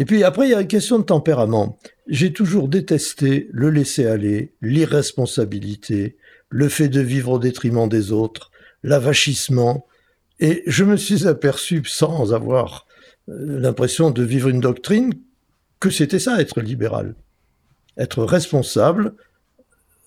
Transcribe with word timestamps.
Et 0.00 0.06
puis 0.06 0.24
après, 0.24 0.48
il 0.48 0.52
y 0.52 0.54
a 0.54 0.62
une 0.62 0.66
question 0.66 0.98
de 0.98 1.04
tempérament. 1.04 1.78
J'ai 2.08 2.32
toujours 2.32 2.68
détesté 2.68 3.50
le 3.52 3.68
laisser-aller, 3.68 4.54
l'irresponsabilité, 4.62 6.16
le 6.48 6.70
fait 6.70 6.88
de 6.88 7.02
vivre 7.02 7.32
au 7.32 7.38
détriment 7.38 7.86
des 7.86 8.10
autres, 8.10 8.50
l'avachissement. 8.82 9.86
Et 10.40 10.62
je 10.66 10.84
me 10.84 10.96
suis 10.96 11.28
aperçu, 11.28 11.82
sans 11.84 12.32
avoir 12.32 12.86
euh, 13.28 13.60
l'impression 13.60 14.10
de 14.10 14.22
vivre 14.22 14.48
une 14.48 14.60
doctrine, 14.60 15.12
que 15.80 15.90
c'était 15.90 16.18
ça, 16.18 16.40
être 16.40 16.62
libéral. 16.62 17.14
Être 17.98 18.24
responsable, 18.24 19.12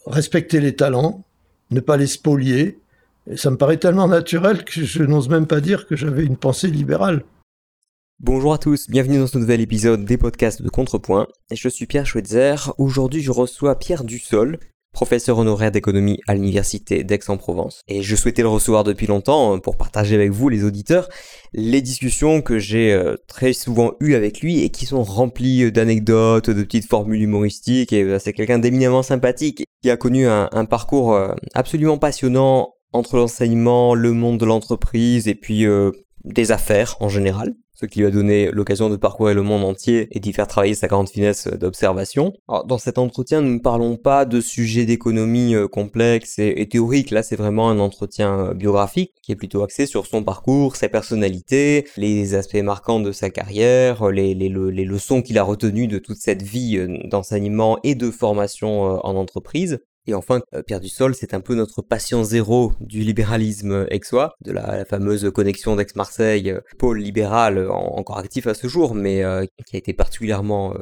respecter 0.07 0.59
les 0.59 0.75
talents, 0.75 1.23
ne 1.69 1.81
pas 1.81 1.97
les 1.97 2.07
spolier. 2.07 2.79
Ça 3.35 3.51
me 3.51 3.57
paraît 3.57 3.77
tellement 3.77 4.07
naturel 4.07 4.65
que 4.65 4.83
je 4.83 5.03
n'ose 5.03 5.29
même 5.29 5.45
pas 5.45 5.61
dire 5.61 5.85
que 5.85 5.95
j'avais 5.95 6.25
une 6.25 6.37
pensée 6.37 6.69
libérale. 6.69 7.23
Bonjour 8.25 8.53
à 8.53 8.57
tous, 8.57 8.89
bienvenue 8.89 9.17
dans 9.17 9.27
ce 9.27 9.37
nouvel 9.37 9.59
épisode 9.59 10.05
des 10.05 10.17
podcasts 10.17 10.61
de 10.61 10.69
Contrepoint. 10.69 11.27
Je 11.51 11.67
suis 11.67 11.87
Pierre 11.87 12.05
Schweitzer. 12.05 12.71
Aujourd'hui, 12.77 13.21
je 13.21 13.31
reçois 13.31 13.77
Pierre 13.77 14.05
Dussol, 14.05 14.59
professeur 14.93 15.39
honoraire 15.39 15.71
d'économie 15.71 16.21
à 16.25 16.33
l'université 16.33 17.03
d'Aix-en-Provence. 17.03 17.81
Et 17.89 18.01
je 18.01 18.15
souhaitais 18.15 18.41
le 18.41 18.47
recevoir 18.47 18.85
depuis 18.85 19.07
longtemps 19.07 19.57
euh, 19.57 19.59
pour 19.59 19.75
partager 19.75 20.15
avec 20.15 20.31
vous, 20.31 20.47
les 20.47 20.63
auditeurs, 20.63 21.09
les 21.51 21.81
discussions 21.81 22.41
que 22.41 22.59
j'ai 22.59 22.93
euh, 22.93 23.17
très 23.27 23.51
souvent 23.51 23.91
eues 23.99 24.13
avec 24.13 24.39
lui 24.39 24.61
et 24.61 24.69
qui 24.69 24.85
sont 24.85 25.03
remplies 25.03 25.69
d'anecdotes, 25.73 26.49
de 26.49 26.63
petites 26.63 26.87
formules 26.87 27.23
humoristiques. 27.23 27.91
Et 27.91 28.03
euh, 28.03 28.19
c'est 28.19 28.31
quelqu'un 28.31 28.57
d'éminemment 28.57 29.03
sympathique 29.03 29.65
qui 29.81 29.89
a 29.89 29.97
connu 29.97 30.27
un 30.27 30.63
parcours 30.63 31.19
absolument 31.55 31.97
passionnant 31.97 32.73
entre 32.93 33.17
l'enseignement, 33.17 33.95
le 33.95 34.13
monde 34.13 34.39
de 34.39 34.45
l'entreprise 34.45 35.27
et 35.27 35.35
puis 35.35 35.65
des 36.23 36.53
affaires 36.53 36.95
en 37.01 37.09
général 37.09 37.53
ce 37.83 37.87
qui 37.87 37.99
lui 37.99 38.05
a 38.05 38.11
donné 38.11 38.49
l'occasion 38.49 38.89
de 38.89 38.95
parcourir 38.95 39.35
le 39.35 39.41
monde 39.41 39.65
entier 39.65 40.07
et 40.11 40.21
d'y 40.21 40.31
faire 40.31 40.47
travailler 40.47 40.73
sa 40.73 40.87
grande 40.87 41.09
finesse 41.09 41.49
d'observation. 41.49 42.33
Dans 42.65 42.77
cet 42.77 42.97
entretien, 42.97 43.41
nous 43.41 43.55
ne 43.55 43.59
parlons 43.59 43.97
pas 43.97 44.23
de 44.23 44.39
sujets 44.39 44.85
d'économie 44.85 45.53
euh, 45.53 45.67
complexes 45.67 46.39
et, 46.39 46.65
théoriques, 46.69 47.11
là 47.11 47.23
c'est 47.23 47.35
vraiment 47.35 47.69
un 47.69 47.79
entretien 47.79 48.39
euh, 48.39 48.53
biographique 48.53 49.11
qui 49.21 49.33
est 49.33 49.35
plutôt 49.35 49.63
axé 49.63 49.85
sur 49.85 50.05
son 50.05 50.23
parcours, 50.23 50.77
sa 50.77 50.87
personnalité, 50.87 51.85
les 51.97 52.35
aspects 52.35 52.55
marquants 52.55 53.01
de 53.01 53.11
sa 53.11 53.29
carrière, 53.29 54.09
les, 54.09 54.33
leçons 54.33 55.21
qu'il 55.21 55.37
a 55.37 55.43
retenues 55.43 55.87
de 55.87 55.97
toute 55.97 56.17
cette 56.17 56.41
vie 56.41 56.77
euh, 56.77 56.99
d'enseignement 57.09 57.79
et 57.83 57.95
de 57.95 58.11
formation 58.11 59.05
en 59.05 59.15
entreprise. 59.15 59.79
Et 60.05 60.13
enfin, 60.13 60.41
euh, 60.53 60.61
Pierre 60.63 60.81
Dussol, 60.81 61.15
c'est 61.15 61.33
un 61.33 61.39
peu 61.39 61.55
notre 61.55 61.81
patient 61.81 62.23
zéro 62.23 62.73
du 62.81 62.99
libéralisme 62.99 63.87
aixois, 63.89 64.35
de 64.41 64.51
la, 64.51 64.83
fameuse 64.83 65.31
connexion 65.33 65.75
d'Aix-Marseille, 65.77 66.51
euh, 66.51 66.59
pôle 66.77 66.99
libéral 66.99 67.69
encore 67.69 68.17
actif 68.17 68.47
à 68.47 68.53
ce 68.53 68.67
jour, 68.67 68.95
mais 68.95 69.23
euh, 69.23 69.45
qui 69.65 69.77
a 69.77 69.79
été 69.79 69.93
particulièrement 69.93 70.73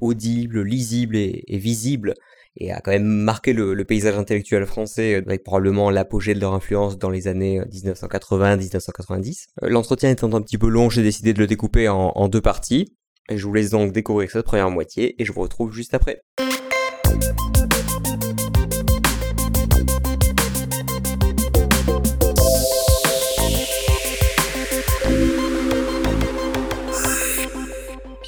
audible, 0.00 0.62
lisible 0.62 1.16
et, 1.16 1.44
visible, 1.48 2.14
et 2.56 2.72
a 2.72 2.80
quand 2.80 2.92
même 2.92 3.06
marqué 3.06 3.52
le, 3.52 3.84
paysage 3.84 4.16
intellectuel 4.16 4.64
français 4.66 5.16
avec 5.16 5.42
probablement 5.42 5.90
l'apogée 5.90 6.34
de 6.34 6.40
leur 6.40 6.52
influence 6.52 6.98
dans 6.98 7.10
les 7.10 7.26
années 7.26 7.60
1980-1990. 7.60 9.46
L'entretien 9.62 10.10
étant 10.10 10.32
un 10.34 10.42
petit 10.42 10.58
peu 10.58 10.68
long, 10.68 10.88
j'ai 10.90 11.02
décidé 11.02 11.32
de 11.32 11.40
le 11.40 11.46
découper 11.46 11.88
en, 11.88 12.28
deux 12.28 12.42
parties, 12.42 12.94
je 13.30 13.44
vous 13.44 13.54
laisse 13.54 13.70
donc 13.70 13.92
découvrir 13.92 14.30
cette 14.30 14.44
première 14.44 14.70
moitié, 14.70 15.20
et 15.20 15.24
je 15.24 15.32
vous 15.32 15.40
retrouve 15.40 15.72
juste 15.72 15.94
après. 15.94 16.22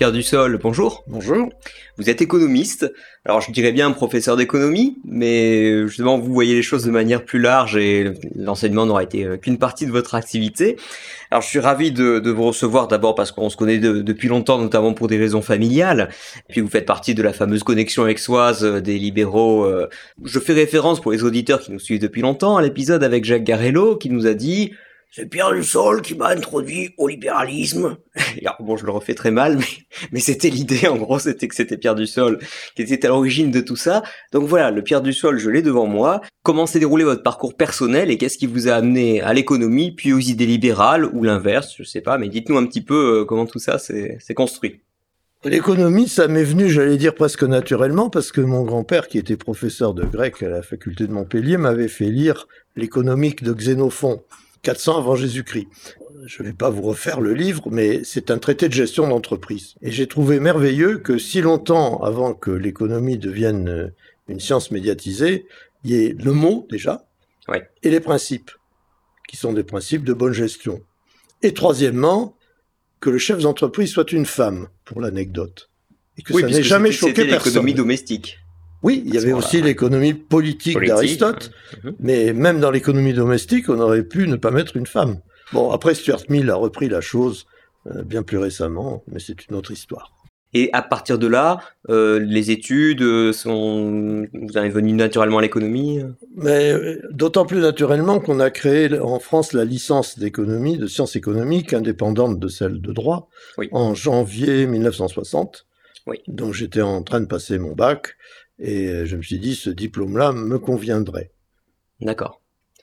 Pierre 0.01 0.13
Dussol, 0.13 0.59
bonjour. 0.63 1.05
Bonjour. 1.09 1.51
Vous 1.99 2.09
êtes 2.09 2.23
économiste. 2.23 2.91
Alors 3.27 3.43
je 3.43 3.53
dirais 3.53 3.71
bien 3.71 3.91
professeur 3.91 4.35
d'économie, 4.35 4.97
mais 5.05 5.87
justement 5.89 6.19
vous 6.19 6.33
voyez 6.33 6.55
les 6.55 6.63
choses 6.63 6.85
de 6.85 6.91
manière 6.91 7.23
plus 7.23 7.39
large 7.39 7.77
et 7.77 8.15
l'enseignement 8.35 8.87
n'aura 8.87 9.03
été 9.03 9.27
euh, 9.27 9.37
qu'une 9.37 9.59
partie 9.59 9.85
de 9.85 9.91
votre 9.91 10.15
activité. 10.15 10.77
Alors 11.31 11.43
je 11.43 11.49
suis 11.49 11.59
ravi 11.59 11.93
de, 11.93 12.31
vous 12.31 12.45
recevoir 12.45 12.89
d'abord 12.89 13.15
parce 13.15 13.31
qu'on 13.31 13.51
se 13.51 13.59
connaît 13.59 13.77
depuis 13.77 14.29
longtemps, 14.29 14.57
notamment 14.57 14.95
pour 14.95 15.07
des 15.07 15.19
raisons 15.19 15.43
familiales. 15.43 16.09
puis 16.49 16.63
vous 16.63 16.69
faites 16.69 16.87
partie 16.87 17.15
de 17.15 17.23
la 17.23 17.35
fameuse 17.35 17.63
connexion 17.63 18.07
exoise 18.07 18.65
des 18.65 18.99
libéraux. 18.99 19.65
Euh. 19.65 19.91
Je 20.25 20.39
fais 20.39 20.55
référence 20.55 21.03
pour 21.03 21.13
les 21.13 21.25
auditeurs 21.25 21.61
qui 21.61 21.73
nous 21.73 21.79
suivent 21.79 22.01
depuis 22.01 22.23
longtemps 22.23 22.57
à 22.57 22.63
l'épisode 22.63 23.05
avec 23.05 23.27
Jacques 23.27 23.45
Garello 23.45 23.97
qui 23.97 24.09
nous 24.09 24.27
a 24.27 24.33
dit 24.33 24.73
c'est 25.13 25.27
Pierre 25.27 25.53
Dussol 25.53 26.03
qui 26.03 26.15
m'a 26.15 26.29
introduit 26.29 26.95
au 26.97 27.09
libéralisme. 27.09 27.97
bon, 28.61 28.77
je 28.77 28.87
le 28.87 28.93
refais 28.93 29.15
très 29.15 29.33
mal, 29.33 29.57
mais, 29.59 29.65
mais 30.13 30.21
c'était 30.21 30.51
l'idée, 30.51 30.87
en 30.87 30.97
gros, 30.97 31.19
c'était 31.19 31.49
que 31.49 31.55
c'était 31.55 31.77
Pierre 31.77 31.97
Dussol 31.97 32.39
qui 32.77 32.83
était 32.83 33.05
à 33.07 33.09
l'origine 33.09 33.51
de 33.51 33.61
tout 33.61 33.77
ça. 33.77 34.03
Donc 34.33 34.47
voilà, 34.47 34.71
le 34.71 34.83
Pierre 34.83 35.03
Dussol, 35.03 35.39
je 35.39 35.51
l'ai 35.51 35.63
devant 35.63 35.87
moi. 35.87 36.21
Comment 36.43 36.67
s'est 36.67 36.79
déroulé 36.79 37.03
votre 37.03 37.25
parcours 37.25 37.57
personnel 37.57 38.11
et 38.11 38.19
qu'est-ce 38.19 38.39
qui 38.39 38.47
vous 38.47 38.69
a 38.69 38.75
amené 38.75 39.21
à 39.21 39.33
l'économie, 39.33 39.93
puis 39.93 40.13
aux 40.13 40.21
idées 40.21 40.47
libérales, 40.47 41.07
ou 41.07 41.25
l'inverse, 41.25 41.75
je 41.77 41.83
sais 41.83 42.01
pas, 42.01 42.17
mais 42.17 42.29
dites-nous 42.29 42.57
un 42.57 42.67
petit 42.67 42.83
peu 42.83 43.21
euh, 43.21 43.25
comment 43.25 43.47
tout 43.47 43.59
ça 43.59 43.79
s'est 43.79 44.19
construit. 44.35 44.81
L'économie, 45.43 46.07
ça 46.07 46.29
m'est 46.29 46.45
venu, 46.45 46.69
j'allais 46.69 46.99
dire 46.99 47.15
presque 47.15 47.45
naturellement, 47.45 48.11
parce 48.11 48.31
que 48.31 48.43
mon 48.43 48.63
grand-père, 48.63 49.09
qui 49.09 49.17
était 49.17 49.39
professeur 49.39 49.95
de 49.95 50.05
grec 50.05 50.43
à 50.43 50.51
la 50.51 50.63
faculté 50.63 51.07
de 51.07 51.13
Montpellier, 51.13 51.57
m'avait 51.57 51.89
fait 51.89 52.11
lire 52.11 52.47
l'économique 52.77 53.43
de 53.43 53.55
Xénophon. 53.55 54.23
400 54.63 54.99
avant 54.99 55.17
Jésus-Christ. 55.17 55.69
Je 56.27 56.43
ne 56.43 56.49
vais 56.49 56.55
pas 56.55 56.71
vous 56.71 56.83
refaire 56.83 57.21
le 57.21 57.33
livre, 57.33 57.69
mais 57.71 58.05
c'est 58.05 58.31
un 58.31 58.39
traité 58.39 58.69
de 58.69 58.75
gestion 58.75 59.09
d'entreprise. 59.09 59.75
Et 59.81 59.91
j'ai 59.91 60.07
trouvé 60.07 60.39
merveilleux 60.39 60.99
que 60.99 61.19
si 61.19 61.41
longtemps 61.41 62.03
avant 62.03 62.35
que 62.35 62.51
l'économie 62.51 63.19
devienne 63.19 63.69
euh, 63.69 63.89
une 64.29 64.41
science 64.41 64.71
médiatisée, 64.71 65.47
il 65.85 65.91
y 65.91 66.05
ait 66.05 66.15
le 66.19 66.33
mot 66.33 66.67
déjà 66.71 67.07
et 67.83 67.91
les 67.91 68.01
principes, 68.01 68.51
qui 69.29 69.37
sont 69.37 69.53
des 69.53 69.65
principes 69.65 70.05
de 70.05 70.13
bonne 70.13 70.33
gestion. 70.33 70.81
Et 71.43 71.55
troisièmement, 71.55 72.37
que 73.01 73.11
le 73.11 73.19
chef 73.19 73.41
d'entreprise 73.41 73.91
soit 73.91 74.13
une 74.13 74.27
femme, 74.27 74.69
pour 74.85 75.01
l'anecdote. 75.01 75.71
Et 76.19 76.23
que 76.23 76.39
ça 76.39 76.47
n'ait 76.47 76.63
jamais 76.63 76.93
choqué 76.93 77.25
personne. 77.25 77.53
l'économie 77.53 77.75
domestique. 77.75 78.40
Oui, 78.83 79.03
il 79.07 79.15
y 79.15 79.19
avait 79.19 79.33
aussi 79.33 79.61
l'économie 79.61 80.15
politique, 80.15 80.79
d'Aristote, 80.81 81.51
mhm. 81.85 81.95
mais 82.01 82.33
même 82.33 82.61
dans 82.61 82.71
l'économie 82.71 83.13
domestique, 83.13 83.69
on 83.69 83.79
aurait 83.79 84.03
pu 84.03 84.27
ne 84.27 84.37
pas 84.37 84.51
mettre 84.51 84.77
une 84.77 84.87
femme. 84.87 85.21
Bon, 85.53 85.71
après, 85.71 85.95
Stuart 85.95 86.23
Mill 86.29 86.49
a 86.51 86.55
repris 86.55 86.89
la 86.89 87.01
chose 87.01 87.47
euh, 87.87 88.03
bien 88.03 88.23
plus 88.23 88.39
récemment, 88.39 89.03
mais 89.11 89.19
c'est 89.19 89.47
une 89.49 89.57
autre 89.57 89.71
histoire. 89.71 90.13
Et 90.53 90.69
à 90.73 90.83
partir 90.83 91.19
de 91.19 91.29
là, 91.29 91.61
euh, 91.91 92.19
les 92.19 92.51
études 92.51 93.03
euh, 93.03 93.33
sont, 93.33 94.27
vous 94.33 94.57
avez 94.57 94.69
venu 94.69 94.93
naturellement 94.93 95.39
à 95.39 95.43
l'économie 95.43 96.01
Mais 96.35 96.75
d'autant 97.11 97.47
plus 97.47 97.61
naturellement 97.61 98.19
qu'on 98.19 98.41
a 98.41 98.51
créé 98.51 98.99
en 98.99 99.21
France 99.21 99.53
la 99.53 99.65
licence 99.65 100.19
d'économie, 100.19 100.77
de 100.77 100.89
sciences 100.89 101.15
économiques, 101.15 101.73
indépendante 101.73 102.41
de 102.41 102.49
celle 102.49 102.81
de 102.81 102.93
droit, 102.93 103.29
en 103.71 103.95
janvier 103.95 104.67
1960. 104.67 105.67
Oui. 106.07 106.21
Donc 106.27 106.55
j'étais 106.55 106.81
en 106.81 107.03
train 107.03 107.21
de 107.21 107.27
passer 107.27 107.59
mon 107.59 107.73
bac 107.73 108.17
et 108.61 108.89
euh, 108.89 109.07
je 109.07 109.17
me 109.17 109.23
suis 109.23 109.39
dit, 109.39 109.55
ce 109.55 109.71
diplôme-là 109.71 110.33
me 110.33 110.59
conviendrait. 110.59 111.31
D'accord. 112.01 112.41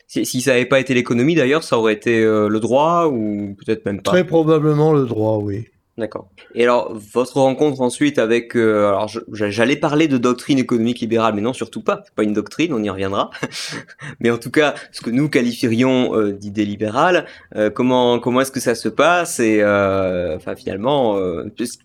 Si, 0.08 0.26
ça 0.42 0.52
n'avait 0.52 0.66
pas 0.66 0.80
été 0.80 0.94
l'économie, 0.94 1.36
d'ailleurs, 1.36 1.64
ça 1.64 1.78
aurait 1.78 1.94
été 1.94 2.24
euh, 2.24 2.48
le 2.48 2.60
droit 2.62 3.08
ou 3.08 3.56
peut-être 3.56 3.86
même 3.86 4.02
pas? 4.02 4.12
Très 4.12 4.26
probablement 4.26 4.94
le 4.94 5.06
droit, 5.06 5.38
oui. 5.38 5.68
D'accord. 5.97 6.30
Et 6.53 6.62
alors, 6.62 6.94
votre 6.94 7.38
rencontre 7.38 7.81
ensuite 7.81 8.19
avec... 8.19 8.56
Euh, 8.56 8.90
alors, 8.90 9.09
j'allais 9.31 9.75
parler 9.75 10.08
de 10.08 10.19
doctrine 10.19 10.59
économique 10.59 11.00
libérale, 11.00 11.34
mais 11.34 11.41
non, 11.41 11.53
surtout 11.53 11.81
pas. 11.81 12.03
C'est 12.06 12.13
pas 12.13 12.22
une 12.22 12.34
doctrine, 12.34 12.72
on 12.72 12.84
y 12.84 12.90
reviendra. 12.90 13.31
mais 14.19 14.30
en 14.30 14.38
tout 14.38 14.52
cas, 14.52 14.75
ce 14.91 15.02
que 15.02 15.09
nous 15.09 15.28
qualifierions 15.28 16.16
euh, 16.16 16.34
d'idée 16.34 16.66
libérale, 16.66 17.25
euh, 17.56 17.72
comment 17.72 18.19
comment 18.19 18.41
est-ce 18.41 18.52
que 18.52 18.59
ça 18.59 18.75
se 18.75 18.90
passe 18.90 19.40
Et 19.40 19.63
enfin, 19.63 20.56
finalement, 20.56 21.19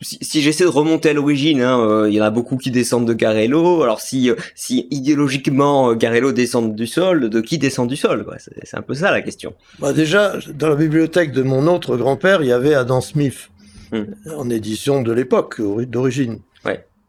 si, 0.03 0.43
j'essaie 0.43 0.65
de 0.65 0.69
remonter 0.69 1.11
à 1.11 1.12
l'origine, 1.15 1.62
hein, 1.62 2.06
il 2.06 2.12
y 2.12 2.20
en 2.20 2.25
a 2.25 2.31
beaucoup 2.31 2.59
qui 2.59 2.70
descendent 2.70 3.06
de 3.06 3.14
Garello. 3.14 3.82
Alors, 3.82 4.00
si 4.00 4.31
si 4.55 4.88
idéologiquement 4.91 5.94
Garello 5.94 6.32
descend 6.32 6.75
du 6.75 6.87
sol, 6.87 7.31
de 7.31 7.41
qui 7.41 7.56
descend 7.56 7.88
du 7.88 7.97
sol? 7.97 8.26
C'est 8.62 8.76
un 8.76 8.82
peu 8.82 8.94
ça 8.94 9.11
la 9.11 9.23
question. 9.23 9.55
Bah 9.79 9.94
déjà, 9.94 10.35
dans 10.55 10.69
la 10.69 10.76
bibliothèque 10.76 11.32
de 11.32 11.43
mon 11.43 11.67
autre 11.67 11.97
grand-père, 11.97 12.43
il 12.43 12.49
y 12.49 12.53
avait 12.53 12.75
Adam 12.75 13.00
Smith. 13.00 13.49
Hmm. 13.93 14.05
en 14.35 14.49
édition 14.49 15.03
de 15.03 15.12
l'époque, 15.12 15.61
d'origine. 15.61 16.41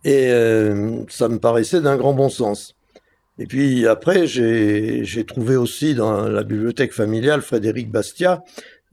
Et 0.05 0.31
euh, 0.31 0.97
ça 1.07 1.29
me 1.29 1.39
paraissait 1.39 1.79
d'un 1.79 1.95
grand 1.95 2.13
bon 2.13 2.27
sens. 2.27 2.75
Et 3.39 3.45
puis 3.45 3.87
après, 3.87 4.27
j'ai 4.27 5.25
trouvé 5.25 5.55
aussi 5.55 5.95
dans 5.95 6.27
la 6.27 6.43
bibliothèque 6.43 6.91
familiale 6.91 7.41
Frédéric 7.41 7.89
Bastia, 7.89 8.43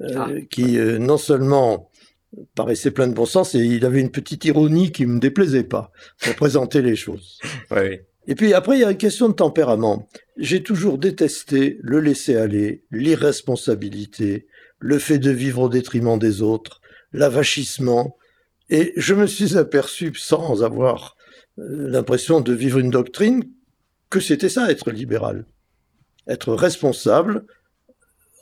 euh, 0.03 0.15
ah. 0.17 0.29
qui 0.51 0.79
euh, 0.79 0.99
non 0.99 1.19
seulement 1.19 1.91
paraissait 2.55 2.93
plein 2.93 3.09
de 3.09 3.13
bon 3.13 3.27
sens, 3.27 3.57
et 3.57 3.59
il 3.59 3.85
avait 3.85 4.01
une 4.01 4.13
petite 4.13 4.45
ironie 4.45 4.93
qui 4.93 5.05
me 5.05 5.19
déplaisait 5.19 5.65
pas, 5.65 5.91
pour 6.23 6.37
présenter 6.37 6.81
les 6.81 6.97
choses. 6.97 7.41
Et 8.29 8.35
puis 8.37 8.55
après, 8.55 8.77
il 8.77 8.81
y 8.83 8.85
a 8.85 8.91
une 8.93 8.97
question 8.97 9.29
de 9.29 9.35
tempérament. 9.35 10.09
J'ai 10.37 10.63
toujours 10.63 10.99
détesté 10.99 11.79
le 11.83 11.99
laisser-aller, 12.01 12.85
l'irresponsabilité, 12.93 14.47
le 14.79 14.99
fait 15.01 15.19
de 15.19 15.31
vivre 15.31 15.63
au 15.63 15.69
détriment 15.69 16.19
des 16.19 16.41
autres, 16.41 16.80
l'avachissement. 17.13 18.17
Et 18.69 18.93
je 18.97 19.15
me 19.15 19.27
suis 19.27 19.57
aperçu, 19.57 20.13
sans 20.15 20.63
avoir 20.63 21.17
euh, 21.59 21.89
l'impression 21.89 22.41
de 22.41 22.53
vivre 22.53 22.79
une 22.79 22.91
doctrine, 22.91 23.45
que 24.09 24.21
c'était 24.21 24.49
ça, 24.49 24.71
être 24.71 24.91
libéral. 24.91 25.47
Être 26.27 26.53
responsable, 26.55 27.45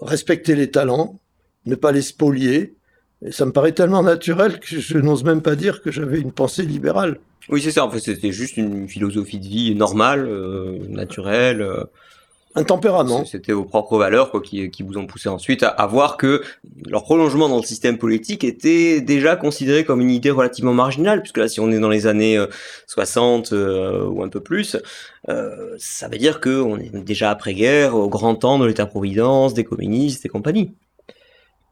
respecter 0.01 0.55
les 0.55 0.71
talents, 0.71 1.21
ne 1.67 1.75
pas 1.75 1.93
les 1.93 2.03
spolier. 2.03 2.75
Et 3.23 3.33
ça 3.33 3.47
me 3.47 3.53
paraît 3.53 3.73
tellement 3.73 4.03
naturel 4.03 4.61
que 4.61 4.79
je 4.79 4.99
n'ose 4.99 5.25
même 5.25 5.43
pas 5.43 5.57
dire 5.57 5.83
que 5.83 5.91
j'avais 5.91 6.21
une 6.21 6.33
pensée 6.33 6.63
libérale. 6.63 7.19
Oui, 7.49 7.63
c'est 7.63 7.71
ça. 7.71 7.85
En 7.85 7.91
fait, 7.91 8.01
c'était 8.01 8.33
juste 8.33 8.57
une 8.57 8.89
philosophie 8.89 9.39
de 9.39 9.47
vie 9.47 9.75
normale, 9.75 10.27
euh, 10.27 10.79
naturelle. 10.89 11.67
Euh, 12.57 12.61
un 12.61 12.65
tempérament. 12.65 13.25
C'était 13.25 13.53
vos 13.53 13.65
propres 13.65 13.99
valeurs 13.99 14.31
quoi, 14.31 14.41
qui, 14.41 14.71
qui 14.71 14.83
vous 14.83 14.97
ont 14.97 15.07
poussé 15.07 15.29
ensuite 15.29 15.63
à, 15.63 15.87
voir 15.87 16.17
que 16.17 16.43
leur 16.87 17.03
prolongement 17.05 17.49
dans 17.49 17.59
le 17.59 17.63
système 17.63 17.99
politique 17.99 18.45
était 18.45 19.01
déjà 19.01 19.37
considéré 19.37 19.85
comme 19.85 20.01
une 20.01 20.11
idée 20.11 20.31
relativement 20.31 20.75
marginale, 20.75 21.21
puisque 21.21 21.39
là, 21.39 21.49
si 21.49 21.61
on 21.61 21.71
est 21.71 21.79
dans 21.79 21.89
les 21.89 22.07
années 22.07 22.43
60 22.87 23.53
euh, 23.53 24.05
ou 24.07 24.23
un 24.23 24.29
peu 24.29 24.41
plus, 24.41 24.77
euh, 25.29 25.75
ça 25.79 26.09
veut 26.09 26.19
dire 26.19 26.41
qu'on 26.41 26.79
est 26.79 26.95
déjà 27.05 27.31
après-guerre, 27.31 27.95
au 27.95 28.09
grand 28.09 28.35
temps 28.35 28.59
de 28.59 28.67
l'État-providence, 28.67 29.55
des 29.55 29.65
communistes 29.65 30.25
et 30.27 30.29
compagnie. 30.29 30.75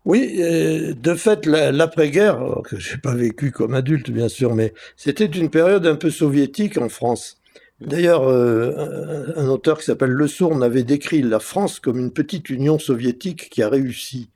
Oui, 0.04 0.36
de 0.38 1.14
fait, 1.14 1.46
l'après-guerre, 1.46 2.38
que 2.62 2.78
j'ai 2.78 2.96
pas 2.96 3.14
vécu 3.14 3.50
comme 3.50 3.74
adulte 3.74 4.10
bien 4.10 4.28
sûr, 4.28 4.54
mais 4.54 4.72
c'était 4.96 5.26
une 5.26 5.50
période 5.50 5.84
un 5.84 5.96
peu 5.96 6.10
soviétique 6.10 6.78
en 6.78 6.88
France. 6.88 7.40
D'ailleurs, 7.80 8.26
euh, 8.28 9.32
un 9.36 9.48
auteur 9.48 9.78
qui 9.78 9.84
s'appelle 9.84 10.10
Le 10.10 10.26
Sourn 10.26 10.62
avait 10.62 10.82
décrit 10.82 11.22
la 11.22 11.40
France 11.40 11.78
comme 11.78 11.98
une 11.98 12.12
petite 12.12 12.48
union 12.48 12.78
soviétique 12.78 13.50
qui 13.50 13.62
a 13.62 13.68
réussi. 13.68 14.30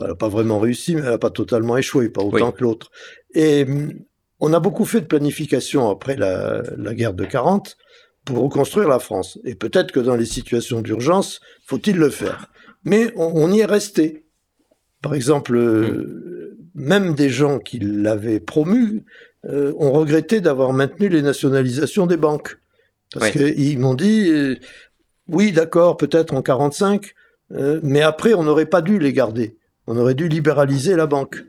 Elle 0.00 0.08
n'a 0.08 0.14
pas 0.14 0.28
vraiment 0.28 0.58
réussi, 0.58 0.94
mais 0.94 1.02
elle 1.02 1.10
n'a 1.10 1.18
pas 1.18 1.30
totalement 1.30 1.76
échoué, 1.76 2.08
pas 2.08 2.22
autant 2.22 2.52
que 2.52 2.62
l'autre. 2.62 2.90
Et 3.34 3.64
hum, 3.64 3.92
on 4.40 4.52
a 4.52 4.60
beaucoup 4.60 4.84
fait 4.84 5.00
de 5.00 5.06
planification 5.06 5.90
après 5.90 6.16
la, 6.16 6.62
guerre 6.94 7.14
de 7.14 7.24
40 7.24 7.76
pour 8.24 8.38
reconstruire 8.38 8.88
la 8.88 8.98
France. 8.98 9.38
Et 9.44 9.54
peut-être 9.54 9.92
que 9.92 10.00
dans 10.00 10.16
les 10.16 10.26
situations 10.26 10.80
d'urgence, 10.80 11.40
faut-il 11.64 11.96
le 11.96 12.10
faire. 12.10 12.46
Mais 12.84 13.12
on, 13.16 13.50
y 13.52 13.60
est 13.60 13.66
resté. 13.66 14.24
Par 15.02 15.14
exemple, 15.14 15.56
euh, 15.56 16.56
même 16.74 17.14
des 17.14 17.28
gens 17.28 17.58
qui 17.58 17.80
l'avaient 17.80 18.40
promu 18.40 19.04
euh, 19.46 19.72
ont 19.78 19.92
regretté 19.92 20.40
d'avoir 20.40 20.72
maintenu 20.72 21.08
les 21.08 21.22
nationalisations 21.22 22.06
des 22.06 22.16
banques. 22.16 22.58
Parce 23.14 23.30
qu'ils 23.30 23.78
m'ont 23.78 23.94
dit, 23.94 24.28
euh, 24.30 24.56
oui, 25.28 25.52
d'accord, 25.52 25.96
peut-être 25.96 26.34
en 26.34 26.42
45, 26.42 27.14
euh, 27.52 27.78
mais 27.82 28.02
après, 28.02 28.34
on 28.34 28.42
n'aurait 28.42 28.66
pas 28.66 28.82
dû 28.82 28.98
les 28.98 29.12
garder. 29.12 29.56
On 29.86 29.96
aurait 29.96 30.14
dû 30.14 30.28
libéraliser 30.28 30.96
la 30.96 31.06
banque. 31.06 31.44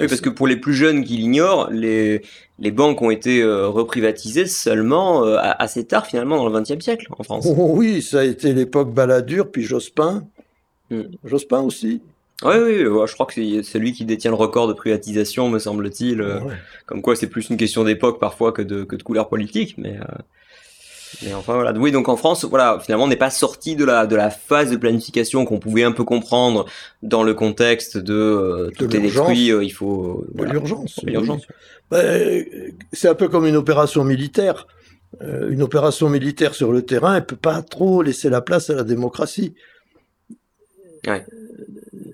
Oui, 0.00 0.06
parce 0.06 0.20
que 0.20 0.30
pour 0.30 0.46
les 0.46 0.56
plus 0.56 0.72
jeunes 0.72 1.04
qui 1.04 1.16
l'ignorent, 1.16 1.68
les, 1.70 2.22
les 2.58 2.70
banques 2.70 3.02
ont 3.02 3.10
été 3.10 3.44
reprivatisées 3.44 4.46
seulement 4.46 5.24
assez 5.24 5.84
tard, 5.84 6.06
finalement, 6.06 6.38
dans 6.38 6.48
le 6.48 6.60
XXe 6.62 6.82
siècle, 6.82 7.08
en 7.18 7.22
France. 7.22 7.46
Oh, 7.46 7.72
oui, 7.74 8.00
ça 8.00 8.20
a 8.20 8.24
été 8.24 8.54
l'époque 8.54 8.94
Balladur, 8.94 9.50
puis 9.50 9.64
Jospin. 9.64 10.24
Hmm. 10.90 11.02
Jospin 11.24 11.60
aussi. 11.60 12.00
Oui, 12.44 12.54
oui, 12.58 13.06
je 13.06 13.12
crois 13.14 13.26
que 13.26 13.62
c'est 13.62 13.78
lui 13.78 13.92
qui 13.92 14.04
détient 14.04 14.30
le 14.30 14.36
record 14.36 14.66
de 14.66 14.72
privatisation, 14.72 15.48
me 15.48 15.58
semble-t-il. 15.58 16.20
Euh, 16.20 16.40
comme 16.86 17.02
quoi, 17.02 17.14
c'est 17.14 17.28
plus 17.28 17.50
une 17.50 17.56
question 17.56 17.84
d'époque 17.84 18.18
parfois 18.18 18.52
que 18.52 18.62
de, 18.62 18.84
que 18.84 18.96
de 18.96 19.02
couleur 19.02 19.28
politique, 19.28 19.76
mais, 19.78 19.96
euh, 19.96 20.18
mais 21.22 21.34
enfin 21.34 21.54
voilà. 21.54 21.72
Oui, 21.72 21.92
donc 21.92 22.08
en 22.08 22.16
France, 22.16 22.44
voilà, 22.44 22.80
finalement, 22.82 23.04
on 23.04 23.08
n'est 23.08 23.16
pas 23.16 23.30
sorti 23.30 23.76
de 23.76 23.84
la, 23.84 24.06
de 24.06 24.16
la 24.16 24.30
phase 24.30 24.70
de 24.70 24.76
planification 24.76 25.44
qu'on 25.44 25.58
pouvait 25.58 25.84
un 25.84 25.92
peu 25.92 26.04
comprendre 26.04 26.66
dans 27.02 27.22
le 27.22 27.34
contexte 27.34 27.96
de 27.96 28.14
euh, 28.14 28.70
tout 28.76 28.94
est 28.96 29.00
détruit, 29.00 29.48
il 29.48 29.72
faut. 29.72 30.26
l'urgence. 30.34 31.00
Bah, 31.90 32.02
c'est 32.92 33.08
un 33.08 33.14
peu 33.14 33.28
comme 33.28 33.46
une 33.46 33.56
opération 33.56 34.02
militaire. 34.02 34.66
une 35.20 35.62
opération 35.62 36.08
militaire 36.08 36.54
sur 36.54 36.72
le 36.72 36.82
terrain, 36.82 37.16
elle 37.16 37.26
peut 37.26 37.36
pas 37.36 37.62
trop 37.62 38.02
laisser 38.02 38.30
la 38.30 38.40
place 38.40 38.70
à 38.70 38.74
la 38.74 38.82
démocratie. 38.82 39.54
Ouais 41.06 41.24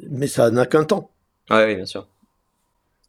mais 0.09 0.27
ça 0.27 0.51
n'a 0.51 0.67
qu'un 0.67 0.85
temps. 0.85 1.11
Oui, 1.51 1.75
bien 1.75 1.87
sûr. 1.87 2.09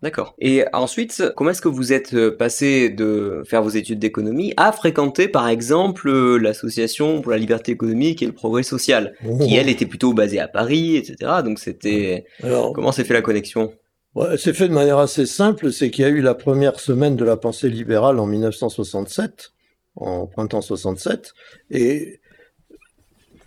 D'accord. 0.01 0.33
Et 0.39 0.63
ensuite, 0.71 1.23
comment 1.35 1.49
est-ce 1.49 1.61
que 1.61 1.67
vous 1.67 1.91
êtes 1.91 2.13
euh, 2.13 2.35
passé 2.35 2.89
de 2.89 3.43
faire 3.45 3.61
vos 3.61 3.69
études 3.69 3.99
d'économie 3.99 4.53
à 4.55 4.71
fréquenter, 4.71 5.27
par 5.27 5.49
exemple, 5.49 6.07
euh, 6.07 6.37
l'association 6.37 7.21
pour 7.21 7.31
la 7.31 7.37
liberté 7.37 7.73
économique 7.73 8.23
et 8.23 8.25
le 8.25 8.31
progrès 8.31 8.63
social, 8.63 9.13
qui 9.41 9.57
elle 9.57 9.67
était 9.67 9.85
plutôt 9.85 10.13
basée 10.13 10.39
à 10.39 10.47
Paris, 10.47 10.95
etc. 10.95 11.41
Donc 11.43 11.59
c'était 11.59 12.25
comment 12.41 12.93
s'est 12.93 13.03
fait 13.03 13.13
la 13.13 13.21
connexion? 13.21 13.73
Ouais, 14.15 14.37
C'est 14.37 14.53
fait 14.53 14.69
de 14.69 14.73
manière 14.73 14.99
assez 14.99 15.25
simple. 15.25 15.71
C'est 15.73 15.91
qu'il 15.91 16.03
y 16.03 16.07
a 16.07 16.09
eu 16.09 16.21
la 16.21 16.33
première 16.33 16.79
semaine 16.79 17.17
de 17.17 17.25
la 17.25 17.35
pensée 17.35 17.67
libérale 17.67 18.19
en 18.19 18.25
1967, 18.25 19.51
en 19.97 20.27
printemps 20.27 20.61
67, 20.61 21.33
et 21.71 22.21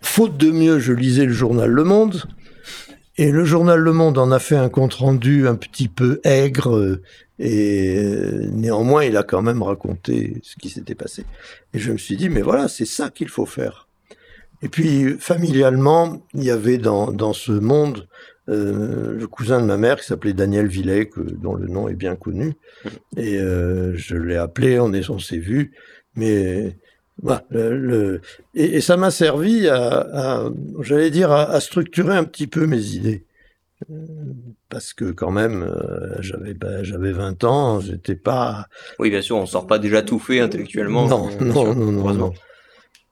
faute 0.03 0.37
de 0.37 0.51
mieux, 0.51 0.79
je 0.79 0.93
lisais 0.93 1.25
le 1.25 1.33
journal 1.33 1.71
Le 1.71 1.85
Monde. 1.85 2.25
Et 3.19 3.31
le 3.31 3.45
journal 3.45 3.79
Le 3.79 3.93
Monde 3.93 4.17
en 4.17 4.31
a 4.31 4.39
fait 4.39 4.57
un 4.57 4.71
compte-rendu 4.71 5.47
un 5.47 5.55
petit 5.55 5.89
peu 5.89 6.21
aigre, 6.25 6.77
euh, 6.77 7.03
et 7.39 7.99
euh, 7.99 8.49
néanmoins, 8.51 9.05
il 9.05 9.19
a 9.19 9.23
quand 9.23 9.43
même 9.43 9.63
raconté 9.63 10.39
ce 10.43 10.57
qui 10.57 10.71
s'était 10.71 10.95
passé. 10.95 11.27
Et 11.75 11.79
je 11.79 11.93
me 11.93 11.99
suis 11.99 12.17
dit, 12.17 12.31
mais 12.31 12.41
voilà, 12.41 12.69
c'est 12.69 12.87
ça 12.87 13.11
qu'il 13.11 13.29
faut 13.29 13.45
faire. 13.45 13.87
Et 14.63 14.69
puis, 14.69 15.17
familialement, 15.19 16.23
il 16.33 16.45
y 16.45 16.51
avait 16.51 16.79
dans, 16.79 17.13
dans 17.13 17.35
ce 17.35 17.53
monde 17.53 18.09
euh, 18.49 19.13
le 19.13 19.27
cousin 19.27 19.61
de 19.61 19.67
ma 19.67 19.77
mère 19.77 20.01
qui 20.01 20.07
s'appelait 20.07 20.33
Daniel 20.33 20.67
Villet, 20.67 21.11
dont 21.17 21.55
le 21.55 21.67
nom 21.67 21.89
est 21.89 21.95
bien 21.95 22.17
connu. 22.17 22.55
Et 23.19 23.39
je 23.39 24.17
l'ai 24.17 24.37
appelé, 24.37 24.81
on 24.81 24.91
s'est 25.19 25.37
on 25.37 25.41
vu, 25.41 25.73
mais 26.15 26.79
bah, 27.23 27.45
le, 27.51 28.21
et, 28.55 28.81
ça 28.81 28.97
m'a 28.97 29.11
servi 29.11 29.69
à, 29.69 30.49
j'allais 30.81 31.11
dire, 31.11 31.31
à, 31.31 31.61
structurer 31.61 32.17
un 32.17 32.25
petit 32.25 32.47
peu 32.47 32.67
mes 32.67 32.83
idées. 32.93 33.25
Euh, 33.91 34.07
parce 34.69 34.93
que 34.93 35.11
quand 35.11 35.33
même, 35.33 35.63
euh, 35.63 36.17
j'avais 36.21 36.55
bah, 36.55 36.85
j'avais 36.85 37.13
20 37.13 37.45
ans, 37.45 37.81
j'étais 37.81 38.15
pas. 38.15 38.69
Oui, 38.99 39.11
bien 39.11 39.23
sûr, 39.23 39.37
on 39.37 39.47
sort 39.47 39.67
pas 39.67 39.79
déjà 39.79 40.03
tout 40.03 40.19
fait 40.21 40.41
intellectuellement. 40.41 41.07
Non, 41.09 41.31
non, 41.41 41.75
non, 41.75 42.13
non, 42.15 42.33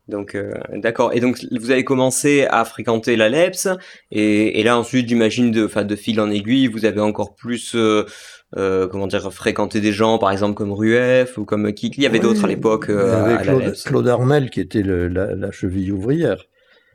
Donc, 0.08 0.34
euh, 0.34 0.54
d'accord. 0.74 1.12
Et 1.14 1.20
donc, 1.20 1.38
vous 1.52 1.70
avez 1.70 1.84
commencé 1.84 2.46
à 2.50 2.64
fréquenter 2.64 3.16
la 3.16 3.28
LEPS, 3.28 3.68
et, 4.10 4.60
et 4.60 4.62
là 4.64 4.76
ensuite, 4.78 5.08
j'imagine, 5.08 5.50
de, 5.50 5.66
de 5.82 5.96
fil 5.96 6.20
en 6.20 6.30
aiguille, 6.30 6.66
vous 6.66 6.84
avez 6.84 7.00
encore 7.00 7.34
plus 7.34 7.76
euh, 8.56 8.88
comment 8.88 9.06
dire, 9.06 9.32
fréquenter 9.32 9.80
des 9.80 9.92
gens, 9.92 10.18
par 10.18 10.32
exemple 10.32 10.54
comme 10.54 10.72
Rueff 10.72 11.38
ou 11.38 11.44
comme 11.44 11.72
qui 11.72 11.86
Il 11.96 12.02
y 12.02 12.06
avait 12.06 12.18
d'autres 12.18 12.44
à 12.44 12.48
l'époque. 12.48 12.88
Euh, 12.88 13.36
Claude, 13.38 13.74
Claude, 13.84 14.08
Armel 14.08 14.50
qui 14.50 14.60
était 14.60 14.82
le, 14.82 15.06
la, 15.06 15.52
cheville 15.52 15.92
ouvrière. 15.92 16.46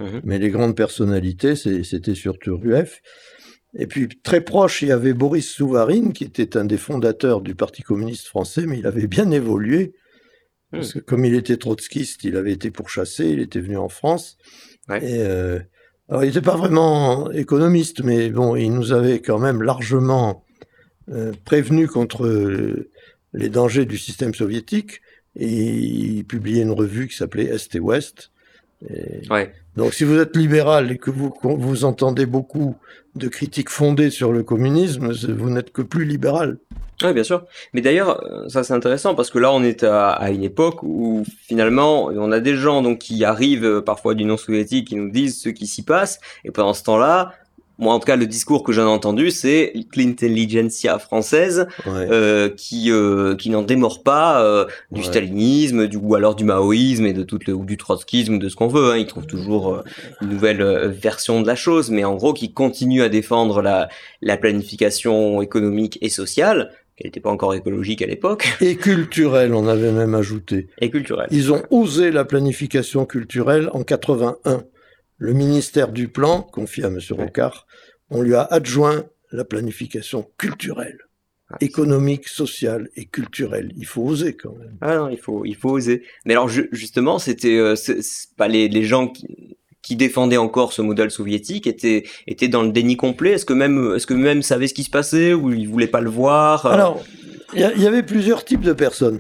Mhm. 0.02 0.22
Mais 0.26 0.38
les 0.38 0.50
grandes 0.50 0.76
personnalités, 0.76 1.56
c'était 1.56 2.16
surtout 2.16 2.58
Rueff. 2.58 3.02
Et 3.78 3.88
puis 3.88 4.10
très 4.22 4.42
proche, 4.42 4.82
il 4.82 4.90
y 4.90 4.92
avait 4.92 5.14
Boris 5.14 5.50
Souvarine, 5.50 6.12
qui 6.12 6.26
était 6.26 6.58
un 6.58 6.66
des 6.66 6.78
fondateurs 6.78 7.42
du 7.42 7.56
Parti 7.56 7.84
communiste 7.84 8.28
français, 8.28 8.66
mais 8.66 8.80
il 8.80 8.88
avait 8.88 9.08
bien 9.08 9.32
évolué. 9.32 9.94
Hmm. 10.76 10.80
Parce 10.80 10.94
que 10.94 11.00
comme 11.00 11.26
il 11.26 11.36
était 11.36 11.58
trotskiste, 11.58 12.24
il 12.24 12.36
avait 12.36 12.52
été 12.52 12.72
pourchassé, 12.72 13.26
il 13.30 13.40
était 13.40 13.60
venu 13.60 13.78
en 13.78 13.90
France. 13.90 14.38
Et 14.90 15.20
euh, 15.20 15.60
alors 16.10 16.24
il 16.24 16.28
n'était 16.28 16.42
pas 16.42 16.56
vraiment 16.56 17.32
économiste, 17.32 18.04
mais 18.04 18.30
bon, 18.30 18.56
il 18.56 18.72
nous 18.72 18.92
avait 18.92 19.20
quand 19.20 19.40
même 19.40 19.64
largement 19.64 20.46
euh, 21.12 21.32
prévenu 21.44 21.88
contre 21.88 22.26
euh, 22.26 22.90
les 23.34 23.50
dangers 23.50 23.86
du 23.86 23.98
système 23.98 24.34
soviétique 24.34 25.02
et 25.36 25.50
il 25.50 26.26
publiait 26.26 26.62
une 26.62 26.72
revue 26.72 27.08
qui 27.08 27.18
s'appelait 27.18 27.46
Est 27.46 27.74
et 27.76 27.80
Ouest. 27.80 28.32
Donc 29.76 29.94
si 29.94 30.04
vous 30.04 30.18
êtes 30.20 30.36
libéral 30.36 30.92
et 30.92 30.98
que 30.98 31.10
vous, 31.10 31.34
vous 31.42 31.86
entendez 31.86 32.26
beaucoup 32.26 32.76
de 33.16 33.28
critiques 33.28 33.70
fondées 33.70 34.12
sur 34.12 34.32
le 34.32 34.44
communisme, 34.44 35.12
vous 35.12 35.50
n'êtes 35.50 35.72
que 35.72 35.82
plus 35.82 36.06
libéral. 36.06 36.60
Oui, 37.04 37.14
bien 37.14 37.24
sûr. 37.24 37.44
Mais 37.74 37.82
d'ailleurs, 37.82 38.24
euh, 38.26 38.48
ça 38.48 38.64
c'est 38.64 38.74
intéressant 38.74 39.16
parce 39.16 39.30
que 39.30 39.40
là, 39.40 39.52
on 39.52 39.64
est 39.64 39.84
à, 39.84 40.30
une 40.32 40.44
époque 40.44 40.82
où 40.84 41.24
finalement, 41.48 42.06
on 42.06 42.32
a 42.32 42.40
des 42.40 42.56
gens 42.56 42.82
donc 42.82 43.00
qui 43.00 43.24
arrivent 43.26 43.82
parfois 43.82 44.14
du 44.14 44.24
non 44.24 44.38
soviétique 44.38 44.88
qui 44.88 44.96
nous 44.96 45.10
disent 45.10 45.42
ce 45.42 45.50
qui 45.50 45.68
s'y 45.68 45.84
passe, 45.84 46.20
et 46.46 46.52
pendant 46.52 46.74
ce 46.74 46.84
temps-là, 46.84 47.34
moi 47.78 47.94
en 47.94 48.00
tout 48.00 48.06
cas 48.06 48.16
le 48.16 48.26
discours 48.26 48.64
que 48.64 48.72
j'en 48.72 48.84
ai 48.84 48.90
entendu 48.90 49.32
c'est 49.32 49.74
l'intelligentsia 49.96 50.98
française 51.00 51.68
euh, 51.88 52.50
qui 52.50 52.92
euh, 52.92 53.36
qui 53.36 53.50
n'en 53.50 53.64
démord 53.64 54.04
pas 54.04 54.44
euh, 54.44 54.66
du 54.92 55.04
stalinisme 55.04 55.88
du 55.88 55.98
ou 55.98 56.16
alors 56.16 56.36
du 56.36 56.44
maoïsme 56.44 57.06
et 57.06 57.14
de 57.14 57.24
tout 57.24 57.40
le 57.46 57.54
ou 57.54 57.66
du 57.66 57.78
trotskisme 57.78 58.40
de 58.40 58.50
ce 58.50 58.56
qu'on 58.56 58.68
veut 58.68 58.92
hein. 58.92 58.98
ils 58.98 59.08
trouvent 59.08 59.28
toujours 59.28 59.74
euh, 59.74 59.84
une 60.22 60.30
nouvelle 60.30 60.62
euh, 60.62 60.88
version 60.88 61.42
de 61.42 61.48
la 61.48 61.56
chose 61.56 61.90
mais 61.92 62.04
en 62.04 62.16
gros 62.16 62.34
qui 62.34 62.54
continue 62.54 63.02
à 63.02 63.10
défendre 63.10 63.62
la 63.62 63.90
la 64.22 64.38
planification 64.38 65.42
économique 65.42 65.98
et 66.02 66.10
sociale 66.10 66.72
qui 66.98 67.06
n'était 67.06 67.20
pas 67.20 67.30
encore 67.30 67.54
écologique 67.54 68.02
à 68.02 68.08
l'époque. 68.08 68.48
Et 68.62 68.78
culturelle, 68.78 69.54
on 69.54 69.68
avait 69.68 69.92
même 69.92 70.16
ajouté. 70.16 70.70
Et 70.80 70.90
culturelle. 70.90 71.28
Ils 71.32 71.52
ont 71.52 71.64
osé 71.70 72.12
la 72.12 72.24
planification 72.26 73.06
culturelle 73.06 73.70
en 73.74 73.84
81 73.84 74.64
le 75.18 75.34
ministère 75.34 75.92
du 75.92 76.08
Plan, 76.08 76.42
confié 76.42 76.84
à 76.84 76.88
M. 76.88 77.00
Rocard, 77.12 77.68
on 78.10 78.22
lui 78.22 78.36
a 78.36 78.42
adjoint 78.42 79.06
la 79.32 79.46
planification 79.46 80.30
culturelle. 80.38 81.00
économique, 81.62 82.28
social 82.28 82.90
et 82.96 83.06
culturel. 83.06 83.72
Il 83.78 83.86
faut 83.86 84.02
oser 84.02 84.36
quand 84.36 84.56
même. 84.56 84.78
Ah 84.82 84.98
non, 84.98 85.10
il 85.10 85.18
faut, 85.18 85.46
il 85.46 85.56
faut 85.56 85.70
oser. 85.70 86.04
Mais 86.26 86.34
alors 86.34 86.50
justement, 86.50 87.20
c'était 87.20 87.58
euh, 87.58 87.76
pas 88.36 88.48
les, 88.48 88.68
les 88.68 88.84
gens 88.84 89.08
qui, 89.08 89.56
qui 89.86 89.96
défendaient 89.96 90.38
encore 90.38 90.74
ce 90.74 90.82
modèle 90.82 91.12
soviétique 91.12 91.68
étaient, 91.68 92.06
étaient 92.26 92.48
dans 92.48 92.64
le 92.64 92.72
déni 92.72 92.98
complet 92.98 93.34
Est-ce 93.34 93.46
que 93.46 93.54
même, 93.54 93.94
est-ce 93.96 94.08
que 94.08 94.16
même 94.16 94.42
savaient 94.42 94.68
ce 94.68 94.74
qui 94.74 94.84
se 94.84 94.90
passait 94.90 95.34
ou 95.34 95.54
ils 95.54 95.70
voulaient 95.70 95.86
pas 95.86 96.02
le 96.02 96.10
voir 96.10 96.66
Alors, 96.66 97.04
il 97.54 97.60
y, 97.60 97.88
avait 97.88 98.02
plusieurs 98.02 98.44
types 98.44 98.62
de 98.62 98.74
personnes. 98.74 99.20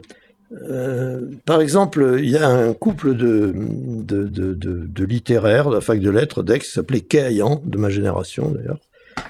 Euh, 0.69 1.21
par 1.45 1.61
exemple, 1.61 2.15
il 2.17 2.29
y 2.29 2.37
a 2.37 2.47
un 2.47 2.73
couple 2.73 3.15
de, 3.15 3.53
de, 3.55 4.23
de, 4.23 4.53
de, 4.55 5.05
littéraires 5.05 5.69
de 5.69 5.75
la 5.75 5.81
fac 5.81 5.99
de 5.99 6.09
lettres 6.09 6.41
d'Aix 6.41 6.59
qui 6.59 6.71
s'appelait 6.71 7.01
Kayan, 7.01 7.61
de 7.63 7.77
ma 7.77 7.89
génération 7.89 8.49
d'ailleurs, 8.49 8.79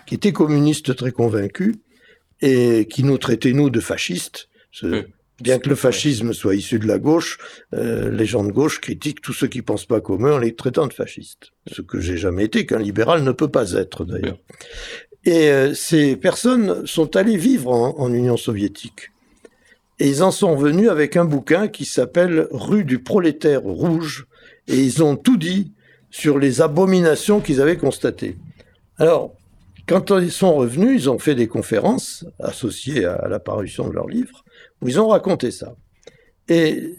qui 0.07 0.15
était 0.15 0.31
communiste 0.31 0.95
très 0.95 1.11
convaincu 1.11 1.75
et 2.41 2.87
qui 2.89 3.03
nous 3.03 3.17
traitait, 3.17 3.51
nous, 3.51 3.69
de 3.69 3.81
fascistes. 3.81 4.47
Bien 5.41 5.59
que 5.59 5.67
le 5.67 5.75
fascisme 5.75 6.31
soit 6.31 6.55
issu 6.55 6.79
de 6.79 6.87
la 6.87 6.97
gauche, 6.97 7.37
euh, 7.73 8.09
les 8.09 8.25
gens 8.25 8.45
de 8.45 8.51
gauche 8.51 8.79
critiquent 8.79 9.21
tous 9.21 9.33
ceux 9.33 9.47
qui 9.47 9.61
pensent 9.61 9.85
pas 9.85 9.99
comme 9.99 10.25
eux 10.25 10.33
en 10.33 10.37
les 10.37 10.55
traitant 10.55 10.87
de 10.87 10.93
fascistes. 10.93 11.51
Ce 11.69 11.81
que 11.81 11.99
j'ai 11.99 12.15
jamais 12.15 12.45
été, 12.45 12.65
qu'un 12.65 12.79
libéral 12.79 13.21
ne 13.21 13.31
peut 13.33 13.49
pas 13.49 13.73
être 13.73 14.05
d'ailleurs. 14.05 14.37
Et 15.25 15.49
euh, 15.49 15.73
ces 15.73 16.15
personnes 16.15 16.85
sont 16.87 17.17
allées 17.17 17.35
vivre 17.35 17.71
en, 17.71 18.13
Union 18.13 18.37
soviétique. 18.37 19.11
Et 19.99 20.07
ils 20.07 20.23
en 20.23 20.31
sont 20.31 20.55
venus 20.55 20.89
avec 20.89 21.17
un 21.17 21.25
bouquin 21.25 21.67
qui 21.67 21.83
s'appelle 21.83 22.47
Rue 22.51 22.85
du 22.85 22.99
prolétaire 22.99 23.61
rouge. 23.61 24.27
Et 24.69 24.81
ils 24.81 25.03
ont 25.03 25.17
tout 25.17 25.37
dit 25.37 25.73
sur 26.11 26.39
les 26.39 26.61
abominations 26.61 27.41
qu'ils 27.41 27.59
avaient 27.59 27.77
constatées. 27.77 28.37
Alors, 28.97 29.35
quand 29.85 30.17
ils 30.17 30.31
sont 30.31 30.55
revenus, 30.55 31.01
ils 31.03 31.09
ont 31.09 31.19
fait 31.19 31.35
des 31.35 31.47
conférences 31.47 32.25
associées 32.39 33.03
à 33.03 33.27
la 33.27 33.39
parution 33.39 33.89
de 33.89 33.93
leur 33.93 34.07
livre 34.07 34.44
où 34.81 34.87
ils 34.87 34.99
ont 34.99 35.07
raconté 35.07 35.51
ça. 35.51 35.75
Et 36.47 36.95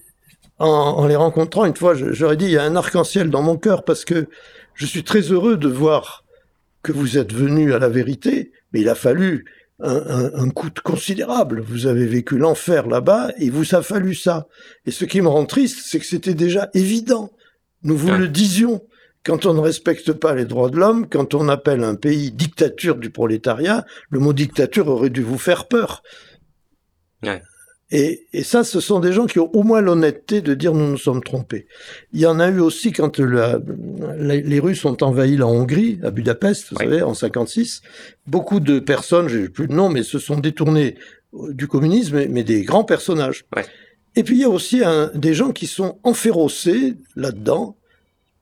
en, 0.59 1.07
les 1.07 1.17
rencontrant 1.17 1.65
une 1.65 1.77
fois, 1.77 1.95
j'aurais 1.95 2.37
dit, 2.37 2.47
il 2.47 2.53
y 2.53 2.59
a 2.59 2.65
un 2.65 2.77
arc-en-ciel 2.77 3.31
dans 3.31 3.43
mon 3.43 3.57
cœur 3.57 3.85
parce 3.85 4.05
que 4.05 4.29
je 4.75 4.87
suis 4.87 5.05
très 5.05 5.21
heureux 5.21 5.57
de 5.57 5.69
voir 5.69 6.25
que 6.83 6.93
vous 6.93 7.19
êtes 7.19 7.33
venu 7.33 7.73
à 7.75 7.79
la 7.79 7.89
vérité, 7.89 8.53
mais 8.73 8.81
il 8.81 8.89
a 8.89 8.95
fallu 8.95 9.45
un, 9.81 10.31
un, 10.35 10.49
coût 10.51 10.71
considérable. 10.83 11.61
Vous 11.61 11.87
avez 11.87 12.07
vécu 12.07 12.39
l'enfer 12.39 12.87
là-bas 12.87 13.31
et 13.39 13.51
vous 13.51 13.75
a 13.75 13.83
fallu 13.83 14.15
ça. 14.15 14.47
Et 14.87 14.91
ce 14.91 15.05
qui 15.05 15.21
me 15.21 15.29
rend 15.29 15.45
triste, 15.45 15.81
c'est 15.85 15.99
que 15.99 16.07
c'était 16.07 16.35
déjà 16.35 16.71
évident. 16.73 17.31
Nous 17.83 17.97
vous 17.97 18.13
le 18.13 18.29
disions. 18.29 18.83
Quand 19.25 19.45
on 19.45 19.55
ne 19.55 19.61
respecte 19.61 20.13
pas 20.13 20.35
les 20.35 20.45
droits 20.45 20.71
de 20.71 20.77
l'homme, 20.77 21.09
quand 21.09 21.35
on 21.35 21.49
appelle 21.49 21.83
un 21.83 21.97
pays 21.97 22.31
dictature 22.31 22.95
du 22.95 23.11
prolétariat, 23.11 23.85
le 24.09 24.21
mot 24.21 24.33
dictature 24.33 24.87
aurait 24.87 25.11
dû 25.11 25.23
vous 25.23 25.39
faire 25.39 25.67
peur. 25.67 26.03
Ouais. 27.25 27.43
Et, 27.93 28.27
et, 28.33 28.43
ça, 28.43 28.65
ce 28.65 28.81
sont 28.81 28.99
des 28.99 29.13
gens 29.13 29.27
qui 29.27 29.39
ont 29.39 29.49
au 29.55 29.63
moins 29.63 29.81
l'honnêteté 29.81 30.41
de 30.41 30.55
dire 30.55 30.75
nous 30.75 30.89
nous 30.89 30.99
sommes 30.99 31.23
trompés. 31.23 31.69
Il 32.13 32.21
y 32.21 32.27
en 32.27 32.41
a 32.41 32.49
eu 32.49 32.59
aussi 32.59 32.91
quand 32.91 33.21
la, 33.21 33.61
les 34.19 34.59
Russes 34.59 34.85
ont 34.85 34.97
envahi 35.03 35.37
la 35.37 35.47
Hongrie, 35.47 36.01
à 36.03 36.11
Budapest, 36.11 36.71
vous 36.71 36.79
savez, 36.79 37.03
en 37.03 37.15
56. 37.15 37.83
Beaucoup 38.27 38.59
de 38.59 38.81
personnes, 38.81 39.29
j'ai 39.29 39.49
plus 39.49 39.69
de 39.69 39.73
nom, 39.73 39.89
mais 39.89 40.03
se 40.03 40.19
sont 40.19 40.39
détournées 40.39 40.97
du 41.51 41.69
communisme, 41.69 42.27
mais, 42.29 42.45
des 42.45 42.63
grands 42.63 42.85
personnages. 42.85 43.45
Et 44.15 44.23
puis 44.23 44.37
il 44.37 44.41
y 44.41 44.45
a 44.45 44.49
aussi 44.49 44.83
un, 44.83 45.11
des 45.15 45.35
gens 45.35 45.53
qui 45.53 45.67
sont 45.67 45.99
enferrocés 46.03 46.95
là-dedans, 47.15 47.77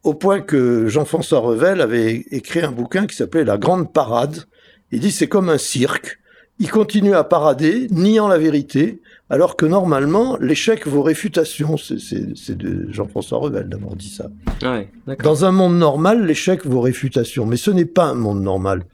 au 0.05 0.15
point 0.15 0.41
que 0.41 0.87
Jean-François 0.89 1.41
Revel 1.41 1.81
avait 1.81 2.25
écrit 2.31 2.61
un 2.61 2.71
bouquin 2.71 3.07
qui 3.07 3.17
s'appelait 3.17 3.45
La 3.45 3.59
Grande 3.59 3.93
Parade. 3.93 4.45
Il 4.93 5.01
dit 5.01 5.11
c'est 5.11 5.29
comme 5.29 5.49
un 5.49 5.59
cirque. 5.59 6.19
Il 6.59 6.71
continue 6.71 7.15
à 7.15 7.25
parader, 7.25 7.89
niant 7.91 8.29
la 8.29 8.39
vérité, 8.39 9.01
alors 9.31 9.57
que 9.57 9.65
normalement, 9.67 10.37
l'échec 10.39 10.87
vaut 10.87 11.03
réfutation. 11.03 11.77
C'est 11.77 12.57
de 12.57 12.87
Jean-François 12.91 13.39
Revel 13.39 13.69
d'avoir 13.69 13.97
dit 13.97 14.11
ça. 14.11 14.29
Dans 15.23 15.45
un 15.45 15.53
monde 15.53 15.79
normal, 15.79 16.27
l'échec 16.27 16.67
vaut 16.67 16.81
réfutation, 16.81 17.47
mais 17.47 17.57
ce 17.57 17.71
n'est 17.71 17.87
pas 17.87 18.05
un 18.05 18.15
monde 18.15 18.43
normal. 18.43 18.85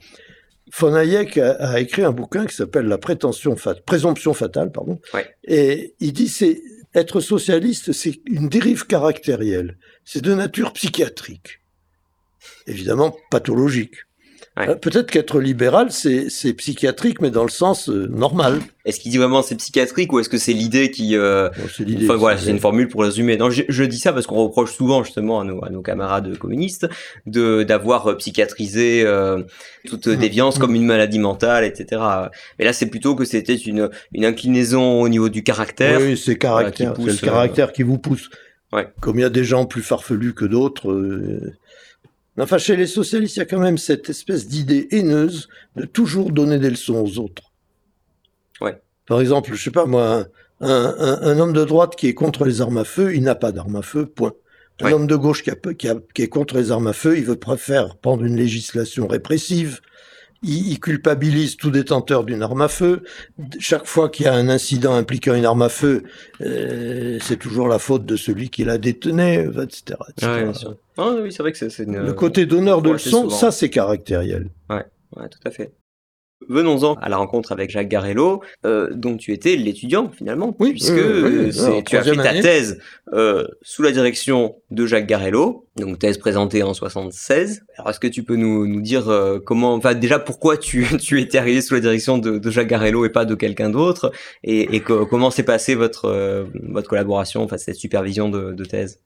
Von 0.79 0.95
Hayek 0.95 1.37
a, 1.39 1.81
écrit 1.81 2.03
un 2.03 2.13
bouquin 2.13 2.47
qui 2.47 2.55
s'appelle 2.55 2.87
La 2.87 2.99
prétention 2.99 3.57
présomption 3.85 4.35
fatale, 4.35 4.71
pardon, 4.71 5.01
et 5.45 5.95
il 5.99 6.13
dit 6.13 6.29
c'est 6.29 6.63
être 6.95 7.21
socialiste, 7.21 7.93
c'est 7.93 8.21
une 8.27 8.49
dérive 8.49 8.87
caractérielle, 8.87 9.79
c'est 10.05 10.23
de 10.23 10.35
nature 10.35 10.73
psychiatrique, 10.73 11.61
évidemment 12.67 13.17
pathologique. 13.31 13.97
Euh, 14.59 14.75
peut-être 14.75 15.11
qu'être 15.11 15.41
libéral, 15.41 15.91
c'est 15.91 16.53
psychiatrique, 16.55 17.21
mais 17.21 17.31
dans 17.31 17.45
le 17.45 17.51
sens 17.51 17.89
euh, 17.89 18.09
normal. 18.09 18.59
Est-ce 18.85 18.99
qu'il 18.99 19.13
dit 19.13 19.19
vraiment 19.19 19.43
c'est 19.43 19.55
psychiatrique 19.55 20.13
ou 20.13 20.19
est-ce 20.19 20.29
que 20.29 20.39
c'est 20.39 20.53
l'idée 20.53 20.91
qui... 20.91 21.17
Euh... 21.17 21.51
c'est 21.75 21.85
l'idée. 21.85 22.05
Enfin 22.05 22.17
voilà, 22.17 22.37
c'est 22.37 22.51
une 22.51 22.59
formule 22.59 22.89
pour 22.89 23.03
résumer. 23.03 23.37
Non, 23.37 23.49
je, 23.51 23.85
dis 23.85 23.99
ça 23.99 24.13
parce 24.13 24.27
qu'on 24.27 24.43
reproche 24.43 24.75
souvent 24.75 25.05
justement 25.05 25.41
à 25.41 25.45
nos, 25.45 25.65
à 25.65 25.71
nos 25.71 25.83
camarades 25.83 26.37
communistes 26.37 26.89
de 27.27 27.63
d'avoir 27.63 28.09
euh, 28.09 28.17
psychiatrisé 28.17 29.07
toute 29.87 30.09
mmh. 30.09 30.17
déviance 30.17 30.59
comme 30.59 30.75
une 30.75 30.85
maladie 30.85 31.19
mentale, 31.19 31.65
etc. 31.65 32.03
Mais 32.59 32.65
là, 32.65 32.73
c'est 32.73 32.87
plutôt 32.87 33.15
que 33.15 33.25
c'était 33.25 33.57
une, 33.57 33.89
une 34.13 34.25
inclinaison 34.25 35.01
au 35.01 35.09
niveau 35.09 35.29
du 35.29 35.43
caractère. 35.43 36.01
Oui, 36.01 36.17
c'est 36.17 36.37
caractère, 36.37 36.95
c'est 36.97 37.05
le 37.05 37.17
caractère 37.17 37.73
qui 37.73 37.83
vous 37.83 37.99
pousse. 37.99 38.29
Ouais. 38.73 38.89
Comme 39.01 39.19
il 39.19 39.23
y 39.23 39.25
a 39.25 39.31
des 39.31 39.45
gens 39.45 39.67
plus 39.67 39.83
farfelus 39.83 40.35
que 40.35 40.45
d'autres, 40.45 40.93
Enfin, 42.39 42.59
chez 42.59 42.77
les 42.77 42.87
socialistes, 42.87 43.37
il 43.37 43.41
y 43.41 43.43
a 43.43 43.47
quand 43.47 43.59
même 43.59 43.79
cette 43.79 44.09
espèce 44.09 44.47
d'idée 44.47 44.89
haineuse 44.93 45.49
de 45.77 45.85
toujours 45.85 46.31
donner 46.31 46.59
des 46.59 46.71
leçons 46.71 46.95
aux 46.95 47.19
autres. 47.19 47.53
Ouais. 48.61 48.81
Par 49.07 49.21
exemple, 49.21 49.53
je 49.53 49.63
sais 49.63 49.71
pas 49.71 49.85
moi, 49.85 50.27
un, 50.61 51.39
homme 51.39 51.53
de 51.53 51.65
droite 51.65 51.97
qui 51.97 52.07
est 52.07 52.15
contre 52.15 52.45
les 52.45 52.61
armes 52.61 52.79
à 52.79 52.85
feu, 52.85 53.15
il 53.15 53.23
n'a 53.23 53.35
pas 53.35 53.53
d'armes 53.53 53.77
à 53.77 53.83
feu, 53.83 54.07
point. 54.07 54.33
Un 54.83 54.93
homme 54.93 55.07
de 55.07 55.17
gauche 55.17 55.43
qui, 55.43 55.51
qui, 56.15 56.23
est 56.23 56.29
contre 56.29 56.57
les 56.57 56.71
armes 56.71 56.87
à 56.87 56.95
feu, 56.95 57.19
il 57.19 57.25
veut 57.25 57.37
préférer 57.37 57.91
prendre 58.01 58.25
une 58.25 58.37
législation 58.37 59.07
répressive 59.07 59.81
il, 60.43 60.81
culpabilise 60.81 61.57
tout 61.57 61.71
détenteur 61.71 62.25
d'une 62.25 62.43
arme 62.43 62.63
à 62.63 62.69
feu. 62.69 63.03
Chaque 63.59 63.87
fois 63.87 64.09
qu'il 64.09 64.27
y 64.27 64.29
a 64.29 64.35
un 64.35 64.49
incident 64.49 64.95
impliquant 64.95 65.35
une 65.35 65.45
arme 65.45 65.63
à 65.63 65.69
feu, 65.69 66.05
euh, 66.41 67.19
c'est 67.21 67.37
toujours 67.37 67.69
la 67.69 67.79
faute 67.79 68.07
de 68.07 68.17
celui 68.17 68.49
qui 68.49 68.65
la 68.65 68.79
détenait, 68.79 69.45
etc. 69.45 69.99
Sûr. 70.53 70.77
Ah, 70.97 71.15
oui, 71.23 71.33
c'est 71.33 71.43
vrai 71.43 71.53
que 71.53 71.59
c'est 71.59 71.87
Le 71.87 72.13
côté 72.13 72.47
donneur 72.47 72.83
de 72.83 72.91
leçons, 72.91 73.31
ça 73.31 73.51
c'est 73.51 73.71
caractériel. 73.71 74.49
Ouais, 74.69 74.85
ouais, 75.17 75.29
tout 75.29 75.41
à 75.45 75.51
fait. 75.51 75.73
Venons-en 76.49 76.95
à 76.95 77.09
la 77.09 77.19
rencontre 77.19 77.53
avec 77.53 77.71
Jacques 77.71 77.89
Garello, 77.89 78.43
euh, 78.65 78.89
dont 78.95 79.17
tu 79.17 79.33
étais 79.33 79.57
l'étudiant 79.57 80.11
finalement, 80.11 80.57
oui, 80.59 80.71
puisque 80.71 80.93
euh, 80.93 81.51
tu 81.87 81.97
as 81.97 82.03
fait 82.03 82.17
ta 82.17 82.33
thèse 82.41 82.81
euh, 83.13 83.47
sous 83.63 83.83
la 83.83 83.93
direction 83.93 84.57
de 84.71 84.87
Jacques 84.87 85.07
Garello, 85.07 85.67
donc 85.77 85.99
thèse 85.99 86.17
présentée 86.17 86.63
en 86.63 86.73
76. 86.73 87.63
Alors 87.77 87.91
est-ce 87.91 88.01
que 88.01 88.07
tu 88.07 88.23
peux 88.23 88.37
nous, 88.37 88.67
nous 88.67 88.81
dire 88.81 89.11
euh, 89.11 89.39
comment, 89.39 89.75
enfin 89.75 89.95
déjà 89.95 90.19
pourquoi 90.19 90.57
tu, 90.57 90.87
tu 90.99 91.21
étais 91.21 91.39
arrivé 91.39 91.61
sous 91.61 91.75
la 91.75 91.81
direction 91.81 92.17
de, 92.17 92.39
de 92.39 92.51
Jacques 92.51 92.69
Garello 92.69 93.05
et 93.05 93.11
pas 93.11 93.27
de 93.27 93.35
quelqu'un 93.35 93.69
d'autre, 93.69 94.11
et, 94.43 94.75
et 94.75 94.81
comment 94.81 95.31
s'est 95.31 95.43
passée 95.43 95.75
votre, 95.75 96.07
euh, 96.07 96.45
votre 96.69 96.89
collaboration, 96.89 97.43
enfin 97.43 97.59
cette 97.59 97.77
supervision 97.77 98.31
de, 98.31 98.53
de 98.53 98.65
thèse? 98.65 99.01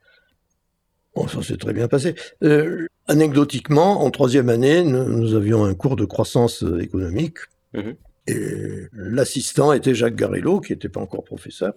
Bon, 1.14 1.28
ça 1.28 1.42
s'est 1.42 1.56
très 1.56 1.72
bien 1.72 1.88
passé. 1.88 2.14
Euh, 2.42 2.86
anecdotiquement, 3.08 4.04
en 4.04 4.10
troisième 4.10 4.48
année, 4.48 4.82
nous, 4.82 5.34
avions 5.34 5.64
un 5.64 5.74
cours 5.74 5.96
de 5.96 6.04
croissance 6.04 6.62
euh, 6.62 6.80
économique. 6.80 7.38
Mhm. 7.74 7.96
Et 8.26 8.86
l'assistant 8.94 9.72
était 9.74 9.94
Jacques 9.94 10.16
Garello, 10.16 10.60
qui 10.60 10.72
n'était 10.72 10.88
pas 10.88 11.00
encore 11.00 11.24
professeur. 11.24 11.74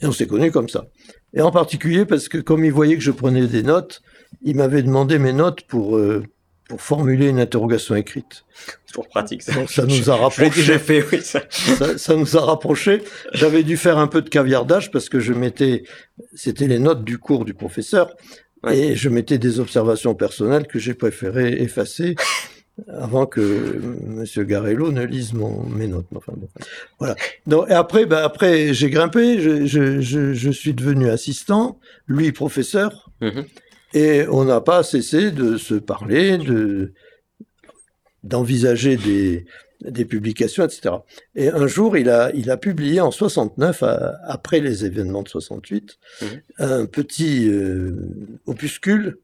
Et 0.00 0.06
on 0.06 0.12
s'est 0.12 0.26
connus 0.26 0.50
comme 0.50 0.68
ça. 0.68 0.86
Et 1.34 1.40
en 1.40 1.50
particulier 1.50 2.04
parce 2.04 2.28
que 2.28 2.38
comme 2.38 2.64
il 2.64 2.72
voyait 2.72 2.96
que 2.96 3.02
je 3.02 3.10
prenais 3.10 3.46
des 3.46 3.62
notes, 3.62 4.02
il 4.42 4.56
m'avait 4.56 4.82
demandé 4.82 5.18
mes 5.18 5.32
notes 5.32 5.62
pour, 5.62 5.96
euh, 5.96 6.24
pour 6.68 6.80
formuler 6.80 7.28
une 7.28 7.38
interrogation 7.38 7.94
écrite. 7.94 8.44
C'est 8.86 8.92
toujours 8.92 9.08
pratique, 9.08 9.42
ça. 9.42 9.52
ça 9.66 9.86
nous 9.86 10.10
a 10.10 10.16
rapprochés. 10.16 10.78
fait, 10.78 11.04
oui, 11.12 11.20
ça. 11.22 11.42
ça. 11.96 12.16
nous 12.16 12.36
a 12.36 12.40
rapprochés. 12.40 13.02
J'avais 13.32 13.62
dû 13.62 13.76
faire 13.76 13.98
un 13.98 14.06
peu 14.06 14.22
de 14.22 14.28
caviardage 14.28 14.90
parce 14.90 15.08
que 15.08 15.20
je 15.20 15.32
mettais, 15.32 15.84
c'était 16.34 16.66
les 16.66 16.78
notes 16.78 17.04
du 17.04 17.18
cours 17.18 17.44
du 17.44 17.54
professeur. 17.54 18.14
Et 18.70 18.96
je 18.96 19.08
mettais 19.08 19.38
des 19.38 19.60
observations 19.60 20.14
personnelles 20.14 20.66
que 20.66 20.78
j'ai 20.78 20.94
préféré 20.94 21.62
effacer 21.62 22.16
avant 22.88 23.26
que 23.26 23.40
M. 23.40 24.44
Garello 24.44 24.92
ne 24.92 25.04
lise 25.04 25.32
mon, 25.32 25.64
mes 25.64 25.86
notes. 25.86 26.06
Enfin, 26.14 26.32
bon. 26.36 26.48
Voilà. 26.98 27.16
Donc, 27.46 27.68
et 27.68 27.72
après, 27.72 28.06
ben, 28.06 28.18
après 28.18 28.74
j'ai 28.74 28.90
grimpé, 28.90 29.40
je, 29.40 29.66
je, 29.66 30.00
je, 30.00 30.32
je, 30.32 30.50
suis 30.50 30.74
devenu 30.74 31.08
assistant, 31.08 31.78
lui 32.06 32.32
professeur, 32.32 33.10
mm-hmm. 33.20 33.44
et 33.94 34.26
on 34.28 34.44
n'a 34.44 34.60
pas 34.60 34.82
cessé 34.82 35.30
de 35.30 35.56
se 35.56 35.74
parler, 35.74 36.38
de 36.38 36.92
d'envisager 38.24 38.96
des, 38.96 39.46
des 39.80 40.04
publications, 40.04 40.64
etc. 40.64 40.96
Et 41.34 41.48
un 41.48 41.66
jour, 41.66 41.96
il 41.96 42.08
a, 42.08 42.32
il 42.34 42.50
a 42.50 42.56
publié 42.56 43.00
en 43.00 43.10
69, 43.10 43.84
après 44.24 44.60
les 44.60 44.84
événements 44.84 45.22
de 45.22 45.28
68, 45.28 45.98
mmh. 46.20 46.26
un 46.58 46.86
petit 46.86 47.48
euh, 47.48 47.94
opuscule 48.46 49.18